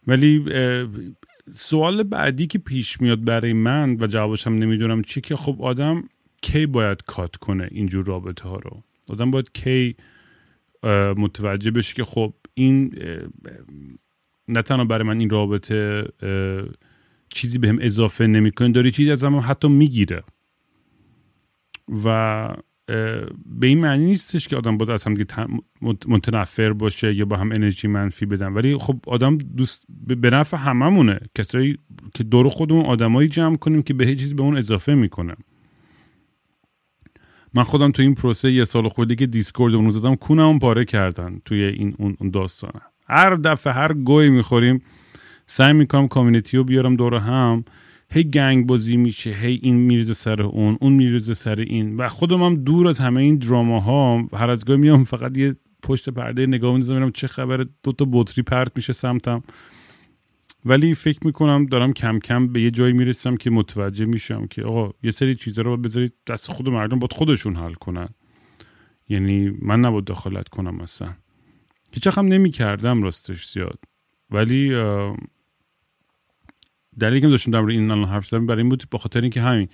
ولی 0.06 0.44
سوال 1.52 2.02
بعدی 2.02 2.46
که 2.46 2.58
پیش 2.58 3.00
میاد 3.00 3.24
برای 3.24 3.52
من 3.52 3.96
و 4.00 4.06
جوابش 4.06 4.46
هم 4.46 4.54
نمی‌دونم 4.58 5.02
چی 5.02 5.20
که 5.20 5.36
خب 5.36 5.62
آدم 5.62 6.08
کی 6.42 6.66
باید 6.66 7.02
کات 7.02 7.36
کنه 7.36 7.68
اینجور 7.70 8.04
رابطه 8.04 8.48
ها 8.48 8.56
رو؟ 8.56 8.82
آدم 9.08 9.30
باید 9.30 9.52
کی 9.52 9.96
متوجه 11.16 11.70
بشه 11.70 11.94
که 11.94 12.04
خب 12.04 12.34
این 12.58 12.94
نه 14.48 14.62
تنها 14.62 14.84
برای 14.84 15.04
من 15.04 15.20
این 15.20 15.30
رابطه 15.30 16.04
چیزی 17.28 17.58
بهم 17.58 17.76
به 17.76 17.86
اضافه 17.86 18.26
نمی‌کنه 18.26 18.72
داره 18.72 18.90
چیزی 18.90 19.10
از 19.10 19.24
هم 19.24 19.36
حتی 19.36 19.68
می‌گیره. 19.68 20.22
و 22.04 22.48
به 23.46 23.66
این 23.66 23.80
معنی 23.80 24.04
نیستش 24.04 24.48
که 24.48 24.56
آدم 24.56 24.78
باید 24.78 24.90
از 24.90 25.04
هم 25.04 25.14
متنفر 25.82 26.72
باشه 26.72 27.14
یا 27.14 27.24
با 27.24 27.36
هم 27.36 27.52
انرژی 27.52 27.88
منفی 27.88 28.26
بدن. 28.26 28.52
ولی 28.52 28.76
خب 28.76 29.00
آدم 29.06 29.38
دوست 29.38 29.86
به 30.06 30.30
نفع 30.30 30.56
هممونه. 30.56 31.20
کسایی 31.34 31.78
که 32.14 32.24
دور 32.24 32.48
خودمون 32.48 32.84
آدمایی 32.84 33.28
جمع 33.28 33.56
کنیم 33.56 33.82
که 33.82 33.94
به 33.94 34.16
چیزی 34.16 34.34
به 34.34 34.42
اون 34.42 34.56
اضافه 34.56 34.94
می‌کنه. 34.94 35.34
من 37.56 37.62
خودم 37.62 37.90
تو 37.90 38.02
این 38.02 38.14
پروسه 38.14 38.52
یه 38.52 38.64
سال 38.64 38.88
خودی 38.88 39.16
که 39.16 39.26
دیسکورد 39.26 39.74
اون 39.74 39.90
زدم 39.90 40.14
کونم 40.14 40.58
پاره 40.58 40.84
کردن 40.84 41.40
توی 41.44 41.64
این 41.64 41.94
اون 41.98 42.30
داستانه. 42.30 42.80
هر 43.08 43.34
دفعه 43.34 43.72
هر 43.72 43.92
گوی 43.92 44.30
می‌خوریم 44.30 44.82
سعی 45.46 45.72
می‌کنم 45.72 46.08
کامیونیتی 46.08 46.56
رو 46.56 46.64
بیارم 46.64 46.96
دور 46.96 47.14
هم. 47.14 47.64
هی 48.10 48.24
گنگ 48.24 48.66
بازی 48.66 48.96
میشه 48.96 49.30
هی 49.30 49.60
این 49.62 49.74
میریزه 49.74 50.14
سر 50.14 50.42
اون 50.42 50.78
اون 50.80 50.92
میریزه 50.92 51.34
سر 51.34 51.60
این. 51.60 51.96
و 51.96 52.08
خودم 52.08 52.42
هم 52.42 52.54
دور 52.54 52.88
از 52.88 52.98
همه 52.98 53.20
این 53.20 53.36
دراما 53.36 53.80
ها 53.80 54.28
هر 54.32 54.50
از 54.50 54.64
گاهی 54.64 54.80
میام 54.80 55.04
فقط 55.04 55.38
یه 55.38 55.56
پشت 55.82 56.10
پرده 56.10 56.46
نگاه 56.46 56.76
می‌زنم 56.76 57.10
چه 57.10 57.26
خبره 57.26 57.66
دو 57.82 57.92
تا 57.92 58.06
بطری 58.12 58.42
پرت 58.42 58.72
میشه 58.76 58.92
سمتم. 58.92 59.42
ولی 60.68 60.94
فکر 60.94 61.26
می‌کنم 61.26 61.66
دارم 61.66 61.92
کم 61.92 62.18
کم 62.18 62.48
به 62.48 62.62
یه 62.62 62.70
جایی 62.70 62.92
می‌رسم 62.92 63.36
که 63.36 63.50
متوجه 63.50 64.04
میشم 64.04 64.46
که 64.46 64.62
آقا 64.62 64.92
یه 65.02 65.10
سری 65.10 65.34
چیزا 65.34 65.62
رو 65.62 65.76
بذارید 65.76 66.12
دست 66.26 66.50
خود 66.50 66.68
مردم 66.68 66.98
باید 66.98 67.12
خودشون 67.12 67.56
حل 67.56 67.74
کنن. 67.74 68.08
یعنی 69.08 69.50
من 69.62 69.80
نباید 69.80 70.04
دخالت 70.04 70.48
کنم 70.48 70.74
مثلا 70.74 71.14
هیچ 71.92 72.06
هم 72.06 72.26
نمی 72.26 72.50
کردم 72.50 73.02
راستش 73.02 73.46
زیاد. 73.46 73.84
ولی 74.30 74.70
دلیلی 76.98 77.20
که 77.20 77.28
داشتم 77.28 77.50
در 77.50 77.58
این 77.58 77.90
الان 77.90 78.08
حرف 78.08 78.26
زدم 78.26 78.46
برای 78.46 78.60
این 78.60 78.68
بود 78.68 78.84
به 78.90 78.98
خاطر 78.98 79.20
اینکه 79.20 79.40
همین 79.40 79.68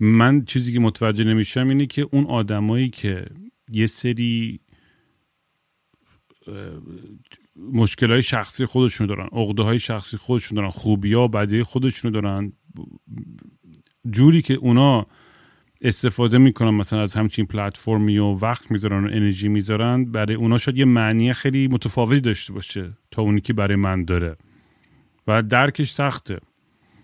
من 0.00 0.44
چیزی 0.44 0.72
که 0.72 0.80
متوجه 0.80 1.24
نمیشم 1.24 1.68
اینه 1.68 1.86
که 1.86 2.08
اون 2.12 2.26
آدمایی 2.26 2.88
که 2.88 3.26
یه 3.72 3.86
سری 3.86 4.60
مشکل 7.56 8.10
های 8.10 8.22
شخصی 8.22 8.66
خودشون 8.66 9.06
دارن 9.06 9.28
عقده 9.32 9.62
های 9.62 9.78
شخصی 9.78 10.16
خودشون 10.16 10.56
دارن 10.56 10.70
خوبی 10.70 11.12
ها 11.12 11.28
بدی 11.28 11.62
خودشون 11.62 12.10
دارن. 12.10 12.52
جوری 14.10 14.42
که 14.42 14.54
اونا 14.54 15.06
استفاده 15.82 16.38
می‌کنن 16.38 16.70
مثلا 16.70 17.02
از 17.02 17.14
همچین 17.14 17.46
پلتفرمی 17.46 18.18
و 18.18 18.24
وقت 18.24 18.70
می‌ذارن 18.70 19.04
و 19.04 19.08
انرژی 19.12 19.48
می‌ذارن 19.48 20.04
برای 20.04 20.34
اونا 20.34 20.58
شاید 20.58 20.78
یه 20.78 20.84
معنی 20.84 21.32
خیلی 21.32 21.68
متفاوتی 21.68 22.20
داشته 22.20 22.52
باشه 22.52 22.92
تا 23.10 23.22
اونی 23.22 23.40
که 23.40 23.52
برای 23.52 23.76
من 23.76 24.04
داره. 24.04 24.36
و 25.26 25.42
درکش 25.42 25.90
سخته. 25.90 26.38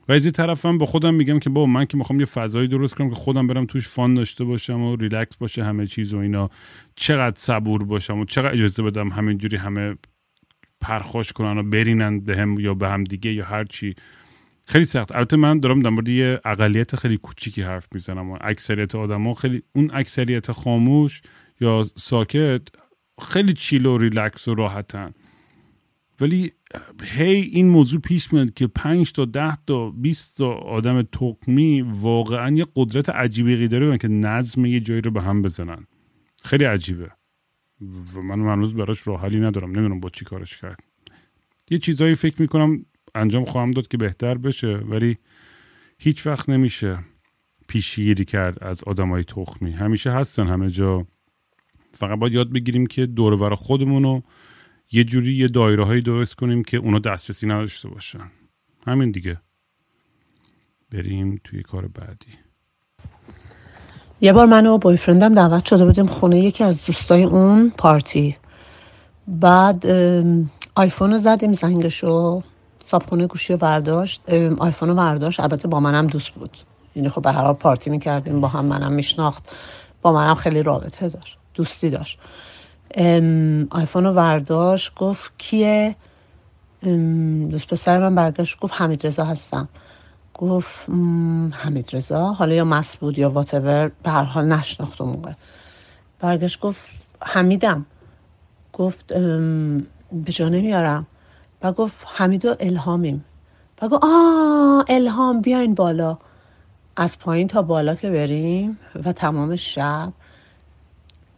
و 0.09 0.13
از 0.13 0.25
این 0.25 0.33
طرفم 0.33 0.79
با 0.79 0.87
خودم 0.87 1.15
میگم 1.15 1.39
که 1.39 1.51
با 1.51 1.67
من 1.67 1.85
که 1.85 1.97
می‌خوام 1.97 2.21
یه 2.21 2.27
فضایی 2.27 2.69
درست 2.69 2.95
کنم 2.95 3.09
که 3.09 3.15
خودم 3.15 3.47
برم 3.47 3.67
توش 3.67 3.89
فان 3.89 4.15
داشته 4.15 4.45
باشم 4.45 4.81
و 4.81 4.97
ریلکس 4.97 5.37
باشه 5.37 5.65
همه 5.65 5.87
چیز 5.87 6.15
و 6.15 6.19
اینا. 6.19 6.51
چقدر 6.95 7.37
صبور 7.39 7.85
باشم 7.85 8.19
و 8.19 8.25
چقدر 8.25 8.53
اجازه 8.53 8.83
بدم 8.83 9.09
همینجوری 9.09 9.57
همه 9.57 9.97
پرخوش 10.81 11.33
کنن 11.33 11.59
و 11.59 11.63
برینن 11.63 12.21
به 12.21 12.37
هم 12.37 12.61
یا 12.61 12.75
به 12.75 12.89
هم 12.89 13.05
دیگه 13.05 13.33
یا 13.33 13.45
هر 13.45 13.65
چی. 13.65 13.95
خیلی 14.65 14.85
سخت. 14.85 15.17
البته 15.17 15.37
من 15.37 15.61
دارم 15.61 15.81
در 15.81 15.91
مورد 15.91 16.09
یه 16.09 16.41
اقلیت 16.45 16.97
خیلی 16.97 17.17
کوچیکی 17.17 17.63
حرف 17.63 17.89
می‌زنم. 17.93 18.39
اکثریت 18.41 18.95
آدما 18.95 19.35
خیلی 19.35 19.63
اون 19.75 19.91
اکثریت 19.93 20.53
خاموش 20.53 21.23
یا 21.61 21.85
ساکت 21.97 22.63
خیلی 23.23 23.53
چیل 23.53 23.87
و 23.87 23.99
ریلکس 23.99 24.49
و 24.49 24.55
راحتن. 24.55 25.13
ولی 26.21 26.53
هی 27.05 27.41
این 27.41 27.69
موضوع 27.69 28.01
پیش 28.01 28.33
میاد 28.33 28.55
که 28.55 28.67
5 28.67 29.13
تا 29.13 29.25
10 29.25 29.59
تا 29.67 29.91
20 29.91 30.39
تا 30.39 30.53
آدم 30.53 31.03
تقمی 31.03 31.81
واقعا 31.81 32.57
یه 32.57 32.67
قدرت 32.77 33.09
عجیبی 33.09 33.69
داره 33.69 33.99
که 33.99 34.09
نظم 34.09 34.65
یه 34.65 34.81
جایی 34.81 35.01
رو 35.01 35.11
به 35.11 35.23
هم 35.23 35.43
بزنن. 35.43 35.87
خیلی 36.43 36.65
عجیبه. 36.65 37.11
و 38.15 38.23
من 38.23 38.41
هنوز 38.41 38.75
براش 38.75 39.07
راه 39.07 39.23
حلی 39.23 39.41
ندارم. 39.41 39.71
نمی‌دونم 39.71 40.01
با 40.01 40.09
چی 40.09 40.25
کارش 40.25 40.57
کرد. 40.57 40.81
یه 41.71 41.79
چیزایی 41.79 42.15
فکر 42.15 42.43
می‌کنم 42.43 42.87
انجام 43.15 43.45
خواهم 43.45 43.71
داد 43.71 43.89
که 43.89 43.97
بهتر 43.97 44.39
بشه 44.39 44.77
ولی 44.77 45.19
هیچ 45.99 46.27
وقت 46.27 46.49
نمیشه 46.49 46.99
پیشگیری 47.69 48.25
کرد 48.25 48.65
از 48.65 48.85
آدمای 48.85 49.25
تخمی. 49.25 49.73
همیشه 49.73 50.13
هستن 50.13 50.47
همه 50.47 50.71
جا. 50.71 51.07
فقط 51.93 52.19
باید 52.19 52.33
یاد 52.33 52.53
بگیریم 52.53 52.87
که 52.87 53.07
دور 53.07 53.55
خودمون 53.55 54.03
رو 54.03 54.23
یه 54.93 55.05
جوری 55.05 55.35
یه 55.35 55.49
دایره 55.49 55.85
هایی 55.85 56.03
درست 56.03 56.35
کنیم 56.35 56.63
که 56.63 56.77
اونا 56.77 56.99
دسترسی 56.99 57.47
نداشته 57.47 57.89
باشن. 57.89 58.31
همین 58.87 59.11
دیگه. 59.11 59.41
بریم 60.91 61.41
توی 61.45 61.63
کار 61.63 61.89
بعدی. 61.89 62.50
یه 64.21 64.33
بار 64.33 64.47
من 64.47 64.67
و 64.67 64.79
بایفرندم 64.79 65.35
دعوت 65.35 65.65
شده 65.65 65.85
بودیم 65.85 66.07
خونه 66.07 66.39
یکی 66.39 66.65
از 66.65 66.85
دوستای 66.87 67.25
اون 67.25 67.73
پارتی. 67.79 68.37
بعد 69.29 69.87
آیفون 70.75 71.13
رو 71.13 71.19
زدیم 71.19 71.53
زنگشو 71.53 72.43
صابخونه 72.85 73.27
گوشی 73.27 73.53
رو 73.53 73.59
برداشت. 73.59 74.31
آیفون 74.59 74.89
رو 74.89 74.95
برداشت. 74.95 75.41
البته 75.41 75.69
با 75.69 75.81
منم 75.81 76.07
دوست 76.07 76.31
بود. 76.31 76.59
یعنی 76.97 77.09
خب 77.09 77.23
به 77.23 77.33
هر 77.33 77.53
پارتی 77.53 77.91
می‌کردیم 77.91 78.41
با 78.41 78.49
هم 78.49 78.65
منم 78.65 78.93
میشناخت. 78.93 79.49
با 80.03 80.13
منم 80.13 80.35
خیلی 80.35 80.63
رابطه 80.63 81.09
داشت 81.09 81.39
دوستی 81.55 81.91
داشت. 81.91 82.19
آیفون 83.71 84.05
رو 84.05 84.13
برداشت 84.13 84.95
گفت 84.95 85.33
کیه؟ 85.39 85.97
دوست 87.51 87.67
پسر 87.67 87.99
من 87.99 88.15
برگشت 88.15 88.61
گفت 88.61 88.75
حمید 88.77 89.07
رضا 89.07 89.25
هستم. 89.25 89.69
گفت 90.41 90.89
حمید 91.53 91.89
رضا 91.93 92.33
حالا 92.33 92.55
یا 92.55 92.65
مس 92.65 92.97
بود 92.97 93.19
یا 93.19 93.31
واتور 93.31 93.89
به 94.03 94.11
هر 94.11 94.23
حال 94.23 94.45
نشناخت 94.45 95.01
موقع. 95.01 95.33
برگشت 96.21 96.61
گفت 96.61 96.89
حمیدم. 97.23 97.87
گفت 98.73 99.07
به 100.13 100.33
جا 100.33 100.49
نمیارم. 100.49 101.07
و 101.63 101.73
گفت 101.73 102.07
حمید 102.15 102.45
و 102.45 102.57
الهامیم. 102.61 103.25
و 103.83 103.89
گفت 103.89 104.05
آه 104.05 104.85
الهام 104.89 105.41
بیاین 105.41 105.75
بالا. 105.75 106.19
از 106.97 107.19
پایین 107.19 107.49
تا 107.49 107.63
بالا 107.63 107.95
که 107.95 108.11
بریم 108.11 108.79
و 109.05 109.13
تمام 109.13 109.57
شب 109.57 110.13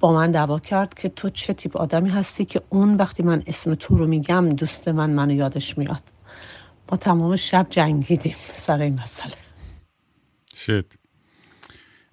با 0.00 0.12
من 0.12 0.30
دعوا 0.30 0.58
کرد 0.58 0.94
که 0.94 1.08
تو 1.08 1.30
چه 1.30 1.54
تیپ 1.54 1.76
آدمی 1.76 2.10
هستی 2.10 2.44
که 2.44 2.62
اون 2.70 2.96
وقتی 2.96 3.22
من 3.22 3.42
اسم 3.46 3.74
تو 3.74 3.96
رو 3.96 4.06
میگم 4.06 4.48
دوست 4.48 4.88
من 4.88 5.10
منو 5.10 5.32
یادش 5.32 5.78
میاد. 5.78 6.11
تمام 6.96 7.36
شب 7.36 7.66
جنگیدیم 7.70 8.36
سر 8.52 8.80
این 8.80 8.98
مسئله. 9.02 9.34
شد 10.56 10.92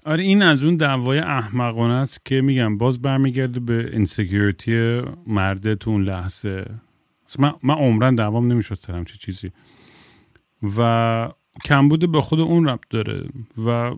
آره 0.05 0.23
این 0.23 0.41
از 0.41 0.63
اون 0.63 0.75
دعوای 0.75 1.19
احمقانه 1.19 1.93
است 1.93 2.25
که 2.25 2.41
میگم 2.41 2.77
باز 2.77 3.01
برمیگرده 3.01 3.59
به 3.59 3.89
insecurity 3.93 5.01
مرده 5.27 5.75
تو 5.75 5.89
اون 5.89 6.03
لحظه. 6.03 6.65
من, 7.39 7.53
من 7.63 7.75
عمرا 7.75 8.15
دعوام 8.15 8.51
نمی‌شد 8.51 8.75
سر 8.75 9.05
همچه 9.05 9.17
چیزی. 9.17 9.51
و 10.77 11.29
کمبود 11.65 12.11
به 12.11 12.21
خود 12.21 12.39
اون 12.39 12.67
ربط 12.67 12.89
داره 12.89 13.27
و 13.65 13.95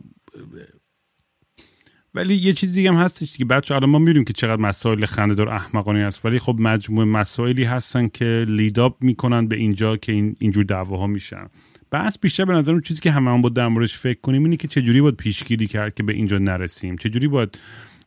ولی 2.16 2.36
یه 2.36 2.54
چیز 2.54 2.74
دیگه 2.74 2.92
هم 2.92 2.98
هستش 2.98 3.38
که 3.38 3.46
بچه 3.46 3.76
الان 3.76 3.90
ما 3.90 4.00
می‌بینیم 4.00 4.24
که 4.24 4.34
چقدر 4.34 4.62
مسائل 4.62 5.06
خنده 5.06 5.34
دار 5.34 5.50
احمقانه 5.50 6.00
است. 6.00 6.26
ولی 6.26 6.40
خب 6.40 6.56
مجموعه 6.60 7.06
مسائلی 7.06 7.64
هستن 7.64 8.08
که 8.08 8.46
lead 8.48 8.85
up 8.85 9.04
می‌کنن 9.04 9.48
به 9.48 9.56
اینجا 9.56 9.98
که 9.98 10.12
این 10.12 10.36
اینجور 10.40 10.64
دعواها 10.64 11.08
میشن. 11.08 11.48
بس 11.92 12.20
بیشتر 12.20 12.46
به 12.46 12.54
نظر 12.54 12.72
اون 12.72 12.82
چیزی 12.82 13.02
که 13.02 13.12
همه 13.12 13.32
هم 13.32 13.42
با 13.42 13.50
درمورش 13.50 13.98
فکر 13.98 14.20
کنیم 14.22 14.44
اینه 14.44 14.58
که 14.58 14.68
چجوری 14.68 15.02
باید 15.02 15.16
پیشگیری 15.16 15.68
کرد 15.68 15.94
که 15.94 16.04
به 16.04 16.14
اینجا 16.14 16.38
نرسیم. 16.38 16.96
چجوری 16.96 17.28
باید 17.28 17.60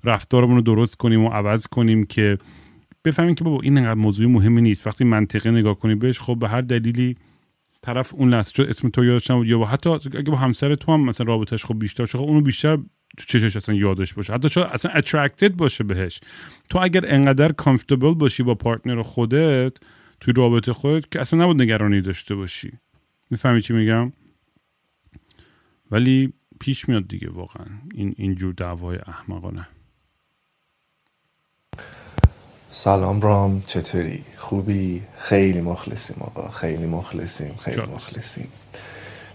رفتارمون 0.04 0.56
رو 0.56 0.62
درست 0.62 0.96
کنیم 0.96 1.24
و 1.24 1.28
عوض 1.28 1.66
کنیم 1.66 2.06
که 2.06 2.38
بفهمیم 3.04 3.34
که 3.34 3.44
بابا 3.44 3.60
این 3.62 3.78
انقدر 3.78 3.94
موضوع 3.94 4.26
مهمی 4.26 4.62
نیست. 4.62 4.86
وقتی 4.86 5.04
منطقه 5.04 5.50
نگاه 5.50 5.78
کنی 5.78 5.94
بهش 5.94 6.20
خب 6.20 6.36
به 6.40 6.48
هر 6.48 6.60
دلیلی 6.60 7.16
طرف 7.82 8.14
اون 8.14 8.28
لحظه 8.28 8.62
اسم 8.62 8.88
تو 8.88 9.04
یادش 9.04 9.30
نبود 9.30 9.46
یا 9.46 9.64
حتی 9.64 9.90
اگه 9.90 10.30
با 10.30 10.36
همسر 10.36 10.74
تو 10.74 10.92
هم 10.92 11.04
مثلا 11.04 11.26
رابطش 11.26 11.64
خب 11.64 11.78
بیشتر 11.78 12.06
خب 12.06 12.18
اونو 12.18 12.40
بیشتر 12.40 12.78
تو 13.16 13.24
چشش 13.26 13.56
اصلا 13.56 13.74
یادش 13.74 14.14
باشه. 14.14 14.32
حتی 14.32 14.48
شاید 14.48 14.66
اصلا 14.66 14.92
اترکتد 14.92 15.56
باشه 15.56 15.84
بهش. 15.84 16.20
تو 16.68 16.78
اگر 16.82 17.14
انقدر 17.14 17.52
کامفتبل 17.52 18.14
باشی 18.14 18.42
با 18.42 18.54
پارتنر 18.54 19.02
خودت 19.02 19.72
توی 20.20 20.34
رابطه 20.36 20.72
خودت 20.72 21.10
که 21.10 21.20
اصلا 21.20 21.44
نبود 21.44 21.62
نگرانی 21.62 22.00
داشته 22.00 22.34
باشی. 22.34 22.72
می‌فهمی 23.30 23.62
چی 23.62 23.72
میگم؟ 23.72 24.12
ولی 25.90 26.32
پیش 26.60 26.88
میاد 26.88 27.08
دیگه 27.08 27.30
واقعا. 27.30 27.66
این 27.94 28.14
اینجور 28.16 28.54
دعوای 28.54 28.98
احمقانه. 29.06 29.68
سلام 32.70 33.20
رام 33.20 33.62
چطوری؟ 33.66 34.24
خوبی؟ 34.36 35.02
خیلی 35.18 35.60
مخلصیم 35.60 36.16
آقا. 36.20 36.48
خیلی 36.48 36.86
مخلصیم 36.86 37.54
خیلی 37.64 37.80
مخلصیم. 37.80 38.48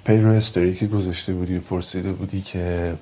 پیرو 0.05 0.29
استوری 0.29 0.73
که 0.75 0.87
گذاشته 0.87 1.33
بودی 1.33 1.57
و 1.57 1.61
پرسیده 1.61 2.11
بودی 2.11 2.41
که 2.41 2.95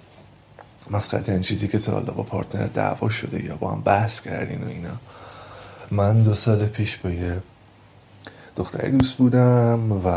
مسخره 0.92 1.24
این 1.28 1.42
چیزی 1.42 1.68
که 1.68 1.80
تا 1.80 1.92
حالا 1.92 2.14
با 2.14 2.24
پارتنر 2.24 2.68
دعوا 2.68 3.10
شده 3.10 3.44
یا 3.44 3.56
با 3.56 3.72
هم 3.72 3.82
بحث 3.82 4.22
کردین 4.22 4.64
و 4.64 4.68
اینا 4.68 4.96
من 5.92 6.24
دو 6.24 6.34
سال 6.34 6.66
پیش 6.66 6.98
با 6.98 7.10
یه 7.10 7.38
دختری 8.56 8.92
دوست 8.92 9.18
بودم 9.18 9.92
و 9.92 10.08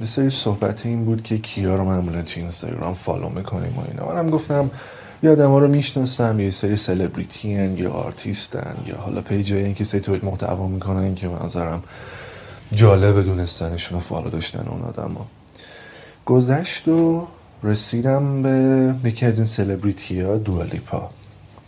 یه 0.00 0.06
سری 0.06 0.30
صحبت 0.30 0.86
این 0.86 1.04
بود 1.04 1.22
که 1.22 1.38
کیا 1.38 1.76
رو 1.76 1.84
معمولا 1.84 2.22
تو 2.22 2.40
اینستاگرام 2.40 2.94
فالو 2.94 3.28
می‌کنیم 3.28 3.78
و 3.78 3.82
اینا 3.88 4.14
منم 4.14 4.30
گفتم 4.30 4.70
یا 5.22 5.32
آدما 5.32 5.54
رو 5.54 5.68
می‌شناسم 5.68 6.40
یه 6.40 6.50
سری 6.50 6.76
سلبریتی 6.76 7.54
هن 7.54 7.78
یا 7.78 7.90
آرتیستن 7.90 8.76
یا 8.86 8.96
حالا 8.96 9.20
پیجای 9.20 9.64
این 9.64 9.74
کسی 9.74 10.00
تولید 10.00 10.24
محتوا 10.24 10.66
می‌کنن 10.66 11.14
که 11.14 11.28
به 11.28 11.46
نظرم 11.46 11.82
جالب 12.72 13.24
دونستنشون 13.24 13.98
و 13.98 14.00
فالو 14.00 14.30
داشتن 14.30 14.68
اون 14.68 14.82
آدم 14.82 15.14
ها. 15.14 15.26
گذشت 16.26 16.88
و 16.88 17.26
رسیدم 17.62 18.42
به 18.42 18.94
یکی 19.08 19.26
از 19.26 19.38
این 19.38 19.46
سلبریتی 19.46 20.20
ها 20.20 20.36
دوالیپا 20.36 21.10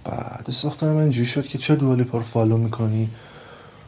بعد 0.04 0.50
ساختم 0.50 0.86
من 0.86 1.10
جوی 1.10 1.26
شد 1.26 1.46
که 1.46 1.58
چه 1.58 1.76
دوالیپا 1.76 2.18
رو 2.18 2.24
فالو 2.24 2.56
می‌کنی؟ 2.56 3.08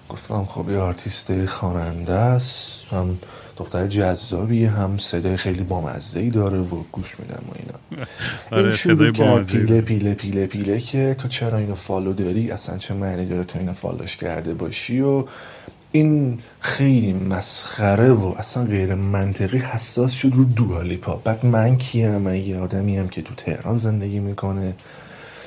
گفتم 0.09 0.45
خب 0.45 0.71
یه 0.71 0.79
آرتیست 0.79 1.47
خواننده 1.47 2.13
است 2.13 2.85
هم 2.91 3.19
دختر 3.57 3.87
جذابی 3.87 4.65
هم 4.65 4.99
صدای 4.99 5.37
خیلی 5.37 5.63
بامزه 5.63 6.21
ای 6.21 6.31
داره 6.31 6.59
و 6.59 6.83
گوش 6.93 7.17
میدم 7.19 7.43
و 7.49 7.53
اینا. 7.59 8.07
آره 8.51 8.73
صدای 8.73 9.11
بامزه 9.11 9.53
پیله 9.53 9.81
پیله 9.81 10.15
پیله 10.15 10.47
پیله 10.47 10.81
که 10.81 11.15
تو 11.19 11.29
چرا 11.29 11.59
اینو 11.59 11.75
فالو 11.75 12.13
داری؟ 12.13 12.51
اصلا 12.51 12.79
چه 12.79 12.95
معنی 12.95 13.27
داره 13.27 13.45
تو 13.45 13.59
اینو 13.59 13.73
فالوش 13.73 14.17
کرده 14.17 14.55
باشی؟ 14.55 15.01
و 15.01 15.25
این 15.95 16.39
خیلی 16.61 17.13
مسخره 17.13 18.11
و 18.11 18.35
اصلا 18.39 18.65
غیر 18.65 18.95
منطقی 18.95 19.59
حساس 19.59 20.13
شد 20.13 20.31
رو 20.35 20.45
دوالیپا. 20.45 21.21
بعد 21.25 21.47
من 21.47 21.77
کیم؟ 21.77 22.17
من 22.17 22.37
یه 22.37 22.59
آدمی 22.59 22.99
هم 22.99 23.09
که 23.09 23.23
تو 23.23 23.35
تهران 23.35 23.79
زندگی 23.79 24.19
می‌کنه. 24.19 24.75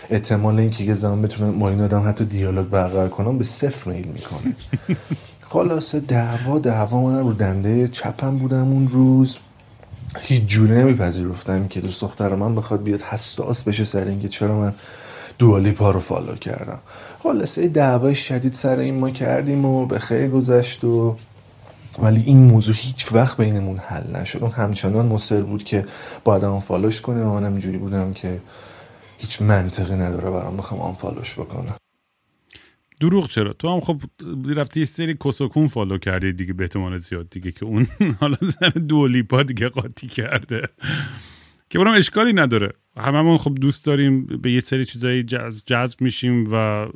احتمال 0.09 0.59
اینکه 0.59 0.83
یه 0.83 0.93
زمان 0.93 1.21
بتونه 1.21 1.51
با 1.51 1.69
این 1.69 1.81
آدم 1.81 2.09
حتی 2.09 2.25
دیالوگ 2.25 2.65
برقرار 2.65 3.09
کنم 3.09 3.37
به 3.37 3.43
صفر 3.43 3.91
میل 3.91 4.07
می‌کنه. 4.07 4.55
خلاصه 5.51 5.99
دعوا 5.99 6.59
دعوا 6.59 7.01
من 7.01 7.19
رو 7.19 7.33
دنده 7.33 7.87
چپم 7.87 8.37
بودم 8.37 8.71
اون 8.71 8.87
روز. 8.87 9.37
هیچ 10.19 10.43
جوره 10.43 10.75
نمیپذیرفتم 10.75 11.67
که 11.67 11.81
دوست 11.81 12.01
دختر 12.01 12.35
من 12.35 12.55
بخواد 12.55 12.83
بیاد 12.83 13.01
حساس 13.01 13.63
بشه 13.63 13.85
سر 13.85 14.05
اینکه 14.05 14.27
چرا 14.27 14.59
من 14.59 14.73
دوالیپا 15.37 15.91
رو 15.91 15.99
فالو 15.99 16.35
کردم. 16.35 16.79
خلاصه 17.19 17.67
دعوای 17.67 18.15
شدید 18.15 18.53
سر 18.53 18.79
این 18.79 18.99
ما 18.99 19.09
کردیم 19.09 19.65
و 19.65 19.85
به 19.85 19.99
خیر 19.99 20.27
گذشت 20.27 20.83
و 20.83 21.15
ولی 21.99 22.23
این 22.25 22.37
موضوع 22.37 22.75
هیچ 22.77 23.11
وقت 23.11 23.37
بینمون 23.37 23.77
حل 23.77 24.15
نشد. 24.15 24.39
اون 24.41 24.51
همچنان 24.51 25.05
مصر 25.05 25.41
بود 25.41 25.63
که 25.63 25.85
باید 26.23 26.43
هم 26.43 26.59
فالوش 26.59 27.01
کنه 27.01 27.23
و 27.23 27.33
منم 27.33 27.51
اینجوری 27.51 27.77
بودم 27.77 28.13
که 28.13 28.41
هیچ 29.17 29.41
منطقی 29.41 29.95
نداره 29.95 30.31
برام 30.31 30.57
بخوام 30.57 30.81
آن 30.81 30.93
فالوش 30.93 31.33
بکنم. 31.33 31.75
دروغ 32.99 33.29
چرا؟ 33.29 33.53
تو 33.53 33.69
هم 33.69 33.79
خب 33.79 34.01
رفتی 34.55 34.79
یه 34.79 34.85
سری 34.85 35.17
کس 35.25 35.41
و 35.41 35.46
کون 35.46 35.67
فالو 35.67 35.97
کردی 35.97 36.33
دیگه 36.33 36.53
به 36.53 36.63
احتمال 36.63 36.97
زیاد 36.97 37.29
دیگه 37.29 37.51
که 37.51 37.65
اون 37.65 37.87
حالا 38.21 38.37
زن 38.41 38.69
دولیپا 38.69 39.43
دیگه 39.43 39.69
قاطی 39.69 40.07
کرده. 40.07 40.61
که 41.69 41.79
برام 41.79 41.93
اشکالی 41.93 42.33
نداره. 42.33 42.73
هممون 42.97 43.37
خب 43.37 43.55
دوست 43.55 43.85
داریم 43.85 44.25
به 44.25 44.51
یه 44.51 44.59
سری 44.59 44.85
چیزایی 44.85 45.23
جذب, 45.23 46.01
میشیم 46.01 46.43
و 46.51 46.87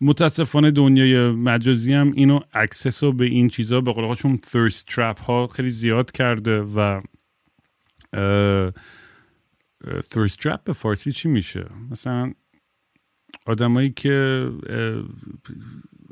متاسفانه 0.00 0.70
دنیای 0.70 1.30
مجازی 1.30 1.92
هم 1.92 2.12
اینو 2.16 2.40
access 2.52 3.04
رو 3.04 3.12
به 3.12 3.24
این 3.24 3.48
چیزا 3.48 3.80
به 3.80 3.92
قول 3.92 4.14
چون 4.14 4.38
thirst 4.46 4.94
trap 4.94 5.20
ها 5.20 5.46
خیلی 5.46 5.70
زیاد 5.70 6.10
کرده 6.10 6.60
و 6.60 7.00
thirst 9.84 10.36
trap 10.42 10.58
به 10.64 10.72
فارسی 10.72 11.12
چی 11.12 11.28
میشه؟ 11.28 11.66
مثلا 11.90 12.32
آدمایی 13.46 13.90
که 13.90 14.48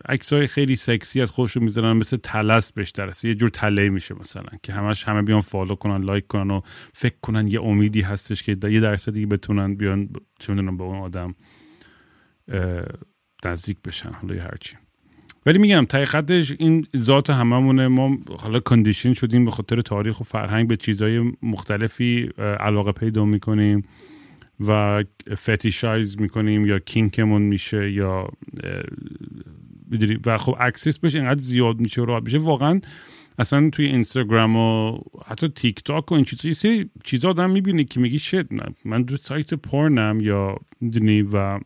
عکسای 0.09 0.47
خیلی 0.47 0.77
سکسی 0.77 1.20
از 1.20 1.31
خودشون 1.31 1.64
می‌ذارن 1.64 1.97
مثل 1.97 2.16
تله‌ست 2.16 2.72
بهش 2.72 2.93
یه 3.25 3.35
جور 3.35 3.49
تله 3.49 3.89
میشه 3.89 4.14
مثلا 4.20 4.59
که 4.62 4.72
همش 4.72 5.05
همه 5.05 5.22
بیان 5.22 5.41
فالو 5.41 5.75
کنن 5.75 6.05
لایک 6.05 6.27
کنن 6.27 6.51
و 6.51 6.61
فکر 6.93 7.16
کنن 7.22 7.49
یه 7.49 7.62
امیدی 7.62 8.01
هستش 8.01 8.43
که 8.43 8.57
یه 8.62 8.81
درصدی 8.81 9.27
بتونن 9.27 9.75
بیان 9.75 10.09
چه 10.39 10.53
می‌دونم 10.53 10.77
با 10.77 10.85
اون 10.85 10.99
آدم 10.99 11.35
نزدیک 13.45 13.77
بشن 13.85 14.11
حالا 14.11 14.43
هرچی 14.43 14.77
ولی 15.47 15.59
میگم 15.59 15.87
حقیقتش 15.93 16.55
این 16.59 16.87
ذات 16.97 17.31
هممونه. 17.31 17.89
ما 17.89 18.18
حالا 18.39 18.61
condition 18.61 19.12
شدیم 19.12 19.45
به 19.45 19.51
خاطر 19.51 19.81
تاریخ 19.81 20.20
و 20.20 20.25
فرهنگ 20.25 20.68
به 20.68 20.77
چیزهای 20.77 21.33
مختلفی 21.43 22.31
علاقه 22.39 22.93
پیدا 22.93 23.25
می‌کنیم. 23.25 23.85
و 24.61 25.05
fetishize 25.35 26.20
می‌کنیم 26.20 26.66
یا 26.66 26.78
kink 26.78 27.15
مون 27.15 27.43
میشه 27.42 27.92
یا 27.92 28.28
و 30.26 30.38
خب 30.38 30.57
access 30.61 30.99
بهش 30.99 31.18
اینقدر 31.18 31.40
زیاد 31.40 31.80
میشه 31.80 32.02
و 32.02 32.05
راحت 32.05 32.22
میشه. 32.22 32.38
واقعا 32.38 32.80
اصلا 33.38 33.70
توی 33.70 33.86
اینستاگرام 33.86 34.57
و 34.57 34.98
حتی 35.26 35.48
تیک 35.48 35.82
تاک 35.84 36.12
و 36.12 36.14
این 36.14 36.24
چیزا 36.24 36.48
یه 36.48 36.55
سری 36.55 36.90
چیزا 37.05 37.30
آدم 37.30 37.50
می‌بینه 37.50 37.84
که 37.84 38.00
میگی 38.00 38.18
شد 38.18 38.48
من 38.84 39.07
تو 39.07 39.16
سایت 39.16 39.55
پورنم 39.55 40.18
یا 40.20 40.57
می‌دونی؟ 40.80 41.22
و 41.22 41.61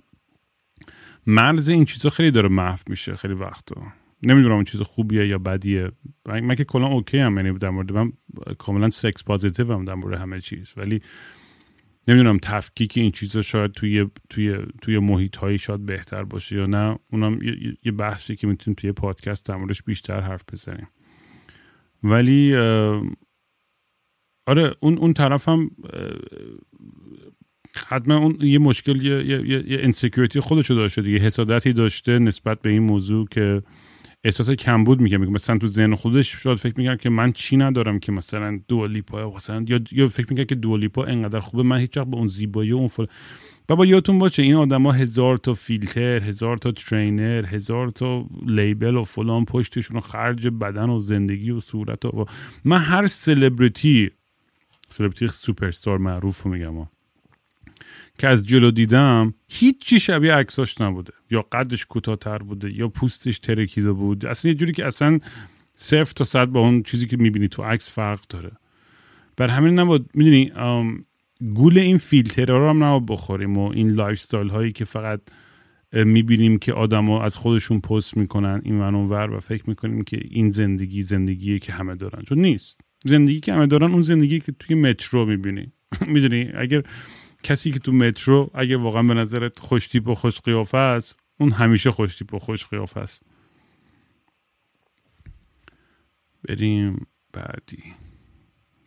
مرز 1.26 1.68
این 1.68 1.84
چیزا 1.84 2.08
خیلی 2.08 2.30
داره 2.30 2.48
محو 2.48 2.78
میشه 2.88 3.16
خیلی 3.16 3.34
وقتا. 3.34 3.82
نمی‌دونم 4.22 4.54
اون 4.54 4.64
چیز 4.64 4.80
خوبیه 4.80 5.28
یا 5.28 5.38
بدیه. 5.38 5.90
من 6.26 6.54
که 6.54 6.64
کلا 6.64 6.86
اوکی 6.86 7.18
هم 7.18 7.36
یعنی 7.36 7.58
در 7.58 7.70
مورد 7.70 7.92
من 7.92 8.12
کاملا 8.58 8.90
سکس 8.90 9.24
پازیتیو 9.24 9.72
هم 9.72 9.84
در 9.84 9.94
مورد 9.94 10.20
همه 10.20 10.40
چیز. 10.40 10.72
ولی 10.76 11.02
نمی‌دونم 12.08 12.38
تفکیک 12.42 12.92
این 12.96 13.10
چیزا 13.10 13.42
شاید 13.42 13.72
توی 13.72 14.06
توی 14.30 14.58
توی 14.82 14.98
محیط 14.98 15.36
هایی 15.36 15.58
شاید 15.58 15.86
بهتر 15.86 16.24
باشه 16.24 16.56
یا 16.56 16.66
نه. 16.66 16.98
اونم 17.12 17.38
یه 17.84 17.92
بحثی 17.92 18.36
که 18.36 18.46
می‌تونیم 18.46 18.74
توی 18.74 18.92
پادکست 18.92 19.48
در 19.48 19.58
بیشتر 19.86 20.20
حرف 20.20 20.42
بزنیم. 20.52 20.88
ولی 22.02 22.56
آره 24.46 24.74
اون 24.80 24.98
اون 24.98 25.12
طرف 25.12 25.48
هم 25.48 25.70
حتما 27.88 28.16
اون 28.16 28.38
یه 28.40 28.58
مشکل 28.58 29.04
یه 29.04 29.26
یه, 29.26 29.70
یه 29.70 29.78
insecurity 29.82 30.40
خودشو 30.40 30.74
داشته 30.74 31.02
دیگه. 31.02 31.18
حسادتی 31.18 31.72
داشته 31.72 32.18
نسبت 32.18 32.62
به 32.62 32.70
این 32.70 32.82
موضوع 32.82 33.28
که 33.28 33.62
احساس 34.24 34.50
کمبود 34.50 35.00
میگه. 35.00 35.18
میگه 35.18 35.32
مثلا 35.32 35.58
تو 35.58 35.66
ذهن 35.66 35.94
خودش 35.94 36.36
شاید 36.36 36.58
فکر 36.58 36.74
می‌کنه 36.76 36.96
که 36.96 37.10
من 37.10 37.32
چی 37.32 37.56
ندارم 37.56 37.98
که 37.98 38.12
مثلا 38.12 38.60
دوالیپا 38.68 39.34
مثلا 39.36 39.64
یا 39.68 39.80
یا 39.92 40.08
فکر 40.08 40.26
می‌کنه 40.30 40.44
که 40.44 40.54
دوالیپا 40.54 41.04
انقدر 41.04 41.40
خوبه. 41.40 41.62
من 41.62 41.78
هیچ 41.78 41.90
به 41.90 42.16
اون 42.16 42.26
زیبایی 42.26 42.72
اون 42.72 42.86
فل 42.86 43.06
بابا 43.68 43.86
یادتون 43.86 44.18
باشه 44.18 44.42
این 44.42 44.54
آدما 44.54 44.92
هزار 44.92 45.36
تا 45.36 45.54
فیلتر 45.54 46.22
هزار 46.22 46.56
تا 46.56 46.72
ترینر 46.72 47.46
هزار 47.46 47.90
تا 47.90 48.26
لیبل 48.46 48.96
و 48.96 49.04
فلان 49.04 49.44
پشتشون 49.44 49.96
و 49.96 50.00
خرج 50.00 50.48
بدن 50.48 50.90
و 50.90 51.00
زندگی 51.00 51.50
و 51.50 51.60
صورت 51.60 52.04
و 52.04 52.24
من 52.64 52.78
هر 52.78 53.06
سلبریتی 53.06 54.10
سلبریتی 54.90 55.28
سوپرستار 55.28 55.98
معروف 55.98 56.46
میگم 56.46 56.88
که 58.18 58.28
از 58.28 58.46
جلو 58.46 58.70
دیدم 58.70 59.34
هیچی 59.48 60.00
شبیه 60.00 60.34
عکساش 60.34 60.80
نبوده. 60.80 61.12
یا 61.30 61.46
قدش 61.52 61.86
کوتاهتر 61.86 62.38
بوده 62.38 62.76
یا 62.76 62.88
پوستش 62.88 63.38
ترکیده 63.38 63.92
بود. 63.92 64.26
اصلا 64.26 64.48
یه 64.48 64.54
جوری 64.54 64.72
که 64.72 64.86
اصلا 64.86 65.18
صفر 65.76 66.12
تا 66.12 66.24
صد 66.24 66.46
با 66.46 66.60
اون 66.60 66.82
چیزی 66.82 67.06
که 67.06 67.16
می‌بینی 67.16 67.48
تو 67.48 67.62
عکس 67.62 67.90
فرق 67.90 68.20
داره. 68.28 68.50
بر 69.36 69.48
همین 69.48 69.78
نبود 69.78 70.10
می‌دونی 70.14 70.52
گول 71.54 71.78
این 71.78 71.98
فیلترها 71.98 72.58
رو 72.58 72.68
هم 72.68 72.84
نباید 72.84 73.06
بخوریم 73.06 73.58
و 73.58 73.70
این 73.70 73.90
lifestyle 73.90 74.48
هایی 74.48 74.72
که 74.72 74.84
فقط 74.84 75.20
می‌بینیم 75.92 76.58
که 76.58 76.72
آدما 76.72 77.22
از 77.22 77.36
خودشون 77.36 77.80
پست 77.80 78.16
می‌کنن 78.16 78.60
این 78.64 78.74
من 78.74 78.94
ور 78.94 79.30
و 79.30 79.40
فکر 79.40 79.64
می‌کنیم 79.66 80.04
که 80.04 80.20
این 80.30 80.50
زندگی 80.50 81.02
زندگیه 81.02 81.58
که 81.58 81.72
همه 81.72 81.94
دارن. 81.94 82.22
چون 82.22 82.38
نیست. 82.38 82.80
زندگی 83.04 83.40
که 83.40 83.52
همه 83.52 83.66
دارن 83.66 83.92
اون 83.92 84.02
زندگی 84.02 84.40
که 84.40 84.52
توی 84.52 84.76
مترو 84.76 85.26
می‌بینی. 85.26 85.72
می‌دونی 86.14 86.50
اگر 86.54 86.82
کسی 87.42 87.70
که 87.70 87.78
تو 87.78 87.92
مترو 87.92 88.50
اگه 88.54 88.76
واقعا 88.76 89.02
به 89.02 89.14
نظرت 89.14 89.58
خوشتیپ 89.58 90.08
و 90.08 90.14
خوش 90.14 90.40
قیافه 90.40 90.78
است 90.78 91.18
اون 91.40 91.52
همیشه 91.52 91.90
خوشتیپ 91.90 92.34
و 92.34 92.38
خوش 92.38 92.66
قیافه 92.66 93.00
است. 93.00 93.22
بریم 96.48 97.06
بعدی. 97.32 97.82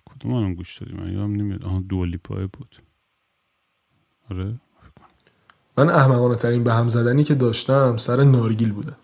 کدوم 0.05 0.33
هم 0.33 0.53
گوش 0.53 0.77
دادیم 0.77 0.97
من 0.97 1.13
یادم 1.13 1.35
نمیاد. 1.35 1.65
آها 1.65 1.79
دولیپای 1.79 2.47
بود. 2.47 2.75
آره 4.31 4.53
من 5.77 5.89
احمقانه 5.89 6.35
ترین 6.35 6.63
به 6.63 6.73
هم 6.73 6.87
زدنی 6.87 7.23
که 7.23 7.35
داشتم 7.35 7.97
سر 7.97 8.23
نارگیل 8.23 8.71
بوده. 8.71 8.95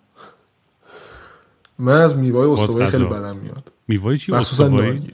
من 1.79 2.01
از 2.01 2.17
میوای 2.17 2.49
استوایی 2.49 2.89
خیلی 2.89 3.05
بدم 3.05 3.37
میاد. 3.37 3.71
میوای 3.87 4.17
چی؟ 4.17 4.33
استوایی 4.33 5.13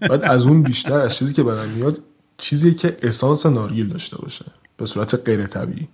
بعد 0.00 0.22
از 0.22 0.46
اون 0.46 0.62
بیشتر 0.62 1.00
از 1.00 1.16
چیزی 1.16 1.34
که 1.34 1.42
بدم 1.42 1.68
میاد 1.68 2.02
چیزی 2.38 2.74
که 2.74 2.96
اسانس 3.02 3.46
نارگیل 3.46 3.88
داشته 3.88 4.16
باشه 4.16 4.44
به 4.76 4.86
صورت 4.86 5.14
غیر 5.14 5.46
طبیعی 5.46 5.88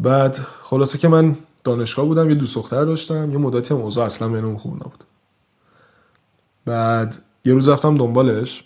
بعد 0.00 0.34
خلاصه 0.62 0.98
که 0.98 1.08
من 1.08 1.36
دانشگاه 1.64 2.06
بودم 2.06 2.28
یه 2.28 2.34
دوست 2.34 2.54
دختر 2.54 2.84
داشتم 2.84 3.30
یه 3.30 3.38
مدتی 3.38 3.74
اوضاع 3.74 4.04
اصلا 4.04 4.28
بینمون 4.28 4.56
خوب 4.56 4.74
نبود. 4.74 5.04
بعد 6.64 7.22
یه 7.44 7.52
روز 7.52 7.68
رفتم 7.68 7.96
دنبالش 7.96 8.64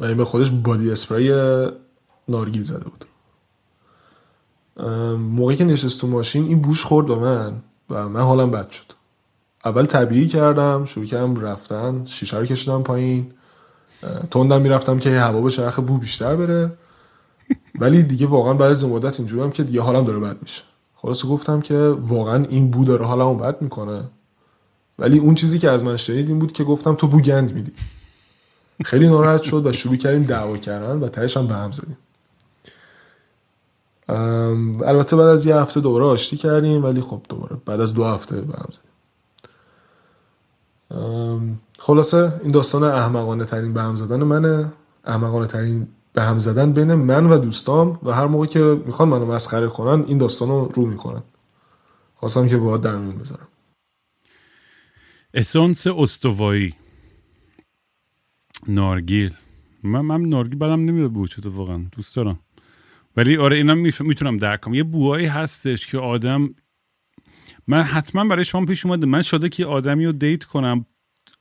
و 0.00 0.04
این 0.04 0.16
به 0.16 0.24
خودش 0.24 0.50
بادی 0.50 0.90
اسپری 0.90 1.28
نارگیل 2.28 2.62
زده 2.64 2.84
بود. 2.84 3.04
موقعی 5.16 5.56
که 5.56 5.64
نشست 5.64 6.00
تو 6.00 6.06
ماشین 6.06 6.44
این 6.44 6.62
بوش 6.62 6.84
خورد 6.84 7.06
به 7.06 7.14
من 7.14 7.62
و 7.90 8.08
من 8.08 8.20
حالم 8.20 8.50
بد 8.50 8.70
شد. 8.70 8.92
اول 9.64 9.86
طبیعی 9.86 10.28
کردم 10.28 10.84
شروع 10.84 11.06
کردم 11.06 11.40
رفتن 11.40 12.04
شیشه 12.04 12.38
رو 12.38 12.46
کشیدم 12.46 12.82
پایین. 12.82 13.32
تندم 14.30 14.60
می‌رفتم 14.60 14.98
که 14.98 15.20
هوا 15.20 15.40
به 15.40 15.50
چرخ 15.50 15.78
بو 15.80 15.98
بیشتر 15.98 16.36
بره. 16.36 16.72
ولی 17.78 18.02
دیگه 18.02 18.26
واقعا 18.26 18.54
بعد 18.54 18.70
از 18.70 18.84
مدت 18.84 19.20
اینجورم 19.20 19.50
که 19.50 19.62
دیگه 19.62 19.80
حالم 19.80 20.04
داره 20.04 20.18
بد 20.18 20.36
میشه. 20.42 20.62
خلاص 20.96 21.26
گفتم 21.26 21.60
که 21.60 21.78
واقعا 22.00 22.44
این 22.44 22.70
بو 22.70 22.84
داره 22.84 23.06
حالمو 23.06 23.34
بد 23.34 23.62
می‌کنه. 23.62 24.04
ولی 24.98 25.18
اون 25.18 25.34
چیزی 25.34 25.58
که 25.58 25.70
از 25.70 25.84
من 25.84 25.96
شنید 25.96 26.28
این 26.28 26.38
بود 26.38 26.52
که 26.52 26.64
گفتم 26.64 26.94
تو 26.94 27.08
بو 27.08 27.20
گند 27.20 27.54
میدی. 27.54 27.72
خیلی 28.84 29.08
ناراحت 29.08 29.42
شد 29.42 29.66
و 29.66 29.72
شروع 29.72 29.96
کردیم 29.96 30.22
دعوا 30.22 30.56
کردن 30.56 31.00
و 31.00 31.08
تهش 31.08 31.36
هم 31.36 31.46
به 31.46 31.54
هم 31.54 31.72
زدیم. 31.72 31.96
البته 34.84 35.16
بعد 35.16 35.26
از 35.26 35.46
یه 35.46 35.56
هفته 35.56 35.80
دوباره 35.80 36.04
آشتی 36.04 36.36
کردیم 36.36 36.84
ولی 36.84 37.00
خب 37.00 37.20
دوباره 37.28 37.56
بعد 37.66 37.80
از 37.80 37.94
دو 37.94 38.04
هفته 38.04 38.40
به 38.40 38.54
هم 38.58 38.68
زدیم. 38.72 38.89
خلاصه 41.78 42.40
این 42.42 42.52
داستان 42.52 42.84
احمقانه 42.84 43.44
ترین 43.44 43.72
به 43.74 43.82
هم 43.82 43.96
زدن 43.96 44.22
منه. 44.22 44.72
احمقانه 45.04 45.46
ترین 45.46 45.88
به 46.12 46.22
هم 46.22 46.38
زدن 46.38 46.72
بین 46.72 46.94
من 46.94 47.26
و 47.26 47.38
دوستام 47.38 47.98
و 48.02 48.10
هر 48.12 48.26
موقع 48.26 48.46
که 48.46 48.82
می‌خوان 48.86 49.08
منو 49.08 49.26
مسخره 49.26 49.68
کنن 49.68 50.04
این 50.06 50.18
داستان 50.18 50.48
رو 50.48 50.86
می‌کنن. 50.86 51.22
خواستم 52.14 52.48
که 52.48 52.56
باید 52.56 52.80
در 52.80 52.96
میون 52.96 53.18
بذارم. 53.18 53.48
اسانس 55.34 55.86
استوایی. 55.86 56.74
نارگیل. 58.68 59.34
من 59.84 60.00
من 60.00 60.20
نارگیل 60.20 60.58
بدم 60.58 60.84
نمیاد 60.84 61.10
بود 61.10 61.30
چطور 61.30 61.52
واقعا. 61.52 61.84
دوست 61.92 62.16
دارم. 62.16 62.38
ولی 63.16 63.36
آره 63.36 63.56
اینم 63.56 63.78
می‌تونم 64.00 64.36
درک 64.36 64.60
کنم. 64.60 64.74
یه 64.74 64.82
بوهایی 64.82 65.26
هستش 65.26 65.86
که 65.86 65.98
آدم 65.98 66.54
من 67.70 67.82
حتما 67.82 68.24
برای 68.24 68.44
شما 68.44 68.66
پیش 68.66 68.86
اومده. 68.86 69.06
من 69.06 69.22
شده 69.22 69.48
که 69.48 69.66
آدمی 69.66 70.06
رو 70.06 70.12
دیت 70.12 70.44
کنم. 70.44 70.86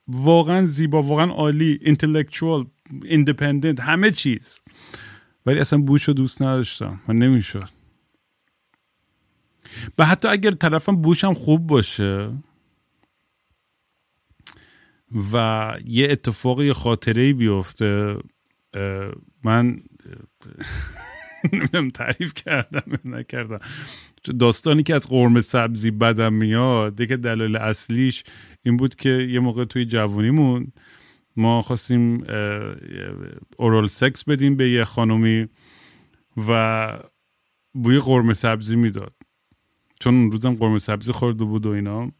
واقعا 0.07 0.65
زیبا 0.65 1.01
واقعا 1.01 1.31
عالی 1.31 1.79
اینتלקچوال 1.81 2.65
ایندیپندنت 3.03 3.79
همه 3.79 4.11
چیز. 4.11 4.59
ولی 5.45 5.59
اصلا 5.59 5.79
بوش 5.79 6.03
رو 6.03 6.13
دوست 6.13 6.41
نداشتم. 6.41 6.99
من 7.07 7.15
نمی‌شد. 7.15 7.69
و 9.97 10.05
حتی 10.05 10.27
اگر 10.27 10.51
طرفم 10.51 10.95
بوشم 10.95 11.33
خوب 11.33 11.67
باشه 11.67 12.31
و 15.33 15.73
یه 15.85 16.07
اتفاقی 16.11 16.65
یه 16.65 16.73
خاطره 16.73 17.33
بیفته 17.33 18.17
من 19.43 19.79
نمی‌دونم 21.53 21.89
تعریف 21.89 22.33
کردم 22.33 23.15
نکردم. 23.15 23.59
داستانی 24.39 24.83
که 24.83 24.95
از 24.95 25.07
قرمه 25.07 25.41
سبزی 25.41 25.91
بدم 25.91 26.33
میاد 26.33 26.95
دیگه 26.95 27.15
دلیل 27.15 27.55
اصلیش 27.55 28.23
این 28.63 28.77
بود 28.77 28.95
که 28.95 29.09
یه 29.09 29.39
موقع 29.39 29.65
توی 29.65 29.85
جوونیمون 29.85 30.71
ما 31.35 31.61
خواستیم 31.61 32.23
اورال 33.57 33.87
سکس 33.87 34.23
بدیم 34.23 34.55
به 34.55 34.69
یه 34.69 34.83
خانومی 34.83 35.47
و 36.49 36.99
بوی 37.73 37.99
قرمه 37.99 38.33
سبزی 38.33 38.75
می‌داد. 38.75 39.13
چون 39.99 40.15
اون 40.15 40.31
روزم 40.31 40.53
قرمه 40.53 40.79
سبزی 40.79 41.11
خورده 41.11 41.43
بود 41.43 41.65
و 41.65 41.69
اینا. 41.69 42.11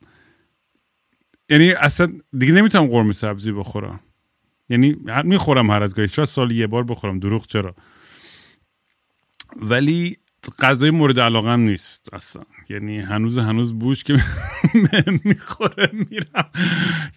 یعنی 1.50 1.72
اصلا 1.72 2.14
دیگه 2.38 2.54
نمی‌تونم 2.54 2.86
قرمه 2.86 3.14
سبزی 3.14 3.52
بخورم. 3.52 4.00
یعنی 4.70 4.98
می‌خورم 5.24 5.72
هر 5.72 5.84
از 5.84 5.96
گاهی. 5.96 6.08
شاید 6.08 6.28
سال 6.28 6.52
یه 6.52 6.68
بار 6.68 6.84
بخورم. 6.84 7.20
دروغ 7.20 7.48
چرا؟ 7.48 7.76
ولی 9.56 10.18
غذای 10.60 10.92
مورد 10.92 11.20
علاقه 11.20 11.50
هم 11.50 11.60
نیست 11.60 12.14
اصلا. 12.14 12.44
یعنی 12.70 13.00
هنوز 13.00 13.38
هنوز 13.38 13.80
بوش 13.80 14.04
که 14.04 14.14
می‌خوره 15.26 15.90
میرم. 15.94 16.50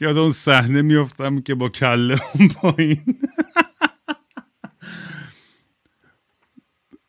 یاد 0.01 0.17
اون 0.17 0.31
صحنه 0.31 0.83
میفتم 0.83 1.41
که 1.41 1.55
با 1.55 1.69
کله 1.69 2.21
اون 2.35 2.49
پایین. 2.49 3.05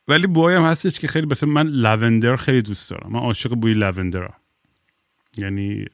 ولی 0.08 0.28
بوهای 0.28 0.56
هم 0.56 0.64
هستش 0.64 1.00
که 1.00 1.08
خیلی 1.08 1.28
مثلا 1.28 1.50
من 1.50 1.68
لوندر 1.68 2.36
خیلی 2.36 2.62
دوست 2.62 2.90
دارم. 2.90 3.12
من 3.12 3.20
عاشق 3.20 3.54
بوی 3.54 3.74
لوندرم 3.74 4.34
یعنی 5.38 5.86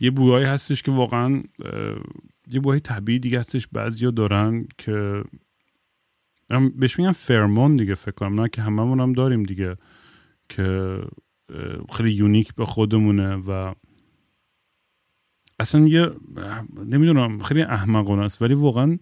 یه 0.00 0.10
بوهایی 0.10 0.46
هستش 0.46 0.82
که 0.82 0.90
واقعا 0.90 1.42
یه 2.48 2.60
بوهای 2.60 2.80
طبیعی 2.80 3.18
دیگه 3.18 3.38
هستش 3.38 3.66
بعضیا 3.66 4.10
دارن 4.10 4.68
که 4.78 5.24
بهش 6.76 6.98
میگن 6.98 7.12
فرمون 7.12 7.76
دیگه 7.76 7.94
فکر 7.94 8.14
کنم. 8.14 8.40
نه 8.40 8.48
که 8.48 8.62
هممون 8.62 9.00
هم 9.00 9.12
داریم 9.12 9.42
دیگه 9.42 9.76
که 10.48 10.98
خیلی 11.92 12.10
یونیک 12.10 12.54
به 12.54 12.64
خودمونه 12.64 13.34
و 13.34 13.74
اصلا 15.60 15.80
یه 15.80 16.10
نمی‌دونم 16.84 17.38
خیلی 17.38 17.62
احمقانه 17.62 18.22
است. 18.22 18.42
ولی 18.42 18.54
واقعا 18.54 18.98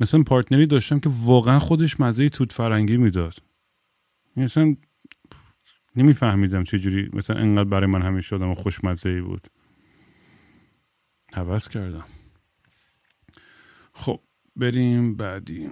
مثلا 0.00 0.22
پارتنری 0.22 0.66
داشتم 0.66 1.00
که 1.00 1.10
واقعا 1.12 1.58
خودش 1.58 2.00
مزه 2.00 2.28
توت 2.28 2.52
فرنگی 2.52 2.96
می‌داد. 2.96 3.34
مثلا 4.36 4.64
یعنی 4.64 4.78
نمیفهمیدم 5.96 6.64
چجوری 6.64 7.10
مثلا 7.12 7.36
انقدر 7.36 7.68
برای 7.68 7.90
من 7.90 8.02
همیشه 8.02 8.28
شدم 8.28 8.50
و 8.50 8.54
خوشمزه 8.54 9.08
ای 9.08 9.20
بود. 9.20 9.48
حوض 11.34 11.68
کردم. 11.68 12.04
خب 13.92 14.20
بریم 14.56 15.16
بعدی. 15.16 15.70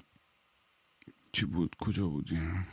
چی 1.34 1.46
بود؟ 1.46 1.76
کجا 1.80 2.08
بودیم 2.08 2.66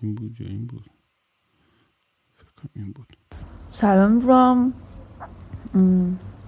این؟ 0.00 0.14
بود 0.14 0.40
یا 0.40 0.46
این 0.46 0.66
بود؟ 0.66 0.90
فکر 2.34 2.68
این 2.74 2.92
بود. 2.92 3.16
سلام 3.68 4.28
رام. 4.28 4.72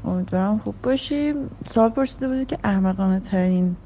امیدوارم 0.05 0.59
خوب 0.59 0.75
باشیم. 0.83 1.51
سال 1.67 1.91
پرسیده 1.91 2.29
بودی 2.29 2.45
که 2.45 2.59
احمقانه 2.65 3.21
ترین 3.21 3.77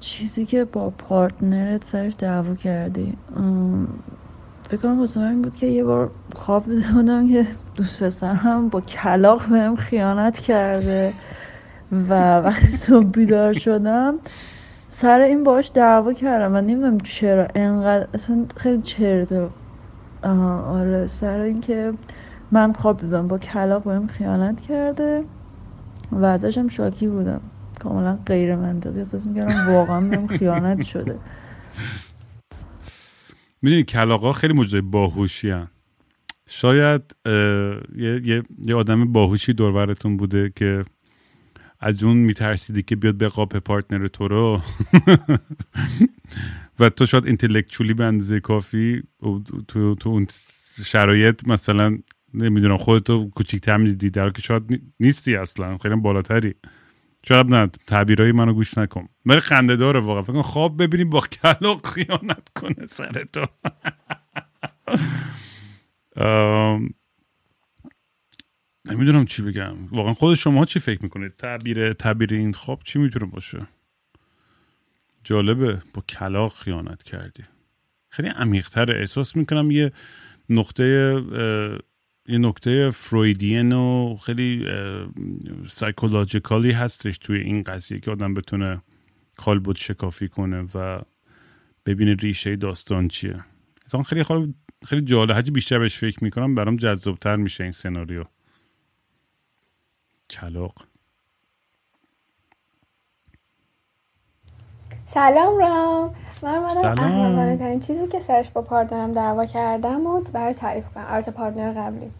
چیزی 0.00 0.46
که 0.46 0.64
با 0.64 0.90
پارتنرت 0.90 1.84
سرش 1.84 2.14
دعوا 2.18 2.54
کردی. 2.54 3.16
فکر 4.68 4.76
کنم 4.82 5.06
این 5.16 5.42
بود 5.42 5.56
که 5.56 5.66
یه 5.66 5.84
بار 5.84 6.10
خواب 6.34 6.64
بودم 6.92 7.28
که 7.28 7.46
دوست 7.74 8.02
پسرم 8.02 8.68
با 8.68 8.80
کلاق 8.80 9.48
بهم 9.48 9.76
خیانت 9.76 10.38
کرده. 10.38 11.14
و 11.92 12.38
وقتی 12.40 12.66
صبح 12.66 13.06
بیدار 13.06 13.52
شدم 13.52 14.18
سر 14.88 15.20
این 15.20 15.44
باش 15.44 15.70
دعوا 15.74 16.12
کردم. 16.12 16.54
و 16.54 16.60
نمی‌دونم 16.60 17.00
چرا 17.00 17.48
انقدر 17.54 18.08
اصلا 18.14 18.46
خیلی 18.56 18.82
چرده 18.82 19.48
آره. 20.22 21.06
سر 21.06 21.40
اینکه 21.40 21.92
من 22.50 22.72
خواب 22.72 23.00
دیدم 23.00 23.28
با 23.28 23.38
کلاق 23.38 23.84
بهم 23.84 24.06
خیانت 24.06 24.60
کرده 24.60 25.24
و 26.12 26.24
ازشم 26.24 26.68
شاکی 26.68 27.06
بودم. 27.06 27.40
کاملا 27.80 28.18
غیر 28.26 28.56
منطقی. 28.56 28.98
احساس 28.98 29.26
می‌کردم 29.26 29.74
واقعا 29.74 30.00
بهم 30.00 30.26
خیانت 30.26 30.82
شده. 30.82 31.18
می‌دونی 33.62 33.82
کلاقا 33.82 34.32
خیلی 34.32 34.52
موجود 34.52 34.90
باهوشی. 34.90 35.54
شاید 36.46 37.16
یه،, 37.96 38.20
یه،, 38.24 38.42
یه 38.66 38.74
آدم 38.74 39.12
باهوشی 39.12 39.52
دورورتون 39.52 40.16
بوده 40.16 40.52
که 40.56 40.84
از 41.82 42.02
اون 42.02 42.16
میترسیدی 42.16 42.82
که 42.82 42.96
بیاد 42.96 43.14
به 43.14 43.28
قاپ 43.28 43.56
پارتنر 43.56 44.06
تو 44.06 44.28
رو؟ 44.28 44.60
و 46.80 46.88
تو 46.88 47.06
شاید 47.06 47.26
اینتלקچولی 47.26 47.94
به 47.94 48.04
اندازه 48.04 48.40
کافی 48.40 49.02
تو, 49.68 49.94
تو 49.94 50.08
اون 50.08 50.26
شرایط 50.84 51.48
مثلا 51.48 51.98
نمی‌دونم 52.34 52.76
خودتو 52.76 53.30
کوچیک‌تر 53.30 53.76
می‌دیدی 53.76 54.10
در 54.10 54.30
که 54.30 54.42
شاید 54.42 54.82
نیستی 55.00 55.36
اصلا 55.36 55.78
خیلی 55.78 55.96
بالاتری. 55.96 56.54
شاید 57.28 57.46
نه 57.46 57.66
تعبیرهای 57.86 58.32
منو 58.32 58.52
گوش 58.52 58.78
نکن. 58.78 59.08
ولی 59.26 59.40
خنده 59.40 59.76
داره 59.76 60.00
واقعا. 60.00 60.22
فکر 60.22 60.42
خواب 60.42 60.82
ببینیم 60.82 61.10
با 61.10 61.20
کلاق 61.20 61.86
خیانت 61.86 62.48
کنه 62.54 62.86
سر 62.86 63.24
تو. 63.32 63.46
نمی‌دونم 68.90 69.24
چی 69.24 69.42
بگم. 69.42 69.86
واقعا 69.86 70.14
خود 70.14 70.34
شما 70.34 70.64
چی 70.64 70.80
فکر 70.80 71.02
می‌کنید؟ 71.02 71.36
تعبیر 71.36 71.92
تعبیر 71.92 72.34
این 72.34 72.52
خواب 72.52 72.82
چی 72.84 72.98
می‌تونه 72.98 73.26
باشه؟ 73.26 73.66
جالبه. 75.24 75.82
با 75.94 76.02
کلاق 76.08 76.54
خیانت 76.54 77.02
کردی. 77.02 77.42
خیلی 78.08 78.28
عمیقتر 78.28 78.98
احساس 78.98 79.36
می‌کنم 79.36 79.70
یه 79.70 79.92
نقطه 80.48 80.84
یه 82.28 82.38
نکته 82.38 82.90
فرویدین 82.90 83.72
و 83.72 84.16
خیلی 84.16 84.66
سایکولوژیکالی 85.66 86.70
هستش 86.70 87.18
توی 87.18 87.38
این 87.38 87.62
قضیه 87.62 88.00
که 88.00 88.10
آدم 88.10 88.34
بتونه 88.34 88.82
کالبد 89.36 89.76
شکافی 89.76 90.28
کنه 90.28 90.66
و 90.74 91.00
ببینه 91.86 92.14
ریشه 92.14 92.56
داستان 92.56 93.08
چیه. 93.08 93.44
خیلی 94.06 94.24
خیلی 94.24 94.54
خیلی 94.86 95.02
جالب. 95.02 95.30
هرچی 95.30 95.50
بیشتر 95.50 95.78
بهش 95.78 95.96
فکر 95.96 96.24
می‌کنم 96.24 96.54
برام 96.54 96.76
جذابتر 96.76 97.36
میشه 97.36 97.62
این 97.62 97.72
سناریو. 97.72 98.24
کلاق 100.32 100.74
سلام 105.06 105.58
رام. 105.58 106.14
من 106.42 106.54
اومدم 106.54 107.02
احمقانه 107.02 107.56
ترین 107.56 107.80
چیزی 107.80 108.08
که 108.08 108.20
سرش 108.20 108.50
با 108.50 108.62
پارتنرم 108.62 109.12
دعوا 109.12 109.46
کردم 109.46 110.04
بود 110.04 110.32
برای 110.32 110.54
تعریف 110.54 110.84
کنم 110.94 111.04
البته 111.08 111.30
پارتنر 111.30 111.72
قبلی. 111.72 112.10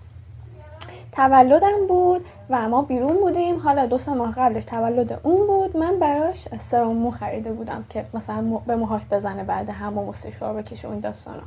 تولدم 1.13 1.87
بود 1.89 2.25
و 2.51 2.69
ما 2.69 2.83
بیرون 2.83 3.21
بودیم. 3.21 3.59
حالا 3.59 3.87
دو 3.87 3.99
سه 3.99 4.13
ماه 4.13 4.33
قبلش 4.33 4.65
تولد 4.65 5.21
اون 5.23 5.47
بود. 5.47 5.77
من 5.77 5.99
براش 5.99 6.49
سرم 6.49 6.97
مو 6.97 7.11
خریده 7.11 7.53
بودم 7.53 7.85
که 7.89 8.07
مثلا 8.15 8.43
به 8.43 8.77
موهاش 8.77 9.03
بزنه 9.11 9.45
بعد 9.45 9.71
همه 9.71 10.01
و 10.01 10.13
سشوار 10.13 10.63
بکشه 10.63 10.89
اون 10.89 11.01
داستانا. 11.01 11.43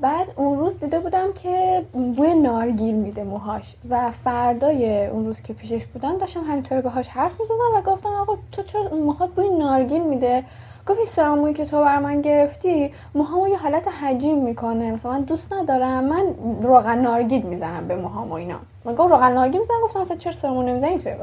بعد 0.00 0.26
اون 0.36 0.58
روز 0.58 0.78
دیده 0.78 1.00
بودم 1.00 1.32
که 1.32 1.84
بوی 1.92 2.34
نارگیل 2.34 2.94
میده 2.94 3.24
موهاش 3.24 3.74
و 3.90 4.10
فردای 4.10 5.06
اون 5.06 5.26
روز 5.26 5.40
که 5.40 5.52
پیشش 5.52 5.86
بودم 5.86 6.18
داشتم 6.18 6.40
همینطوری 6.40 6.80
باهاش 6.80 7.08
حرف 7.08 7.40
می‌زدم 7.40 7.54
و 7.74 7.82
گفتم 7.82 8.08
آقا 8.08 8.36
تو 8.52 8.62
چرا 8.62 8.88
موهات 8.88 9.30
بوی 9.30 9.48
نارگیل 9.48 10.02
میده؟ 10.02 10.44
گفت 10.86 11.18
این 11.18 11.54
که 11.54 11.64
تو 11.64 11.80
بر 11.80 11.98
من 11.98 12.20
گرفتی 12.20 12.92
موهامو 13.14 13.48
یه 13.48 13.58
حالت 13.58 13.88
حجیم 13.88 14.38
می‌کنه 14.38 14.92
مثلا 14.92 15.12
من 15.12 15.20
دوست 15.20 15.52
ندارم 15.52 16.04
من 16.04 16.22
روغن 16.62 16.98
نارگیل 16.98 17.42
می‌زنم 17.42 17.88
به 17.88 17.96
موهام 17.96 18.30
و 18.30 18.34
اینا. 18.34 18.58
من 18.84 18.94
گفت 18.94 19.10
روغن 19.10 19.32
نارگیل 19.32 19.60
می‌زنم 19.60 19.76
گفتم 19.84 20.00
مثلا 20.00 20.16
چرا 20.16 20.32
سرمو 20.32 20.62
نمی‌زنی؟ 20.62 20.98
توی 20.98 21.14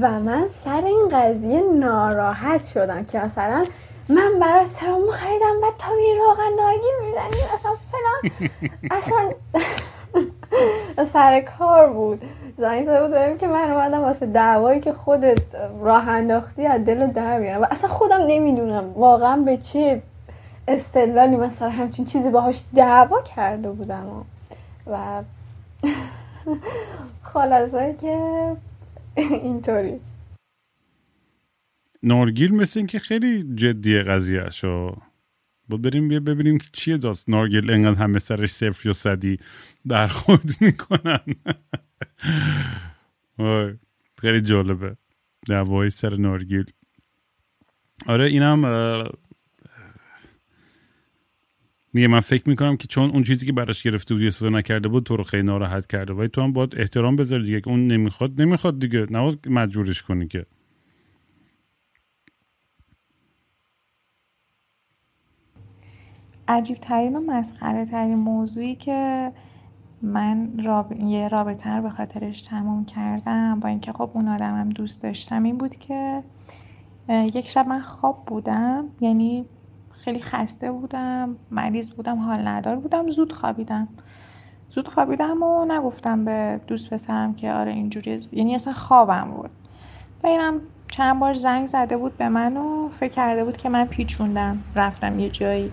و 0.00 0.20
من 0.20 0.48
سر 0.48 0.84
این 0.84 1.08
قضیه 1.12 1.60
ناراحت 1.60 2.66
شدم 2.66 3.04
که 3.04 3.18
مثلا 3.18 3.64
من 4.10 4.38
برای 4.40 4.66
سرمو 4.66 5.10
خریدم 5.10 5.56
و 5.62 5.70
تا 5.78 5.92
می 5.92 6.18
روغن 6.18 6.54
نارگیل 6.56 6.92
می‌زنی. 7.02 7.42
اصلا 7.54 7.72
فلان. 7.90 8.50
اصلا 8.98 9.32
سر 11.12 11.40
کار 11.40 11.90
بود. 11.90 12.24
زنگ 12.58 12.86
زده 12.86 13.28
بود 13.28 13.38
که 13.38 13.46
من 13.46 13.70
اومدم 13.70 14.00
واسه 14.00 14.26
دعوایی 14.26 14.80
که 14.80 14.92
خودت 14.92 15.38
راه 15.80 16.08
انداختی 16.08 16.66
از 16.66 16.84
دل 16.84 17.06
در 17.06 17.40
بیارم 17.40 17.62
و 17.62 17.66
اصلا 17.70 17.90
خودم 17.90 18.20
نمی‌دونم 18.26 18.92
واقعا 18.96 19.36
به 19.36 19.56
چه 19.56 20.02
استدلالی 20.68 21.36
مثلا 21.36 21.70
همچین 21.70 22.04
چیزی 22.04 22.30
باهاش 22.30 22.62
دعوا 22.74 23.22
کرده 23.22 23.70
بودم. 23.70 24.24
و 24.86 25.22
خلاصه 27.32 27.94
که 28.00 28.18
اینطوری. 29.16 30.00
نارگیل 32.02 32.54
مثل 32.54 32.80
این 32.80 32.86
که 32.86 32.98
خیلی 32.98 33.54
جدیه 33.54 34.02
قضیه 34.02 34.50
شو 34.50 34.96
بود 35.68 35.82
بریم 35.82 36.08
بیا 36.08 36.20
ببینیم 36.20 36.58
چیه 36.72 36.96
داست. 36.96 37.28
نارگیل 37.28 37.70
انقدر 37.70 38.02
همه 38.02 38.18
سرش 38.18 38.50
صفر 38.50 38.86
یا 38.88 38.92
صدی 38.92 39.38
برخورد 39.84 40.50
می‌کنن. 40.60 41.20
خیلی 44.20 44.40
جالبه. 44.40 44.96
دعوای 45.46 45.90
سر 45.90 46.16
نارگیل. 46.16 46.64
آره 48.06 48.24
اینم 48.26 48.60
میگه 51.92 52.08
من 52.08 52.20
فکر 52.20 52.48
می‌کنم 52.48 52.76
که 52.76 52.88
چون 52.88 53.10
اون 53.10 53.22
چیزی 53.22 53.46
که 53.46 53.52
براش 53.52 53.82
گرفته 53.82 54.14
بودی 54.14 54.26
استفاده 54.26 54.56
نکرده 54.56 54.88
بود 54.88 55.04
تو 55.04 55.16
رو 55.16 55.24
خیلی 55.24 55.42
ناراحت 55.42 55.86
کرده. 55.86 56.12
ولی 56.12 56.28
تو 56.28 56.42
هم 56.42 56.52
باید 56.52 56.74
احترام 56.78 57.16
بذاری 57.16 57.44
دیگه 57.44 57.60
که 57.60 57.68
اون 57.68 57.86
نمی‌خواد 57.86 58.40
نمی‌خواد 58.42 58.78
دیگه. 58.78 59.06
نباید 59.10 59.48
مجبورش 59.48 60.02
کنی 60.02 60.28
که. 60.28 60.46
عجیب 66.50 66.76
ترین 66.76 67.16
و 67.16 67.20
مسخره 67.20 67.84
ترین 67.84 68.14
موضوعی 68.14 68.74
که 68.74 69.32
من 70.02 70.48
یه 71.06 71.28
رابطه 71.28 71.70
رو 71.70 71.82
به 71.82 71.90
خاطرش 71.90 72.42
تموم 72.42 72.84
کردم 72.84 73.60
با 73.60 73.68
اینکه 73.68 73.92
خب 73.92 74.10
اون 74.14 74.28
آدمم 74.28 74.68
دوست 74.68 75.02
داشتم 75.02 75.42
این 75.42 75.58
بود 75.58 75.76
که 75.76 76.22
یک 77.08 77.48
شب 77.48 77.68
من 77.68 77.80
خواب 77.80 78.24
بودم 78.26 78.84
یعنی 79.00 79.44
خیلی 79.90 80.20
خسته 80.20 80.72
بودم 80.72 81.36
مریض 81.50 81.90
بودم 81.90 82.18
حال 82.18 82.48
ندار 82.48 82.76
بودم 82.76 83.10
زود 83.10 83.32
خوابیدم. 83.32 83.88
زود 84.70 84.88
خوابیدم 84.88 85.42
و 85.42 85.64
نگفتم 85.64 86.24
به 86.24 86.60
دوست 86.66 86.90
پسرم 86.90 87.34
که 87.34 87.52
آره 87.52 87.72
اینجوری 87.72 88.28
یعنی 88.32 88.54
اصلا 88.54 88.72
خوابم 88.72 89.30
بود. 89.36 89.50
و 90.24 90.26
اینم 90.26 90.60
چند 90.88 91.20
بار 91.20 91.34
زنگ 91.34 91.66
زده 91.66 91.96
بود 91.96 92.16
به 92.16 92.28
من 92.28 92.56
و 92.56 92.88
فکر 92.88 93.12
کرده 93.12 93.44
بود 93.44 93.56
که 93.56 93.68
من 93.68 93.84
پیچوندم 93.84 94.64
رفتم 94.74 95.18
یه 95.18 95.30
جایی. 95.30 95.72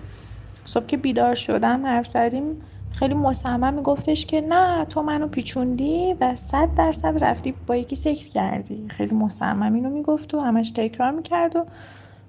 صبح 0.68 0.86
که 0.86 0.96
بیدار 0.96 1.34
شدم 1.34 1.86
حرف 1.86 2.06
زدیم 2.06 2.56
خیلی 2.90 3.14
مصمم 3.14 3.74
میگفتش 3.74 4.26
که 4.26 4.40
نه 4.40 4.84
تو 4.84 5.02
منو 5.02 5.28
پیچوندی 5.28 6.14
و 6.20 6.34
صد 6.36 6.74
درصد 6.74 7.24
رفتی 7.24 7.54
با 7.66 7.76
یکی 7.76 7.96
سکس 7.96 8.28
کردی. 8.28 8.86
خیلی 8.88 9.14
مصمم 9.14 9.74
اینو 9.74 9.90
می‌گفت 9.90 10.34
و 10.34 10.40
همش 10.40 10.70
تکرار 10.70 11.10
می‌کرد 11.10 11.56
و 11.56 11.64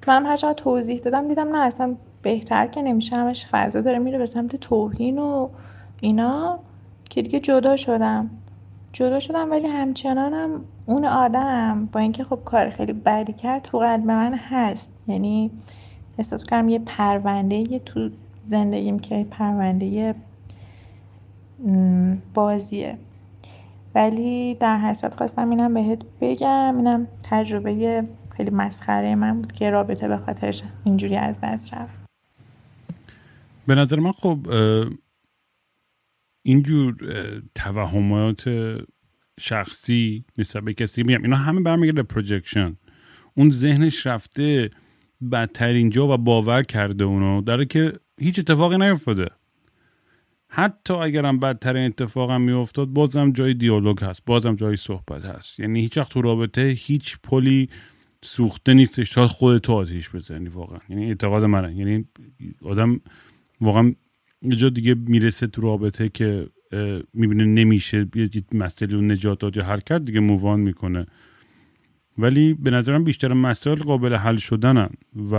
منم 0.08 0.26
هر 0.26 0.38
چقدر 0.38 0.54
توضیح 0.54 1.00
دادم 1.00 1.28
دیدم 1.28 1.56
نه 1.56 1.60
اصلا 1.60 1.96
بهتر 2.22 2.68
که 2.68 2.82
نمیشه. 2.82 3.18
همش 3.18 3.48
فضا 3.52 3.82
داره 3.82 4.00
میره 4.00 4.18
به 4.18 4.26
سمت 4.26 4.56
توهین 4.56 5.18
و 5.18 5.50
اینا 6.02 6.60
که 7.10 7.22
دیگه 7.22 7.40
جدا 7.40 7.76
شدم. 7.76 8.30
جدا 8.94 9.20
شدم 9.20 9.52
ولی 9.52 9.68
همچنانم 9.68 10.62
اون 10.86 11.06
آدم 11.06 11.90
با 11.92 12.00
اینکه 12.00 12.24
خب 12.24 12.40
کار 12.46 12.70
خیلی 12.70 12.94
بدی 12.94 13.34
کرد 13.34 13.62
تو 13.62 13.80
قلب 13.80 14.06
من 14.06 14.34
هست. 14.34 15.04
یعنی 15.08 15.52
احساس 16.18 16.44
کردم 16.44 16.70
یه 16.70 16.80
پرونده 16.80 17.56
یه 17.56 17.80
تو 17.80 18.10
زندگیم 18.50 19.00
که 19.00 19.28
پرونده 19.32 20.16
بازیه. 22.34 22.98
ولی 23.96 24.56
در 24.56 24.78
هر 24.78 24.94
خواستم 24.94 25.50
اینم 25.50 25.74
بهت 25.74 26.02
بگم 26.22 26.78
اینم 26.78 27.08
تجربه 27.24 28.04
خیلی 28.38 28.50
مسخره 28.50 29.16
من 29.16 29.42
بود 29.42 29.52
که 29.52 29.70
رابطه 29.70 30.08
به 30.08 30.18
خاطرش 30.18 30.64
اینجوری 30.84 31.16
از 31.16 31.40
دست 31.44 31.74
رفت. 31.74 32.00
به 33.68 33.76
نظر 33.76 34.00
من 34.00 34.12
خب 34.12 34.48
اینجور 36.44 36.96
توهمات 37.56 38.50
شخصی 39.40 40.26
نسبت 40.38 40.64
به 40.64 40.74
کسی 40.74 41.04
میگم 41.04 41.22
اینا 41.22 41.36
همه 41.36 41.62
برمیگرده 41.62 42.04
پروجکشن 42.04 42.78
اون 43.38 43.50
ذهنش 43.50 44.08
رفته 44.08 44.70
بدترین 45.32 45.90
جا 45.90 46.08
و 46.08 46.18
باور 46.18 46.64
کرده 46.64 47.04
اونو. 47.04 47.42
داره 47.42 47.66
که 47.66 47.94
هیچ 48.20 48.40
اتفاقی 48.40 48.78
نیفتاده. 48.78 49.30
حتی 50.52 50.94
اگرم 50.94 51.40
بدترین 51.40 51.86
اتفاقم 51.86 52.42
میافتاد 52.42 52.88
بازم 52.88 53.32
جای 53.32 53.54
دیالوگ 53.54 54.04
هست 54.04 54.26
بازم 54.26 54.56
جای 54.56 54.76
صحبت 54.76 55.26
هست. 55.26 55.60
یعنی 55.60 55.82
هیچ 55.82 55.98
وقت 55.98 56.12
تو 56.12 56.22
رابطه 56.22 56.62
هیچ 56.62 57.18
پلی 57.24 57.70
سوخته 58.22 58.74
نیستش 58.74 59.10
تا 59.10 59.28
خود 59.28 59.58
تو 59.58 59.74
آتیش 59.74 60.10
بزنی 60.10 60.50
واقعا. 60.50 60.80
یعنی 60.90 61.06
اعتقاد 61.06 61.44
منه. 61.44 61.76
یعنی 61.76 62.06
آدم 62.62 63.02
واقعا 63.62 63.94
یه 64.42 64.56
جا 64.56 64.70
دیگه 64.70 64.94
می‌رسه 64.94 65.48
تو 65.48 65.62
رابطه 65.62 66.10
که 66.10 66.48
می‌بینه 67.14 67.46
نمیشه 67.46 68.08
یه 68.16 68.30
مسئله 68.54 68.98
و 68.98 69.02
نجات 69.02 69.40
داد 69.40 69.58
یا 69.58 69.64
حرکت 69.64 70.04
دیگه 70.06 70.20
مووان 70.20 70.60
می‌کنه. 70.60 71.06
ولی 72.20 72.54
به 72.54 72.72
نظرم 72.72 73.04
بیشتر 73.04 73.34
مسائل 73.34 73.78
قابل 73.78 74.16
حل 74.16 74.38
شدنن 74.38 74.90
و 75.32 75.36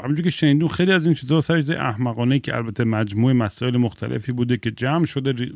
همونجور 0.00 0.24
که 0.24 0.30
شنیدون 0.30 0.68
خیلی 0.68 0.92
از 0.92 1.06
این 1.06 1.14
چیزها 1.14 1.40
سر 1.40 1.56
چیز 1.56 1.70
احمقانه 1.70 2.38
که 2.38 2.56
البته 2.56 2.84
مجموع 2.84 3.32
مسائل 3.32 3.76
مختلفی 3.76 4.32
بوده 4.32 4.56
که 4.56 4.70
جمع 4.70 5.06
شده 5.06 5.52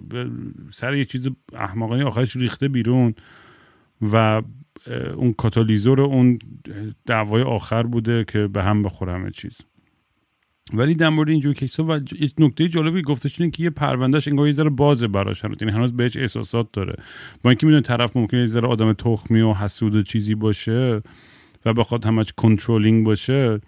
سر 0.71 0.95
یه 0.95 1.05
چیز 1.05 1.29
احمقانه 1.53 2.05
آخرش 2.05 2.37
ریخته 2.37 2.69
بیرون 2.69 3.15
و 4.03 4.43
اون 5.17 5.33
کاتالیزور 5.33 6.01
اون 6.01 6.39
دعوای 7.07 7.43
آخر 7.43 7.83
بوده 7.83 8.25
که 8.25 8.47
به 8.47 8.63
هم 8.63 8.83
بخوره 8.83 9.13
همه 9.13 9.31
چیز. 9.31 9.61
ولی 10.73 10.95
در 10.95 11.09
مورد 11.09 11.29
اینجور 11.29 11.55
کیسا 11.55 11.85
و 11.85 12.01
یک 12.21 12.35
نکته 12.39 12.69
جالبی 12.69 13.03
گفته 13.03 13.31
اینه 13.39 13.51
که 13.51 13.63
یه 13.63 13.71
پروندهش 13.71 14.29
انگار 14.29 14.47
یه 14.47 14.53
ذره 14.53 14.71
بازه 14.71 15.09
براش 15.09 15.45
هنوز. 15.45 15.57
یعنی 15.61 15.75
هنوز 15.75 15.97
بهش 15.97 16.17
احساسات 16.17 16.69
داره. 16.73 16.97
با 17.43 17.51
اینکه 17.51 17.67
می‌دونه 17.67 17.83
طرف 17.83 18.17
ممکنه 18.17 18.41
یه 18.41 18.47
ذره 18.47 18.69
آدم 18.69 18.93
تخمی 18.93 19.41
و 19.41 19.53
حسود 19.53 19.95
و 19.95 20.03
چیزی 20.03 20.35
باشه 20.35 21.03
و 21.65 21.73
بخواد 21.73 22.05
همش 22.05 22.33
controlling 22.37 23.05
باشه. 23.05 23.61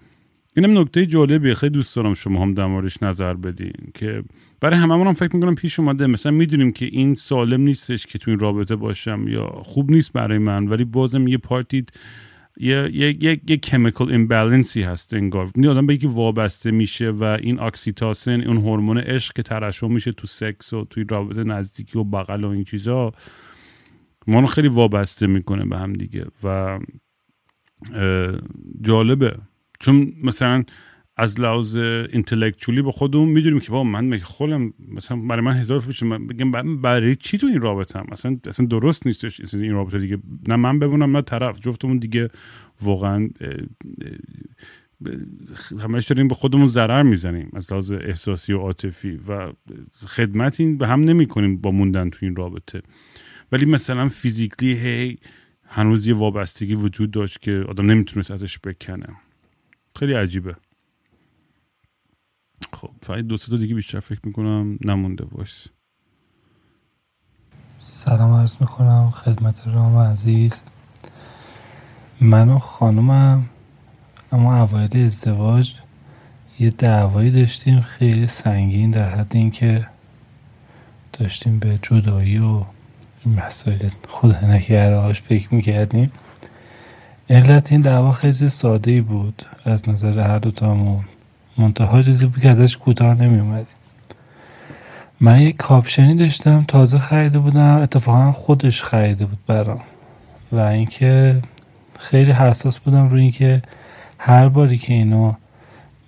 اینم 0.57 0.79
نکته 0.79 1.07
جالبیه. 1.07 1.55
خیلی 1.55 1.71
دوست 1.71 1.97
دارم 1.97 2.15
شما 2.15 2.43
هم 2.43 2.55
در 2.55 2.67
موردش 2.67 3.03
نظر 3.03 3.35
بدین 3.35 3.73
که 3.95 4.23
برای 4.61 4.79
هممون 4.79 5.07
هم 5.07 5.15
فکر 5.15 5.37
می‌کنم 5.37 5.55
پیش 5.55 5.79
اومده. 5.79 6.07
مثلا 6.07 6.33
می‌دونیم 6.33 6.73
که 6.73 6.87
این 6.87 7.15
سالم 7.15 7.61
نیستش 7.61 8.07
که 8.07 8.19
تو 8.19 8.31
این 8.31 8.41
رابطه 8.41 8.77
باشم 8.77 9.29
یا 9.29 9.47
خوب 9.47 9.91
نیست 9.91 10.13
برای 10.13 10.39
من 10.39 10.69
ولی 10.69 10.85
بازم 10.85 11.29
یه 11.29 11.39
پارتی 11.39 11.85
یه 12.57 12.91
یه 12.95 13.41
یه 13.49 13.57
chemical 13.57 14.11
imbalance 14.11 14.75
ی 14.75 14.83
هست 14.83 15.15
انگار. 15.15 15.51
این 15.55 15.67
آدم 15.67 15.87
به 15.87 15.95
یکی 15.95 16.07
وابسته 16.07 16.71
میشه 16.71 17.11
و 17.11 17.25
این 17.25 17.61
excitation 17.61 18.41
اون 18.41 18.57
هورمون 18.57 18.99
عشق 18.99 19.33
که 19.35 19.43
ترشح 19.43 19.87
میشه 19.87 20.13
تو 20.13 20.27
سکس 20.27 20.73
و 20.73 20.85
توی 20.85 21.05
رابطه 21.11 21.45
نزدیکی 21.45 21.99
و 21.99 22.05
بغل 22.05 22.45
و 22.45 22.49
این 22.49 22.65
چیزا 22.65 23.13
ما 24.27 24.41
رو 24.41 24.47
خیلی 24.47 24.69
وابسته 24.69 25.27
می‌کنه 25.27 25.65
به 25.65 25.79
هم 25.79 25.93
دیگه. 25.93 26.27
و 26.45 26.79
جالبه. 28.81 29.39
چون 29.81 30.13
مثلا 30.23 30.65
از 31.17 31.41
لحاظ 31.41 31.77
اینتלקچولی 31.77 32.83
به 32.83 32.93
خودمون 32.93 33.29
می‌دونیم 33.29 33.61
که 33.61 33.71
با 33.71 33.85
من 33.85 34.19
خودم 34.19 34.73
مثلا 34.89 35.17
برای 35.17 35.45
من 35.45 35.57
هزار 35.57 35.81
پیش 35.81 36.03
من 36.03 36.27
بگم 36.27 36.81
برای 36.81 37.17
چی 37.17 37.39
تو 37.39 37.47
این 37.47 37.61
رابطه 37.61 37.99
هم 37.99 38.07
اصلا 38.13 38.37
اصلا 38.47 38.67
درست 38.67 39.07
نیستش 39.07 39.55
این 39.55 39.73
رابطه 39.73 39.99
دیگه. 39.99 40.19
نه 40.49 40.57
من 40.57 40.79
بمونم 40.79 41.17
نه 41.17 41.23
طرف. 41.23 41.61
جفتمون 41.61 41.99
دیگه 41.99 42.29
واقعا 42.83 43.29
همش 45.81 46.07
داریم 46.07 46.29
به 46.29 46.35
خودمون 46.35 46.67
ضرر 46.67 47.03
می‌زنیم 47.03 47.51
از 47.53 47.73
لحاظ 47.73 47.93
احساسی 47.93 48.53
و 48.53 48.59
عاطفی 48.59 49.21
و 49.29 49.53
خدمتی 50.07 50.73
به 50.73 50.89
هم 50.89 51.01
نمی 51.01 51.27
کنیم 51.27 51.57
با 51.57 51.71
موندن 51.71 52.11
تو 52.11 52.19
این 52.23 52.37
رابطه. 52.37 52.83
ولی 53.53 53.67
مثلا 53.67 54.09
فیزیکلی 54.09 54.75
هی 54.75 55.19
هنوز 55.65 56.07
یه 56.07 56.15
وابستگی 56.15 56.75
وجود 56.75 57.11
داشت 57.11 57.41
که 57.41 57.65
آدم 57.69 57.91
نمی‌تونست 57.91 58.31
ازش 58.31 58.59
بکنه. 58.59 59.07
خیلی 59.97 60.13
عجیبه. 60.13 60.57
خب 62.73 62.91
فقط 63.03 63.19
دو 63.19 63.37
تا 63.37 63.57
دیگه 63.57 63.75
بیشتر 63.75 64.01
فکر 64.01 64.21
می‌کنم 64.25 64.79
نمونده 64.85 65.25
وایس. 65.33 65.69
سلام 67.81 68.35
عرض 68.35 68.57
می‌کنم 68.61 69.11
خدمت 69.11 69.69
رام 69.69 69.97
عزیز. 69.97 70.63
من 72.21 72.49
و 72.49 72.59
خانومم 72.59 73.49
اما 74.33 74.63
اوایل 74.63 75.05
ازدواج 75.05 75.75
یه 76.59 76.71
دعوایی 76.71 77.31
داشتیم 77.31 77.81
خیلی 77.81 78.27
سنگین 78.27 78.91
در 78.91 79.11
حد 79.15 79.37
اینکه 79.37 79.89
داشتیم 81.13 81.59
به 81.59 81.79
جدایی 81.83 82.39
و 82.39 82.65
این 83.25 83.35
مسائل 83.35 83.89
خود 84.09 84.45
نکرده 84.45 84.97
هاش 84.97 85.23
فکر 85.23 85.55
می‌کردیم. 85.55 86.13
علت 87.31 87.73
این 87.73 87.81
دعوا 87.81 88.13
خیلی 88.13 88.49
ساده 88.49 89.03
بود 89.03 89.43
از 89.65 89.89
نظر 89.89 90.21
هر 90.21 90.39
دوتامون. 90.39 91.05
منتها 91.63 92.03
چیزی 92.03 92.27
بود 92.27 92.43
که 92.43 92.51
ازش 92.51 92.77
کوتاه 92.77 93.15
نمی 93.15 93.41
اومدیم 93.41 93.67
من 95.21 95.41
یک 95.43 95.57
کاپشنی 95.57 96.15
داشتم 96.15 96.65
تازه 96.69 96.99
خریده 96.99 97.39
بودم 97.39 97.79
اتفاقا 97.83 98.33
خودش 98.33 98.83
خریده 98.83 99.27
بود 99.27 99.39
برام. 99.47 99.81
و 100.53 100.59
اینکه 100.59 101.43
خیلی 101.99 102.33
حساس 102.33 102.79
بودم 102.79 103.09
روی 103.09 103.23
اینکه 103.23 103.63
هر 104.19 104.49
باری 104.49 104.79
که 104.79 104.93
اینو 104.93 105.33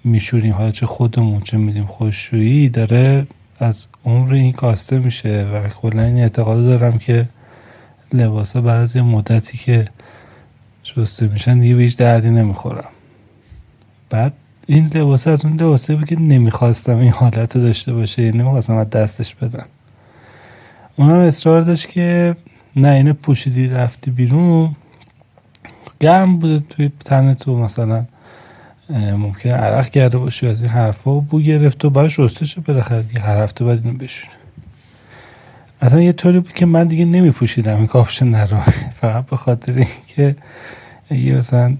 میشوریم 0.04 0.52
حالا 0.52 0.70
چه 0.70 0.86
خودمون 0.86 1.40
چه 1.40 1.56
میدیم 1.56 1.86
خوششویی 1.86 2.68
داره 2.68 3.26
از 3.58 3.86
عمر 4.04 4.34
این 4.34 4.52
کاسته 4.52 4.98
میشه. 4.98 5.46
و 5.52 5.68
کلا 5.68 6.02
این 6.02 6.18
اعتقاد 6.18 6.64
دارم 6.64 6.98
که 6.98 7.26
لباسا 8.12 8.60
بعضی 8.60 9.00
مدتی 9.00 9.58
که 9.58 9.88
شسته 10.82 11.28
میشن 11.28 11.58
دیگه 11.58 11.74
به 11.74 11.82
هیچ 11.82 11.96
دردی 11.96 12.30
نمی‌خورم. 12.30 12.88
بعد 14.10 14.32
این 14.66 14.90
لباسه 14.94 15.30
از 15.30 15.44
اون 15.44 15.54
لباسه 15.54 15.96
بود 15.96 16.08
که 16.08 16.20
نمی‌خواستم 16.20 16.96
این 16.96 17.10
حالت 17.10 17.58
داشته 17.58 17.92
باشه 17.92 18.22
یعنی 18.22 18.38
نمی‌خواستم 18.38 18.76
از 18.76 18.90
دستش 18.90 19.34
بدم. 19.34 19.66
اونم 20.96 21.18
اصرار 21.18 21.60
داشت 21.60 21.88
که 21.88 22.36
نه 22.76 22.88
اینو 22.88 23.12
پوشیدی 23.12 23.68
رفتی 23.68 24.10
بیرون. 24.10 24.76
گرم 26.00 26.38
بوده 26.38 26.62
توی 26.70 26.90
تن 27.04 27.34
تو 27.34 27.56
مثلا 27.58 28.04
ممکن 28.90 29.50
عرق 29.50 29.88
کرده 29.88 30.18
باشه 30.18 30.48
از 30.48 30.60
این 30.60 30.70
حرفا 30.70 31.14
بو 31.14 31.40
گرفت 31.40 31.84
و 31.84 31.90
باید 31.90 32.08
شسته 32.08 32.44
شد 32.44 32.62
بالاخره 32.62 33.04
هر 33.20 33.42
هفته 33.42 33.64
باید 33.64 33.84
اینو 33.84 33.98
بشونه 33.98 34.32
اصلا 35.80 36.00
یه 36.00 36.12
طوری 36.12 36.40
بود 36.40 36.52
که 36.52 36.66
من 36.66 36.86
دیگه 36.86 37.04
نمی 37.04 37.30
پوشیدم 37.30 37.76
این 37.76 37.86
کافشن 37.86 38.26
نرو. 38.26 38.60
فقط 39.00 39.30
به 39.30 39.36
خاطر 39.36 39.72
اینکه 39.72 40.36
یه 41.10 41.34
مثلا 41.34 41.76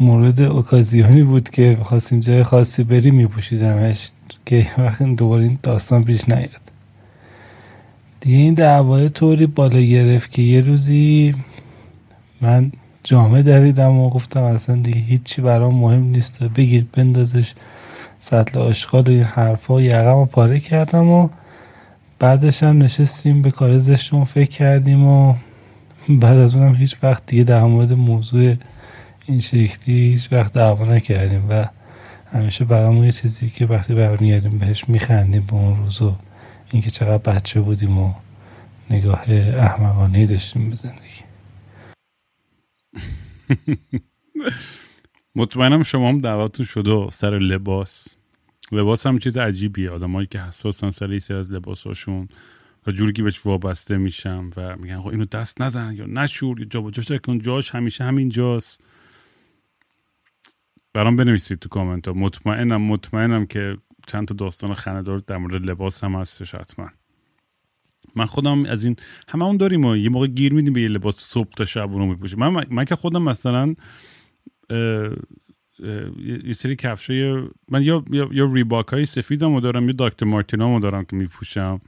مورد 0.00 0.40
اوکازیونی 0.40 1.22
بود 1.22 1.50
که 1.50 1.78
خواستیم 1.82 2.20
جای 2.20 2.42
خاصی 2.42 2.84
بری 2.84 3.10
میپوشیدمش 3.10 4.10
که 4.46 4.66
وقتی 4.78 5.14
دوباره 5.14 5.42
این 5.42 5.58
داستان 5.62 6.04
پیش 6.04 6.28
نیاد. 6.28 6.60
دیگه 8.20 8.36
این 8.36 8.54
دعوای 8.54 9.08
طوری 9.08 9.46
بالا 9.46 9.80
گرفت 9.80 10.30
که 10.30 10.42
یه 10.42 10.60
روزی 10.60 11.34
من 12.40 12.72
جامعه 13.04 13.42
دریدم 13.42 13.98
و 13.98 14.10
گفتم 14.10 14.42
اصلا 14.42 14.76
دیگه 14.76 15.00
هیچی 15.00 15.42
برام 15.42 15.74
مهم 15.74 16.02
نیست 16.02 16.42
بگیر 16.42 16.86
بندازش 16.92 17.54
سطل 18.20 18.60
آشغال 18.60 19.08
و 19.08 19.10
این 19.10 19.22
حرفا. 19.22 19.80
یقم 19.80 20.16
و 20.16 20.24
پاره 20.24 20.60
کردم 20.60 21.08
و 21.08 21.28
بعدش 22.18 22.62
هم 22.62 22.82
نشستیم 22.82 23.42
به 23.42 23.50
کار 23.50 23.78
زشتون 23.78 24.24
فکر 24.24 24.50
کردیم 24.50 25.06
و 25.06 25.34
بعد 26.08 26.38
از 26.38 26.56
اونم 26.56 26.74
هیچ 26.74 26.96
وقت 27.02 27.26
دیگه 27.26 27.44
در 27.44 27.64
مورد 27.64 27.92
موضوع 27.92 28.54
این 29.30 29.40
شکلی 29.40 30.10
هیچ 30.10 30.32
وقت 30.32 30.52
دعوا 30.52 30.84
نکردیم 30.84 31.50
و 31.50 31.68
همیشه 32.32 32.64
برامون 32.64 33.04
یه 33.04 33.12
چیزی 33.12 33.48
که 33.48 33.66
وقتی 33.66 33.94
برمیگردیم 33.94 34.58
بهش 34.58 34.88
میخندیم 34.88 35.46
به 35.46 35.54
اون 35.54 35.76
روز 35.76 36.02
اینکه 36.70 36.90
چقدر 36.90 37.32
بچه 37.32 37.60
بودیم 37.60 37.98
و 37.98 38.14
نگاه 38.90 39.24
احمقانه 39.56 40.26
داشتیم 40.26 40.70
به 40.70 40.76
زندگی. 40.76 41.20
مطمئنم 45.36 45.82
شما 45.82 46.08
هم 46.08 46.18
دعوتون 46.18 46.66
شده 46.66 47.10
سر 47.10 47.38
لباس. 47.38 48.08
لباس 48.72 49.06
هم 49.06 49.18
چیز 49.18 49.36
عجیبیه. 49.36 49.90
آدمایی 49.90 50.26
که 50.26 50.40
حساسن 50.40 50.90
سر 50.90 51.12
یه 51.12 51.36
از 51.36 51.52
لباساشون 51.52 52.28
و 52.86 52.90
جوری 52.90 53.12
که 53.12 53.22
بهش 53.22 53.46
وابسته 53.46 53.96
میشم 53.96 54.50
و 54.56 54.76
میگن 54.76 55.00
خب 55.00 55.08
اینو 55.08 55.24
دست 55.24 55.60
نزن 55.60 55.94
یا 55.94 56.06
نشور 56.06 56.60
یا 56.60 56.64
جا 56.64 57.18
کن 57.18 57.38
جاش 57.38 57.70
همیشه 57.70 58.04
همین 58.04 58.28
جاست 58.28 58.80
برام 60.92 61.16
بنویسید 61.16 61.58
تو 61.58 61.68
کامنت 61.68 62.08
ها. 62.08 62.14
مطمئنم 62.14 62.82
مطمئنم 62.82 63.46
که 63.46 63.76
چند 64.06 64.28
تا 64.28 64.34
داستان 64.34 64.74
خنده‌دار 64.74 65.18
در 65.18 65.36
مورد 65.36 65.62
لباس 65.62 66.04
هم 66.04 66.14
هستش 66.14 66.54
حتما. 66.54 66.88
من 68.16 68.26
خودم 68.26 68.64
از 68.64 68.84
این 68.84 68.96
همه 69.28 69.44
اون 69.44 69.56
داریم 69.56 69.84
و 69.84 69.96
یه 69.96 70.08
موقع 70.08 70.26
گیر 70.26 70.54
میدیم 70.54 70.72
به 70.72 70.80
یه 70.80 70.88
لباس 70.88 71.16
صبح 71.16 71.50
تا 71.56 71.64
شب 71.64 71.90
رو 71.92 72.06
میپوشیم. 72.06 72.38
من, 72.38 72.64
من 72.70 72.84
که 72.84 72.96
خودم 72.96 73.22
مثلا 73.22 73.74
یه 76.44 76.52
سری 76.52 76.76
کفشای 76.76 77.48
من 77.68 77.82
یا 77.82 78.04
یا, 78.10 78.28
یا 78.32 78.52
ریباک 78.52 78.88
های 78.88 79.06
سفیدمو 79.06 79.60
دارم 79.60 79.86
یا 79.86 79.92
داکتر 79.92 80.26
مارتینامو 80.26 80.80
دارم 80.80 81.04
که 81.04 81.16
میپوشم. 81.16 81.80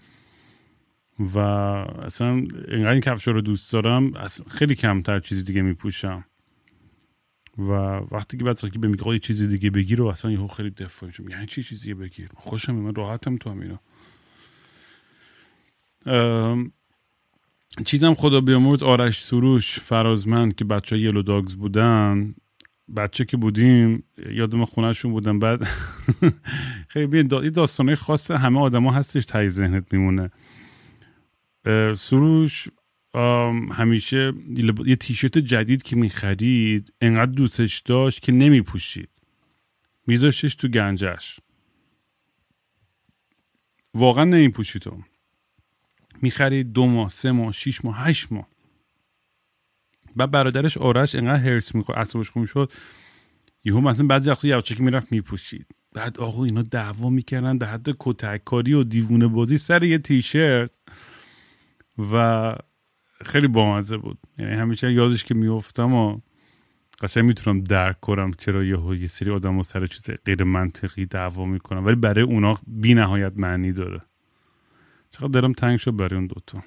و 1.19 1.39
اصلا 1.39 2.29
اینقدر 2.69 2.91
این 2.91 3.01
کفش 3.01 3.29
رو 3.29 3.41
دوست 3.41 3.73
دارم 3.73 4.13
خیلی 4.49 4.75
کمتر 4.75 5.21
چیزی 5.21 5.43
دیگه 5.43 5.63
میپوشم. 5.63 6.25
و 7.59 7.73
وقتی 8.11 8.37
که 8.37 8.45
بعد 8.45 8.59
که 8.59 8.79
به 8.79 8.89
میگه 8.89 9.19
چیزی 9.19 9.47
دیگه 9.47 9.71
بگیر 9.71 10.03
و 10.03 10.07
اصلا 10.07 10.31
یهو 10.31 10.47
خیلی 10.47 10.71
دفاع 10.71 11.09
میشم 11.09 11.29
یعنی 11.29 11.47
چی 11.47 11.63
چیزی 11.63 11.95
بگیر؟ 11.95 12.29
خوشم 12.35 12.75
من 12.75 12.95
راحتم 12.95 13.37
تو 13.37 13.51
همینا 13.51 13.81
چیزم 17.85 18.15
خدا 18.15 18.41
بیامرز 18.41 18.83
آرش 18.83 19.25
سروش 19.25 19.81
فرازمند 19.81 20.55
که 20.55 20.65
بچه 20.65 20.99
یلو 20.99 21.23
داگز 21.23 21.57
بودن. 21.57 22.35
بچه 22.97 23.25
که 23.25 23.37
بودیم 23.37 24.05
یادم 24.31 24.65
خونهشون 24.65 25.13
بودم. 25.13 25.39
بعد 25.39 25.67
خیلی 26.89 27.23
دا... 27.23 27.49
داستانه 27.49 27.95
خاص 27.95 28.31
همه 28.31 28.61
آدما 28.61 28.93
هستش 28.93 29.25
تای 29.25 29.49
ذهنت 29.49 29.93
میمونه. 29.93 30.31
سروش 31.97 32.69
همیشه 33.73 34.33
یه 34.87 34.97
تیشرت 34.97 35.39
جدید 35.39 35.83
که 35.83 35.97
می‌خرید 35.97 36.93
انقدر 37.01 37.33
دوستش 37.33 37.79
داشت 37.79 38.23
که 38.23 38.33
نمیپوشید. 38.33 39.09
میذاشتش 40.07 40.55
تو 40.55 40.69
گنجش. 40.69 41.41
واقعا 43.95 44.25
نمیپوشید. 44.25 44.83
تو 44.83 45.03
می‌خرید 46.23 46.73
دو 46.73 46.87
ماه 46.87 47.11
سه 47.11 47.33
ماه 47.33 47.53
شیش 47.53 47.85
ماه 47.85 48.09
هشت 48.09 48.33
ماه. 48.33 48.49
و 50.17 50.27
برادرش 50.27 50.79
آرش 50.79 51.15
انقدر 51.15 51.43
هرس 51.43 51.75
می‌خورد 51.75 51.99
اصابش 51.99 52.31
خون 52.31 52.47
شد 52.47 52.73
یهو 53.65 53.81
مثلا 53.81 54.07
بعضی 54.07 54.31
وقتا 54.31 54.49
یواچه 54.49 54.75
که 54.75 54.83
می‌رفت 54.83 55.13
میپوشید. 55.13 55.67
بعد 55.93 56.19
آقا 56.21 56.45
اینا 56.45 56.63
دعوا 56.63 57.11
می‌کردن 57.11 57.57
در 57.57 57.67
حد 57.67 57.97
کتک 57.99 58.45
کاری 58.45 58.73
و 58.73 58.85
دیوونه 58.85 59.27
بازی 59.27 59.59
سر 59.59 59.83
یه 59.83 59.99
تیشرت. 59.99 60.71
و 62.13 62.57
خیلی 63.23 63.49
بامزه 63.49 63.97
بود. 63.97 64.19
یعنی 64.39 64.55
همیشه 64.55 64.93
یادش 64.93 65.25
که 65.25 65.35
میفتم 65.35 65.95
و 65.95 66.19
قشنگ 67.03 67.25
می‌تونم 67.25 67.61
درک 67.61 68.01
کنم 68.01 68.31
چرا 68.39 68.65
یه 68.65 69.01
یه 69.01 69.07
سری 69.07 69.31
آدم 69.31 69.59
و 69.59 69.63
سر 69.63 69.87
چیز 69.87 70.11
غیر 70.25 70.45
منطقی 70.45 71.07
دعوا 71.07 71.45
می‌کنم 71.45 71.87
ولی 71.87 71.95
برای 71.97 72.25
اونا 72.25 72.59
بی 72.67 72.95
نهایت 72.95 73.33
معنی 73.37 73.73
داره. 73.73 74.01
چقدر 75.11 75.29
دارم 75.29 75.53
تنگ 75.53 75.79
شد 75.79 75.97
برای 75.97 76.15
اون 76.15 76.27
دوتا. 76.27 76.63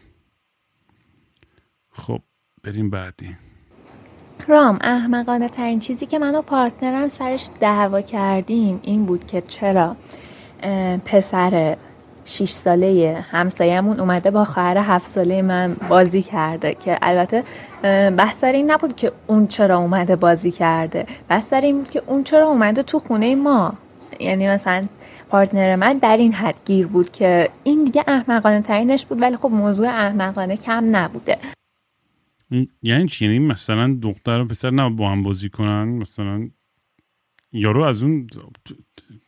خب 1.91 2.22
بریم 2.64 2.89
بعدی. 2.89 3.36
رام 4.47 4.80
احمقانه 4.82 5.49
ترین 5.49 5.80
چیزی 5.80 6.06
که 6.06 6.20
من 6.20 6.36
و 6.36 6.41
پارتنرم 6.41 7.10
سرش 7.10 7.49
دعوا 7.60 8.01
کردیم 8.01 8.80
این 8.84 9.06
بود 9.06 9.28
که 9.28 9.41
چرا 9.41 9.95
پسر 11.06 11.78
6 12.26 12.49
ساله 12.49 13.26
همسایمون 13.32 13.99
اومده 13.99 14.32
با 14.32 14.43
خواهر 14.43 14.78
7 14.78 15.05
ساله 15.05 15.41
من 15.41 15.76
بازی 15.89 16.21
کرده 16.21 16.73
که 16.73 16.97
البته 17.01 17.43
بحث 18.09 18.43
این 18.43 18.71
نبود 18.71 18.95
که 18.95 19.11
اون 19.28 19.47
چرا 19.47 19.78
اومده 19.78 20.15
بازی 20.15 20.51
کرده. 20.51 21.05
بحث 21.30 21.53
این 21.53 21.78
بود 21.78 21.89
که 21.89 22.03
اون 22.07 22.23
چرا 22.23 22.47
اومده 22.47 22.84
تو 22.84 22.99
خونه 22.99 23.36
ما. 23.36 23.73
یعنی 24.19 24.47
مثلا 24.47 24.88
پارتنر 25.30 25.76
من 25.76 25.97
در 25.97 26.17
این 26.17 26.34
حد 26.34 26.55
گیر 26.65 26.88
بود 26.88 27.11
که 27.11 27.49
این 27.63 27.84
دیگه 27.84 28.03
احمقانه 28.07 28.61
ترینش 28.61 29.05
بود 29.05 29.21
ولی 29.21 29.38
خب 29.38 29.49
موضوع 29.49 29.88
احمقانه 29.88 30.57
کم 30.57 30.95
نبوده. 30.95 31.38
یعنی 32.82 33.07
چی؟ 33.07 33.26
یعنی 33.26 33.39
مثلا 33.39 33.97
دختر 34.01 34.41
و 34.41 34.45
پسر 34.45 34.69
نه 34.69 34.89
با 34.89 35.09
هم 35.09 35.23
بازی 35.23 35.49
کنن؟ 35.49 35.84
مثلا 35.84 36.49
یارو 37.56 37.84
از 37.84 38.03
اون 38.03 38.28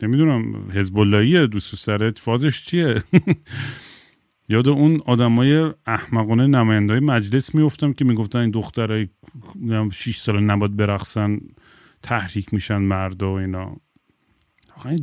نمی‌دونم 0.03 0.71
حزب 0.71 1.45
دوست 1.45 1.75
سرت 1.75 2.19
فازش 2.19 2.65
چیه؟ 2.65 3.03
یاد 4.49 4.69
اون 4.69 5.01
آدمای 5.05 5.71
احمقانه 5.85 6.47
نمایندهای 6.47 6.99
مجلس 6.99 7.55
میفتم 7.55 7.93
که 7.93 8.05
می‌گفتن 8.05 8.39
این 8.39 8.51
دخترای 8.51 9.07
6 9.91 10.17
سال 10.17 10.43
نباد 10.43 10.75
برقصن 10.75 11.39
تحریک 12.03 12.53
میشن 12.53 12.77
مردا 12.77 13.33
و 13.33 13.37
اینا. 13.37 13.75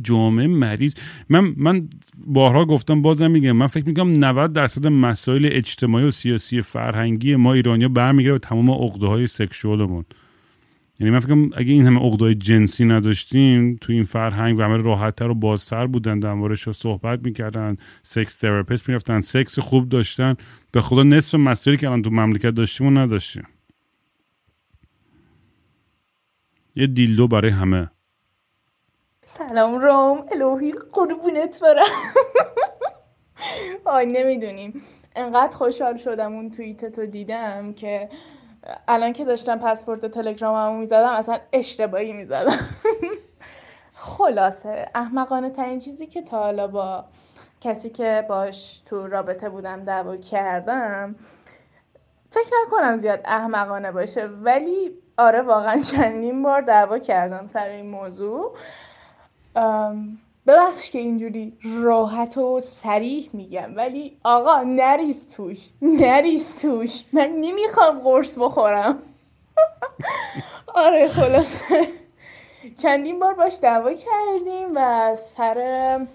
جامعه 0.01 0.47
مریض. 0.47 0.95
من 1.29 1.53
من 1.57 1.89
بارها 2.27 2.65
گفتم 2.65 3.01
بازم 3.01 3.31
میگم 3.31 3.51
من 3.51 3.67
فکر 3.67 3.87
می‌کنم 3.87 4.25
90 4.25 4.53
درصد 4.53 4.87
مسائل 4.87 5.49
اجتماعی 5.51 6.05
و 6.05 6.11
سیاسی 6.11 6.61
فرهنگی 6.61 7.35
ما 7.35 7.53
ایرانیا 7.53 7.87
برمیگره 7.87 8.33
به 8.33 8.39
تمام 8.39 8.71
عقده 8.71 9.07
های 9.07 9.27
سکشوالمون. 9.27 10.05
یعنی 10.99 11.11
من 11.11 11.19
فکر 11.19 11.31
می‌کنم 11.31 11.49
اگه 11.55 11.73
این 11.73 11.87
همه 11.87 11.99
عقدای 11.99 12.35
جنسی 12.35 12.85
نداشتیم 12.85 13.77
تو 13.81 13.93
این 13.93 14.03
فرهنگ 14.03 14.59
و 14.59 14.61
همه 14.61 14.77
راحتتر 14.77 15.29
و 15.29 15.35
بازتر 15.35 15.87
بودن 15.87 16.19
در 16.19 16.33
موردش 16.33 16.69
صحبت 16.69 17.19
می‌کردن 17.23 17.77
sex 18.03 18.35
therapist 18.35 18.89
می‌رفتن 18.89 19.21
سکس 19.21 19.59
خوب 19.59 19.89
داشتن. 19.89 20.35
به 20.71 20.81
خدا 20.81 21.03
نصف 21.03 21.35
مسائلی 21.35 21.77
که 21.77 21.87
الان 21.87 22.01
تو 22.01 22.09
مملکت 22.09 22.49
داشتیم 22.49 22.87
و 22.87 22.91
نداشتیم. 22.91 23.47
یه 26.75 26.87
dildo 26.87 27.27
برای 27.27 27.51
همه. 27.51 27.89
سلام 29.25 29.81
رام 29.81 30.25
الهی 30.31 30.73
قربونت 30.93 31.59
برم. 31.61 31.85
آی 33.85 34.05
نمی‌دونیم. 34.05 34.81
انقدر 35.15 35.57
خوشحال 35.57 35.97
شدم 35.97 36.33
اون 36.33 36.49
توییتتو 36.49 37.05
دیدم 37.05 37.73
که 37.73 38.09
الان 38.87 39.13
که 39.13 39.25
داشتم 39.25 39.57
پسپورت 39.57 40.05
تلگراممو 40.05 40.79
می‌زدم 40.79 41.09
اصلا 41.09 41.39
اشتباهی 41.53 42.13
می‌زدم. 42.13 42.59
خلاصه 43.93 44.89
احمقانه 44.95 45.49
ترین 45.49 45.79
چیزی 45.79 46.07
که 46.07 46.21
تا 46.21 46.39
حالا 46.39 46.67
با 46.67 47.05
کسی 47.61 47.89
که 47.89 48.25
باش 48.29 48.79
تو 48.79 49.07
رابطه 49.07 49.49
بودم 49.49 49.83
دعوا 49.83 50.17
کردم 50.17 51.15
فکر 52.31 52.51
نکنم 52.65 52.95
زیاد 52.95 53.21
احمقانه 53.25 53.91
باشه 53.91 54.25
ولی 54.27 54.91
آره 55.17 55.41
واقعا 55.41 55.81
چندین 55.81 56.43
بار 56.43 56.61
دعوا 56.61 56.99
کردم 56.99 57.47
سر 57.47 57.67
این 57.67 57.89
موضوع. 57.89 58.57
ببخش 60.47 60.91
که 60.91 60.99
اینجوری 60.99 61.57
راحت 61.81 62.37
و 62.37 62.59
سریح 62.59 63.29
میگم 63.33 63.75
ولی 63.75 64.17
آقا 64.23 64.61
نریز 64.61 65.35
توش 65.35 65.69
نریز 65.81 66.61
توش. 66.61 67.03
من 67.13 67.27
نمی‌خوام 67.27 67.99
قرص 67.99 68.35
بخورم. 68.37 68.99
آره 70.75 71.07
خلاصه. 71.07 71.87
چندین 72.81 73.19
بار 73.19 73.33
باش 73.33 73.59
دعوا 73.61 73.93
کردیم 73.93 74.67
و 74.75 75.15
سر 75.15 76.07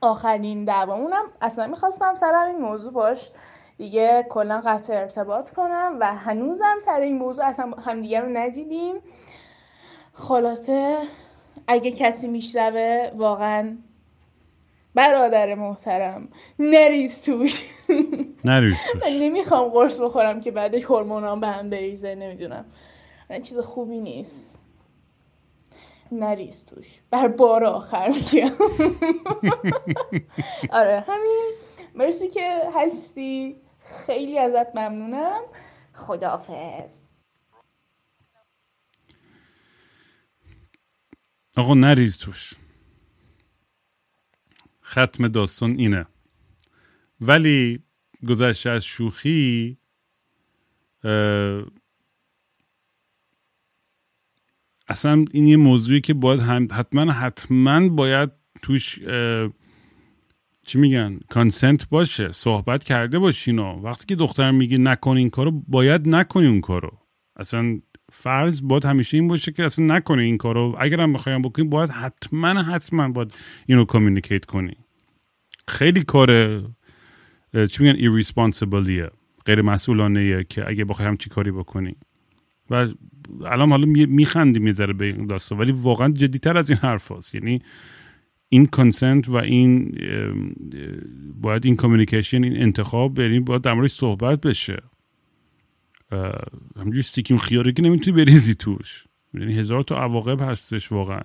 آخرین 0.00 0.64
دعوامونم 0.64 1.24
اصلا 1.40 1.66
می‌خواستم 1.66 2.14
سر 2.14 2.34
این 2.34 2.58
موضوع 2.58 2.92
باش. 2.92 3.30
دیگه 3.78 4.26
کلا 4.30 4.60
قطع 4.64 4.92
ارتباط 4.94 5.50
کنم 5.50 5.96
و 6.00 6.14
هنوزم 6.14 6.78
سر 6.84 7.00
این 7.00 7.18
موضوع 7.18 7.44
اصلا 7.44 7.70
همدیگه 7.70 8.20
رو 8.20 8.28
ندیدیم. 8.28 8.94
خلاصه 10.14 10.98
اگه 11.66 11.90
کسی 11.90 12.28
میشنوه 12.28 13.10
واقعا 13.16 13.76
برادر 14.94 15.54
محترم. 15.54 16.28
نریز 16.58 17.22
توش. 17.22 17.62
نریز 18.44 18.76
توش. 18.92 19.02
نمی‌خوام 19.20 19.68
قرص 19.68 20.00
بخورم 20.00 20.40
که 20.40 20.50
بعدش 20.50 20.84
هورمونام 20.84 21.40
به 21.40 21.46
هم 21.46 21.70
بریزه 21.70 22.14
نمی‌دونم. 22.14 22.64
چیز 23.42 23.58
خوبی 23.58 24.00
نیست. 24.00 24.58
نریز 26.12 26.64
توش. 26.66 27.00
بر 27.10 27.28
بار 27.28 27.64
آخر 27.64 28.08
میگم. 28.08 28.52
آره 30.72 31.04
همین. 31.08 31.52
مرسی 31.94 32.28
که 32.28 32.62
هستی. 32.74 33.56
خیلی 34.06 34.38
ازت 34.38 34.76
ممنونم. 34.76 35.40
خداحافظ. 35.94 37.05
آقا 41.56 41.74
نریز 41.74 42.18
توش. 42.18 42.54
ختم 44.84 45.28
داستان 45.28 45.70
اینه. 45.78 46.06
ولی 47.20 47.82
گذشته 48.28 48.70
از 48.70 48.84
شوخی 48.84 49.78
اصلا 54.88 55.24
این 55.32 55.46
یه 55.46 55.56
موضوعی 55.56 56.00
که 56.00 56.14
باید 56.14 56.40
حتما 56.72 57.12
حتما 57.12 57.88
باید 57.88 58.30
توش 58.62 58.98
چی 60.62 60.78
میگن؟ 60.78 61.20
کانسنت 61.28 61.88
باشه 61.88 62.32
صحبت 62.32 62.84
کرده 62.84 63.18
باشین 63.18 63.58
وقتی 63.58 64.04
که 64.06 64.16
دختر 64.16 64.50
میگه 64.50 64.78
نکن 64.78 65.16
این 65.16 65.30
کارو 65.30 65.50
باید 65.50 66.08
نکنی 66.08 66.46
اون 66.46 66.60
کارو. 66.60 66.98
اصلا 67.36 67.80
فرض 68.12 68.62
باید 68.64 68.84
همیشه 68.84 69.16
این 69.16 69.28
باشه 69.28 69.52
که 69.52 69.64
اصلا 69.64 69.96
نکنی 69.96 70.22
این 70.22 70.36
کارو. 70.36 70.76
اگر 70.78 71.00
هم 71.00 71.12
بخوایم 71.12 71.42
بکنی 71.42 71.68
باید 71.68 71.90
حتما 71.90 72.48
حتما 72.48 73.08
باید 73.08 73.34
اینو 73.66 73.84
communicate 73.84 74.44
کنی. 74.44 74.76
خیلی 75.68 76.02
کار 76.02 76.60
چی 77.52 77.82
میگن 77.82 77.96
irresponsible 77.96 78.95
یه 78.95 79.10
غیر 79.44 79.62
مسئولانه 79.62 80.44
که 80.44 80.68
اگه 80.68 80.84
بخوای 80.84 81.08
همچی 81.08 81.30
کاری 81.30 81.50
بکنی. 81.50 81.96
و 82.70 82.88
الان 83.44 83.70
حالا 83.70 83.86
میخندی 83.86 84.58
می‌ذاره 84.58 84.92
به 84.92 85.04
این 85.04 85.26
داستان 85.26 85.58
ولی 85.58 85.72
واقعا 85.72 86.08
جدیتر 86.08 86.56
از 86.56 86.70
این 86.70 86.78
حرف 86.78 87.12
هست. 87.12 87.34
یعنی 87.34 87.62
این 88.48 88.66
consent 88.66 89.28
و 89.28 89.36
این 89.36 89.98
باید 91.34 91.66
این 91.66 91.76
communication 91.76 92.44
این 92.44 92.62
انتخاب 92.62 93.18
یعنی 93.18 93.40
باید 93.40 93.62
در 93.62 93.86
صحبت 93.86 94.40
بشه. 94.40 94.82
همجوری 96.76 97.02
سیکیم 97.02 97.38
خیاره 97.38 97.72
که 97.72 97.82
نمی‌تونی 97.82 98.16
بریزی 98.16 98.54
توش. 98.54 99.04
یعنی 99.34 99.54
هزار 99.54 99.82
تا 99.82 99.96
عواقب 99.96 100.50
هستش 100.50 100.92
واقعا. 100.92 101.22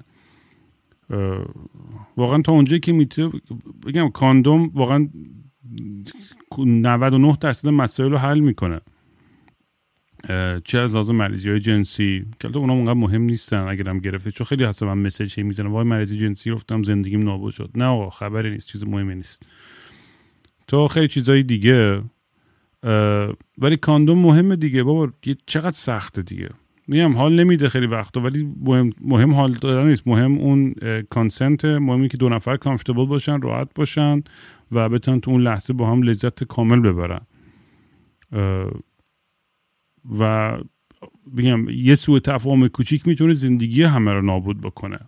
واقعا 2.17 2.41
تا 2.41 2.51
اونجایی 2.51 2.79
که 2.79 2.91
می‌تونه 2.91 3.41
بگم 3.87 4.09
کاندوم 4.09 4.71
واقعا 4.73 5.09
99 6.57 7.37
درصد 7.41 7.69
مسائل 7.69 8.11
رو 8.11 8.17
حل 8.17 8.39
می‌کنه. 8.39 8.81
چه 10.63 10.79
از 10.79 10.95
لازم 10.95 11.15
مریضی 11.15 11.49
های 11.49 11.59
جنسی 11.59 12.25
که 12.39 12.57
اونا 12.57 12.73
اونقدر 12.73 12.93
مهم 12.93 13.21
نیستن 13.21 13.67
اگرم 13.67 13.99
گرفته 13.99 14.31
چون 14.31 14.47
خیلی 14.47 14.63
هست 14.63 14.83
من 14.83 14.97
مسیج 14.97 15.39
می‌زنم 15.39 15.71
وای 15.71 15.85
مریضی 15.85 16.17
جنسی 16.17 16.49
رفتم 16.49 16.83
زندگیم 16.83 17.23
نابود 17.23 17.53
شد. 17.53 17.71
نه 17.75 17.85
آقا 17.85 18.09
خبری 18.09 18.51
نیست. 18.51 18.67
چیز 18.67 18.87
مهمی 18.87 19.15
نیست. 19.15 19.43
تو 20.67 20.87
خیلی 20.87 21.07
چیزای 21.07 21.43
دیگه. 21.43 22.01
ولی 23.57 23.77
کاندوم 23.81 24.19
مهمه 24.19 24.55
دیگه 24.55 24.83
بابا 24.83 25.13
چقدر 25.45 25.71
سخته 25.71 26.21
دیگه. 26.21 26.49
میگم 26.87 27.13
حال 27.13 27.39
نمیده 27.39 27.69
خیلی 27.69 27.85
وقتا 27.85 28.21
ولی 28.21 28.55
مهم, 28.61 28.89
مهم 29.01 29.33
حال 29.33 29.53
دادن 29.53 29.87
نیست. 29.87 30.07
مهم 30.07 30.37
اون 30.37 30.73
کانسنت 31.09 31.65
مهمی 31.65 32.07
که 32.07 32.17
دو 32.17 32.29
نفر 32.29 32.57
comfortable 32.57 33.05
باشن 33.05 33.41
راحت 33.41 33.67
باشن 33.75 34.23
و 34.71 34.89
بتونن 34.89 35.19
تو 35.19 35.31
اون 35.31 35.41
لحظه 35.41 35.73
با 35.73 35.91
هم 35.91 36.03
لذت 36.03 36.43
کامل 36.43 36.79
ببرن. 36.79 37.21
و 40.19 40.57
بگم 41.37 41.69
یه 41.69 41.95
سوء 41.95 42.19
تفاهم 42.19 42.67
کوچیک 42.67 43.07
می‌تونه 43.07 43.33
زندگی 43.33 43.83
همه 43.83 44.13
رو 44.13 44.21
نابود 44.21 44.61
بکنه. 44.61 44.99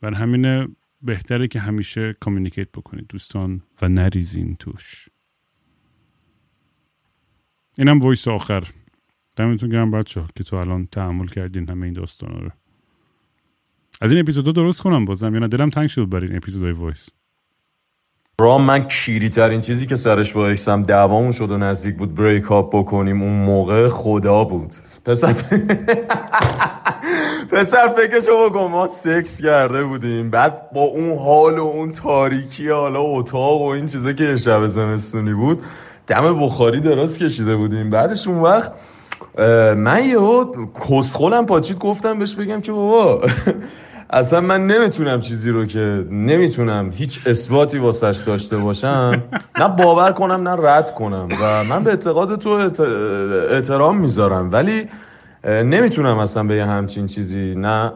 بر 0.00 0.14
همینه 0.14 0.68
بهتره 1.02 1.48
که 1.48 1.60
همیشه 1.60 2.14
communicate 2.20 2.68
بکنید 2.72 3.06
دوستان 3.08 3.62
و 3.82 3.88
نریزین 3.88 4.56
توش. 4.56 5.08
اینم 7.78 7.98
voice 7.98 8.28
آخر. 8.28 8.64
دمتون 9.36 9.68
گرم 9.68 9.90
بچه 9.90 10.22
که 10.36 10.44
تو 10.44 10.56
الان 10.56 10.88
تحمل 10.92 11.26
کردین 11.26 11.70
همه 11.70 11.84
این 11.84 11.92
داستان 11.92 12.40
رو. 12.40 12.50
از 14.00 14.10
این 14.10 14.20
اپیزودا 14.20 14.52
درست 14.52 14.82
کنم 14.82 15.04
بازم 15.04 15.34
یا 15.34 15.46
دلم 15.46 15.70
تنگ 15.70 15.88
شد 15.88 16.08
برای 16.08 16.26
این 16.26 16.36
اپیزودهای 16.36 16.72
voice. 16.72 17.08
رام 18.40 18.64
من 18.64 18.88
کیری 18.88 19.28
ترین 19.28 19.60
چیزی 19.60 19.86
که 19.86 19.96
سرش 19.96 20.32
با 20.32 20.48
ex 20.48 20.71
م 20.71 20.82
دعوامون 20.82 21.32
شد 21.32 21.50
و 21.50 21.58
نزدیک 21.58 21.96
بود 21.96 22.14
break 22.14 22.52
up 22.52 22.76
بکنیم. 22.76 23.22
اون 23.22 23.32
موقع 23.32 23.88
خدا 23.88 24.44
بود. 24.44 24.72
پسر 25.04 25.32
پسر 27.52 27.88
فکرشو 27.88 28.50
بکن 28.50 28.70
ما 28.70 28.86
سکس 28.86 29.42
کرده 29.42 29.84
بودیم. 29.84 30.30
بعد 30.30 30.72
با 30.72 30.80
اون 30.80 31.18
حال 31.18 31.58
و 31.58 31.62
اون 31.62 31.92
تاریکی 31.92 32.68
حالا 32.68 33.00
اتاق 33.00 33.60
و 33.60 33.64
این 33.64 33.86
چیزا 33.86 34.12
که 34.12 34.36
شب 34.36 34.66
زمستونی 34.66 35.34
بود 35.34 35.62
دم 36.06 36.40
بخاری 36.40 36.80
دراز 36.80 37.18
کشیده 37.18 37.56
بودیم. 37.56 37.90
بعدش 37.90 38.28
اون 38.28 38.40
وقت 38.40 38.72
من 39.76 40.04
یهو 40.04 40.44
کسخولم 40.88 41.46
پاچید 41.46 41.78
گفتم 41.78 42.18
بهش 42.18 42.34
بگم 42.34 42.60
که 42.60 42.72
بابا 42.72 43.22
اصلا 44.10 44.40
من 44.40 44.66
نمی‌تونم 44.66 45.20
چیزی 45.20 45.50
رو 45.50 45.66
که 45.66 46.04
نمی‌تونم 46.10 46.90
هیچ 46.94 47.20
اثباتی 47.26 47.78
واسش 47.78 48.22
داشته 48.26 48.56
باشم. 48.56 49.22
نه 49.60 49.68
باور 49.68 50.12
کنم 50.12 50.48
نه 50.48 50.68
رد 50.68 50.94
کنم. 50.94 51.28
و 51.40 51.64
من 51.64 51.84
به 51.84 51.90
اعتقاد 51.90 52.38
تو 52.38 52.50
احترام 53.50 54.00
می‌ذارم. 54.00 54.52
ولی 54.52 54.88
نمی‌تونم 55.44 56.18
اصلا 56.18 56.42
به 56.42 56.54
یه 56.54 56.64
همچین 56.64 57.06
چیزی 57.06 57.54
نه 57.54 57.92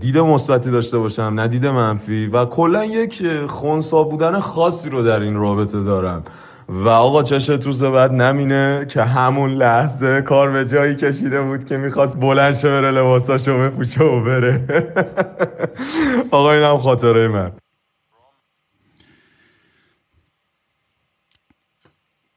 دید 0.00 0.18
مثبتی 0.18 0.70
داشته 0.70 0.98
باشم 0.98 1.22
نه 1.22 1.48
دید 1.48 1.66
منفی. 1.66 2.26
و 2.26 2.44
کلا 2.44 2.84
یک 2.84 3.22
خونسا 3.46 4.02
بودن 4.02 4.40
خاصی 4.40 4.90
رو 4.90 5.02
در 5.02 5.20
این 5.20 5.36
رابطه 5.36 5.82
دارم. 5.82 6.22
و 6.68 6.88
آقا 6.88 7.22
چشتون 7.22 7.46
روز 7.46 7.90
بد 7.90 8.12
نبینه 8.12 8.86
که 8.90 9.02
همون 9.02 9.50
لحظه 9.50 10.20
کار 10.20 10.50
به 10.50 10.68
جایی 10.68 10.96
کشیده 10.96 11.42
بود 11.42 11.64
که 11.64 11.76
می‌خواست 11.76 12.20
بلند 12.20 12.56
شه 12.56 12.68
بره 12.68 12.90
لباساشو 12.90 13.58
بپوشه 13.58 14.04
و 14.04 14.24
بره. 14.24 14.66
آقا 16.30 16.52
اینم 16.52 16.78
خاطره 16.78 17.28
من. 17.28 17.52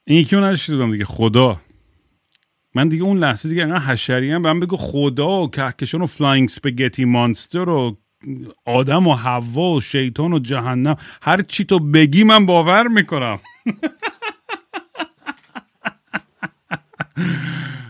این 0.05 0.19
یکی 0.19 0.35
اون 0.35 0.91
دیگه 0.91 1.05
خدا. 1.05 1.57
من 2.75 2.87
دیگه 2.87 3.03
اون 3.03 3.17
لحظه 3.17 3.49
دیگه 3.49 3.63
انقدر 3.63 3.85
حشری 3.85 4.31
هم 4.31 4.59
بگو 4.59 4.77
خدا 4.77 5.41
و 5.41 5.49
کهکشان 5.49 6.01
و 6.01 6.07
flying 6.07 6.49
spaghetti 6.49 7.05
monster 7.05 7.69
و 7.69 7.97
آدم 8.65 9.07
و 9.07 9.13
حوا 9.13 9.71
و 9.71 9.81
شیطان 9.81 10.33
و 10.33 10.39
جهنم. 10.39 10.95
هر 11.21 11.41
چی 11.41 11.65
تو 11.65 11.79
بگی 11.79 12.23
من 12.23 12.45
باور 12.45 12.87
می‌کنم. 12.87 13.39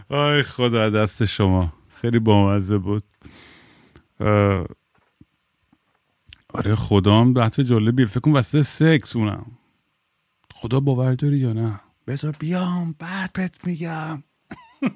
آی 0.10 0.44
خدا 0.44 0.90
دست 0.90 1.26
شما. 1.26 1.74
خیلی 1.96 2.20
بامزه 2.20 2.78
بود. 2.78 3.04
آره 6.54 6.76
خدا 6.76 7.22
هم 7.22 7.34
بحث 7.34 7.60
جالبیه 7.60 8.06
فکر 8.06 8.20
کنم 8.20 8.34
وسط 8.34 8.62
سکس 8.62 9.16
اونم. 9.16 9.46
خدا 10.54 10.80
باور 10.80 11.14
داری 11.14 11.38
یا 11.38 11.54
نه؟ 11.54 11.80
بذار 12.08 12.36
بیام 12.40 12.96
بعد 13.00 13.34
بهت 13.34 13.68
میگم. 13.68 14.24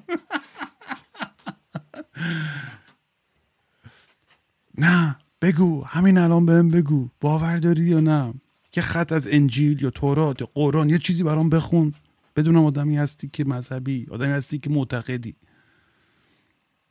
نه 4.78 5.16
بگو 5.42 5.84
همین 5.84 6.18
الان 6.18 6.46
بهم 6.46 6.70
بگو. 6.70 7.08
باور 7.20 7.56
داری 7.56 7.84
یا 7.84 8.00
نه؟ 8.00 8.34
یه 8.76 8.82
خط 8.82 9.12
از 9.12 9.28
انجیل 9.30 9.82
یا 9.82 9.90
تورات 9.90 10.40
یا 10.40 10.48
قرآن 10.54 10.90
یه 10.90 10.98
چیزی 10.98 11.22
برام 11.22 11.50
بخون. 11.50 11.94
بدونم 12.36 12.64
آدمی 12.64 12.96
هستی 12.96 13.28
که 13.28 13.44
مذهبی 13.44 14.06
آدمی 14.10 14.32
هستی 14.32 14.58
که 14.58 14.70
معتقدی. 14.70 15.36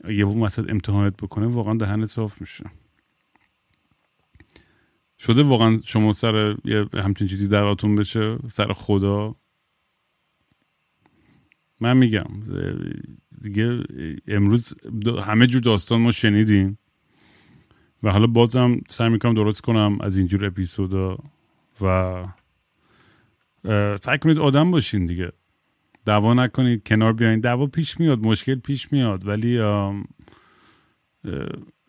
یه 0.10 0.26
مثلا 0.26 0.66
امتحانت 0.70 1.18
بکنه 1.18 1.48
واقعا 1.48 1.74
دهنت 1.74 2.10
صاف 2.10 2.42
میشه. 2.42 2.64
شده 5.20 5.44
واقعا 5.44 5.80
شما 5.84 6.14
سر 6.14 6.56
یه 6.66 6.86
همچین 6.94 7.28
چیزی 7.28 7.48
دعواتون 7.48 7.96
بشه؟ 7.96 8.38
سر 8.52 8.74
خدا؟ 8.74 9.36
من 11.80 11.98
میگم 11.98 12.26
دیگه 13.42 13.84
امروز 14.28 14.74
همه 15.24 15.48
جور 15.48 15.62
داستان 15.62 16.02
ما 16.02 16.12
شنیدیم. 16.12 16.78
و 18.04 18.12
حالا 18.12 18.28
بازم 18.28 18.82
سعی 18.90 19.10
می‌کنم 19.10 19.34
درست 19.34 19.62
کنم 19.62 19.98
از 20.02 20.18
اینجور 20.18 20.46
اپیزودا 20.46 21.18
و 21.82 22.26
سعی 24.02 24.18
کنید 24.18 24.40
آدم 24.40 24.72
باشین 24.72 25.06
دیگه. 25.06 25.32
دعوا 26.06 26.34
نکنید 26.34 26.88
کنار 26.88 27.14
بیاین. 27.14 27.40
دعوا 27.40 27.68
پیش 27.68 28.00
میاد 28.00 28.20
مشکل 28.20 28.56
پیش 28.56 28.92
میاد 28.92 29.28
ولی 29.28 29.60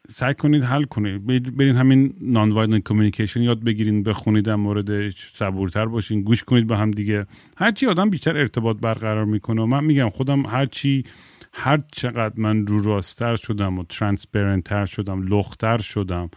سعی 0.09 0.35
کنید 0.35 0.65
حل 0.65 0.83
کنید. 0.83 1.27
برین 1.57 1.77
همین 1.77 2.15
nonviolent 2.21 2.83
communication 2.89 3.43
یاد 3.43 3.65
بگیرین 3.65 4.03
بخونید 4.03 4.45
در 4.45 4.57
مورد 4.57 5.11
صبورتر 5.11 5.87
باشین 5.87 6.23
گوش 6.23 6.45
کنید 6.45 6.67
به 6.67 6.77
هم 6.77 6.91
دیگه. 6.91 7.27
هرچی 7.57 7.87
آدم 7.87 8.11
بیشتر 8.11 8.37
ارتباط 8.37 8.77
برقرار 8.77 9.25
می‌کنه 9.25 9.65
من 9.65 9.85
میگم 9.85 10.11
خودم 10.11 10.47
هرچی 10.47 11.05
هر 11.53 11.83
چقدر 11.93 12.35
من 12.37 12.67
رو 12.67 12.83
راستر 12.83 13.37
شدم 13.37 13.79
و 13.79 13.85
ترانسپرنتر 13.85 14.85
شدم 14.85 15.23
لختر 15.27 15.79
شدم 15.79 16.31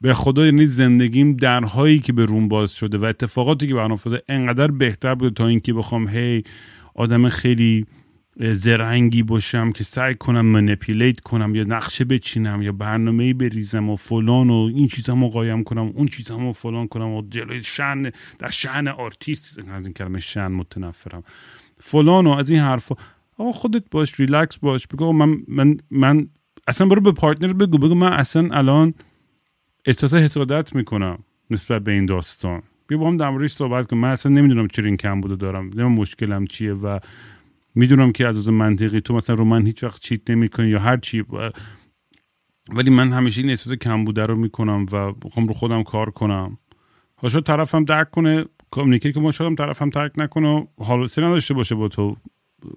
به 0.00 0.14
خدا 0.14 0.44
یعنی 0.46 0.66
زندگیم 0.66 1.36
درهایی 1.36 1.98
که 1.98 2.12
به 2.12 2.24
روم 2.24 2.48
باز 2.48 2.72
شده 2.72 2.98
و 2.98 3.04
اتفاقاتی 3.04 3.66
که 3.66 3.74
برام 3.74 3.92
افتاده 3.92 4.22
انقدر 4.28 4.70
بهتر 4.70 5.14
بوده 5.14 5.30
تا 5.30 5.46
اینکه 5.46 5.72
بخوام 5.72 6.08
هی 6.08 6.42
آدم 6.94 7.28
خیلی 7.28 7.86
زرنگی 8.40 9.22
باشم 9.22 9.72
که 9.72 9.84
سعی 9.84 10.14
کنم 10.14 10.46
منپیلیت 10.46 11.20
کنم 11.20 11.54
یا 11.54 11.64
نقشه 11.64 12.04
بچینم 12.04 12.62
یا 12.62 12.72
برنامه 12.72 13.34
بریزم 13.34 13.90
و 13.90 13.96
فلان 13.96 14.50
و 14.50 14.70
این 14.74 14.88
چیزا 14.88 15.14
قایم 15.14 15.64
کنم 15.64 15.92
اون 15.94 16.06
چیزا 16.06 16.52
فلان 16.52 16.88
کنم 16.88 17.08
و 17.08 17.22
جلوی 17.28 17.64
شن 17.64 18.10
در 18.38 18.50
شأن 18.50 18.88
آرتیست 18.88 19.58
از 19.58 19.84
این 19.84 19.92
کلمه 19.92 20.20
شأن 20.20 20.46
متنفرم. 20.46 21.22
فلان 21.78 22.26
و 22.26 22.30
از 22.30 22.50
این 22.50 22.60
حرفا. 22.60 22.94
آقا 23.38 23.52
خودت 23.52 23.84
باش 23.90 24.20
ریلکس 24.20 24.58
باش. 24.58 24.86
بگو 24.86 25.12
من 25.12 25.36
من 25.48 25.76
من 25.90 26.28
اصلا 26.68 26.86
برو 26.86 27.00
به 27.00 27.12
partner 27.12 27.52
بگو. 27.52 27.78
بگو 27.78 27.94
من 27.94 28.12
اصلا 28.12 28.48
الان 28.52 28.94
احساس 29.86 30.14
حسادت 30.14 30.74
می‌کنم 30.74 31.18
نسبت 31.50 31.84
به 31.84 31.92
این 31.92 32.06
داستان. 32.06 32.62
بیا 32.86 32.98
با 32.98 33.08
هم 33.08 33.16
در 33.16 33.46
صحبت 33.46 33.90
کنم 33.90 34.00
من 34.00 34.10
اصلا 34.10 34.32
نمی‌دونم 34.32 34.68
چرا 34.68 34.84
این 34.84 34.96
کمبودو 34.96 35.36
دارم. 35.36 35.64
نمی‌دونم 35.64 35.92
مشکلم 35.92 36.46
چیه 36.46 36.72
و 36.72 36.98
می‌دونم 37.74 38.12
که 38.12 38.26
از 38.26 38.36
از 38.36 38.48
منطقی 38.48 39.00
تو 39.00 39.14
مثلا 39.14 39.36
رو 39.36 39.44
من 39.44 39.66
هیچ 39.66 39.84
وقت 39.84 40.00
cheat 40.00 40.30
نمی‌کنی 40.30 40.68
یا 40.68 40.78
هر 40.78 40.96
چی. 40.96 41.24
ولی 42.68 42.90
من 42.90 43.12
همیشه 43.12 43.40
این 43.40 43.50
احساس 43.50 43.72
کمبوده 43.72 44.26
رو 44.26 44.36
می‌کنم 44.36 44.86
و 44.92 45.12
بخوام 45.12 45.46
رو 45.46 45.54
خودم 45.54 45.82
کار 45.82 46.10
کنم. 46.10 46.58
حالا 47.16 47.40
طرفم 47.40 47.84
درک 47.84 48.10
کنه. 48.10 48.44
کامیکیت 48.70 49.14
که 49.14 49.20
ما 49.20 49.32
شدم 49.32 49.54
طرفم 49.54 49.90
ترک 49.90 50.12
نکنه 50.16 50.48
و 50.48 50.66
حال 50.78 51.06
نداشته 51.18 51.54
باشه 51.54 51.74
با 51.74 51.88
تو. 51.88 52.16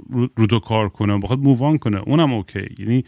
رو 0.09 0.47
تو 0.49 0.59
کار 0.59 0.89
کنه. 0.89 1.17
بخواد 1.17 1.39
مووان 1.39 1.77
کنه. 1.77 1.97
اونم 1.97 2.33
اوکی. 2.33 2.75
یعنی 2.79 3.03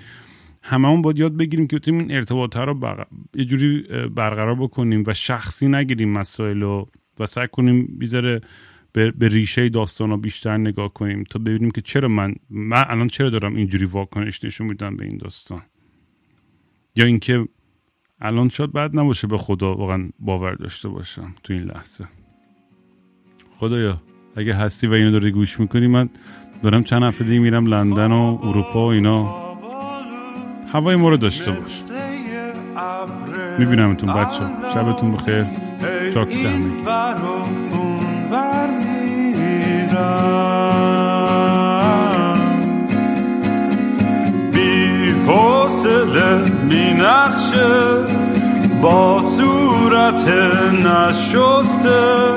هممون 0.61 1.01
باید 1.01 1.19
یاد 1.19 1.37
بگیریم 1.37 1.67
که 1.67 1.75
بتونیم 1.75 1.99
این 1.99 2.11
ارتباط 2.11 2.57
رو 2.57 3.05
یه 3.35 3.45
جوری 3.45 3.81
برقرار 4.15 4.55
بکنیم 4.55 5.03
و 5.07 5.13
شخصی 5.13 5.67
نگیریم 5.67 6.11
مسائل 6.11 6.61
رو 6.61 6.89
و 7.19 7.25
سعی 7.25 7.47
کنیم 7.51 7.85
بیذاره 7.99 8.41
به, 8.91 9.11
به 9.11 9.27
ریشه 9.27 9.69
داستان 9.69 10.09
رو 10.09 10.17
بیشتر 10.17 10.57
نگاه 10.57 10.93
کنیم 10.93 11.23
تا 11.23 11.39
ببینیم 11.39 11.71
که 11.71 11.81
چرا 11.81 12.07
من 12.07 12.35
من 12.49 12.85
الان 12.87 13.07
چرا 13.07 13.29
دارم 13.29 13.55
اینجوری 13.55 13.85
واکنش 13.85 14.43
نشون 14.43 14.67
میدم 14.67 14.95
به 14.95 15.05
این 15.05 15.17
داستان. 15.17 15.61
یا 16.95 17.05
اینکه 17.05 17.47
الان 18.21 18.49
شاید 18.49 18.71
بعد 18.71 18.99
نباشه 18.99 19.27
به 19.27 19.37
خدا 19.37 19.75
واقعا 19.75 20.09
باور 20.19 20.53
داشته 20.53 20.89
باشم 20.89 21.35
تو 21.43 21.53
این 21.53 21.63
لحظه. 21.63 22.07
خدایا 23.51 24.01
اگه 24.35 24.53
هستی 24.53 24.87
و 24.87 24.93
اینو 24.93 25.11
داری 25.11 25.31
گوش 25.31 25.59
می‌کنی 25.59 25.87
من 25.87 26.09
دارم 26.63 26.83
چند 26.83 27.03
هفته 27.03 27.23
دیگه 27.23 27.39
میرم 27.39 27.65
لندن 27.65 28.11
و 28.11 28.39
اروپا 28.43 28.85
و 28.85 28.91
اینا. 28.91 29.48
هوای 30.73 30.95
ما 30.95 31.09
رو 31.09 31.17
داشته 31.17 31.51
باش. 31.51 31.83
میبینمتون 33.59 34.13
بچه 34.13 34.43
شبتون 34.73 35.11
بخیر. 35.11 35.45
چاکسی 36.13 36.47
همه 36.47 36.71
بی 44.51 45.11
حوصله 45.27 46.51
می 46.63 46.93
نقشه 46.93 48.03
با 48.81 49.21
صورت 49.21 50.27
نشسته. 50.73 52.33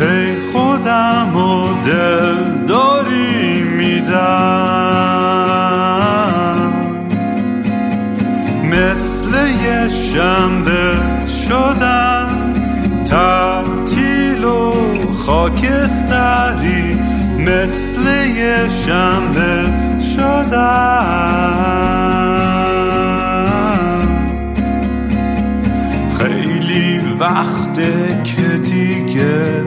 هی 0.00 0.40
خودم 0.52 1.36
و 1.36 1.82
دل 1.82 2.64
داری 2.66 3.62
میدم. 3.62 4.94
مثل 8.74 9.30
یه 9.64 9.88
شنبه 9.88 10.98
شدم 11.26 12.52
تعطیل 13.04 14.44
و 14.44 14.72
خاکستری 15.12 16.98
مثل 17.38 18.26
یه 18.36 18.68
شنبه 18.68 19.72
شدم 20.16 21.54
خیلی 26.18 27.00
وقته 27.20 28.22
که 28.24 28.42
دیگه 28.42 29.62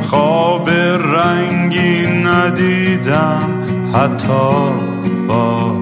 خواب 0.00 0.70
رنگی 0.70 2.06
ندیدم 2.06 3.42
حتی 3.94 4.72
با 5.28 5.81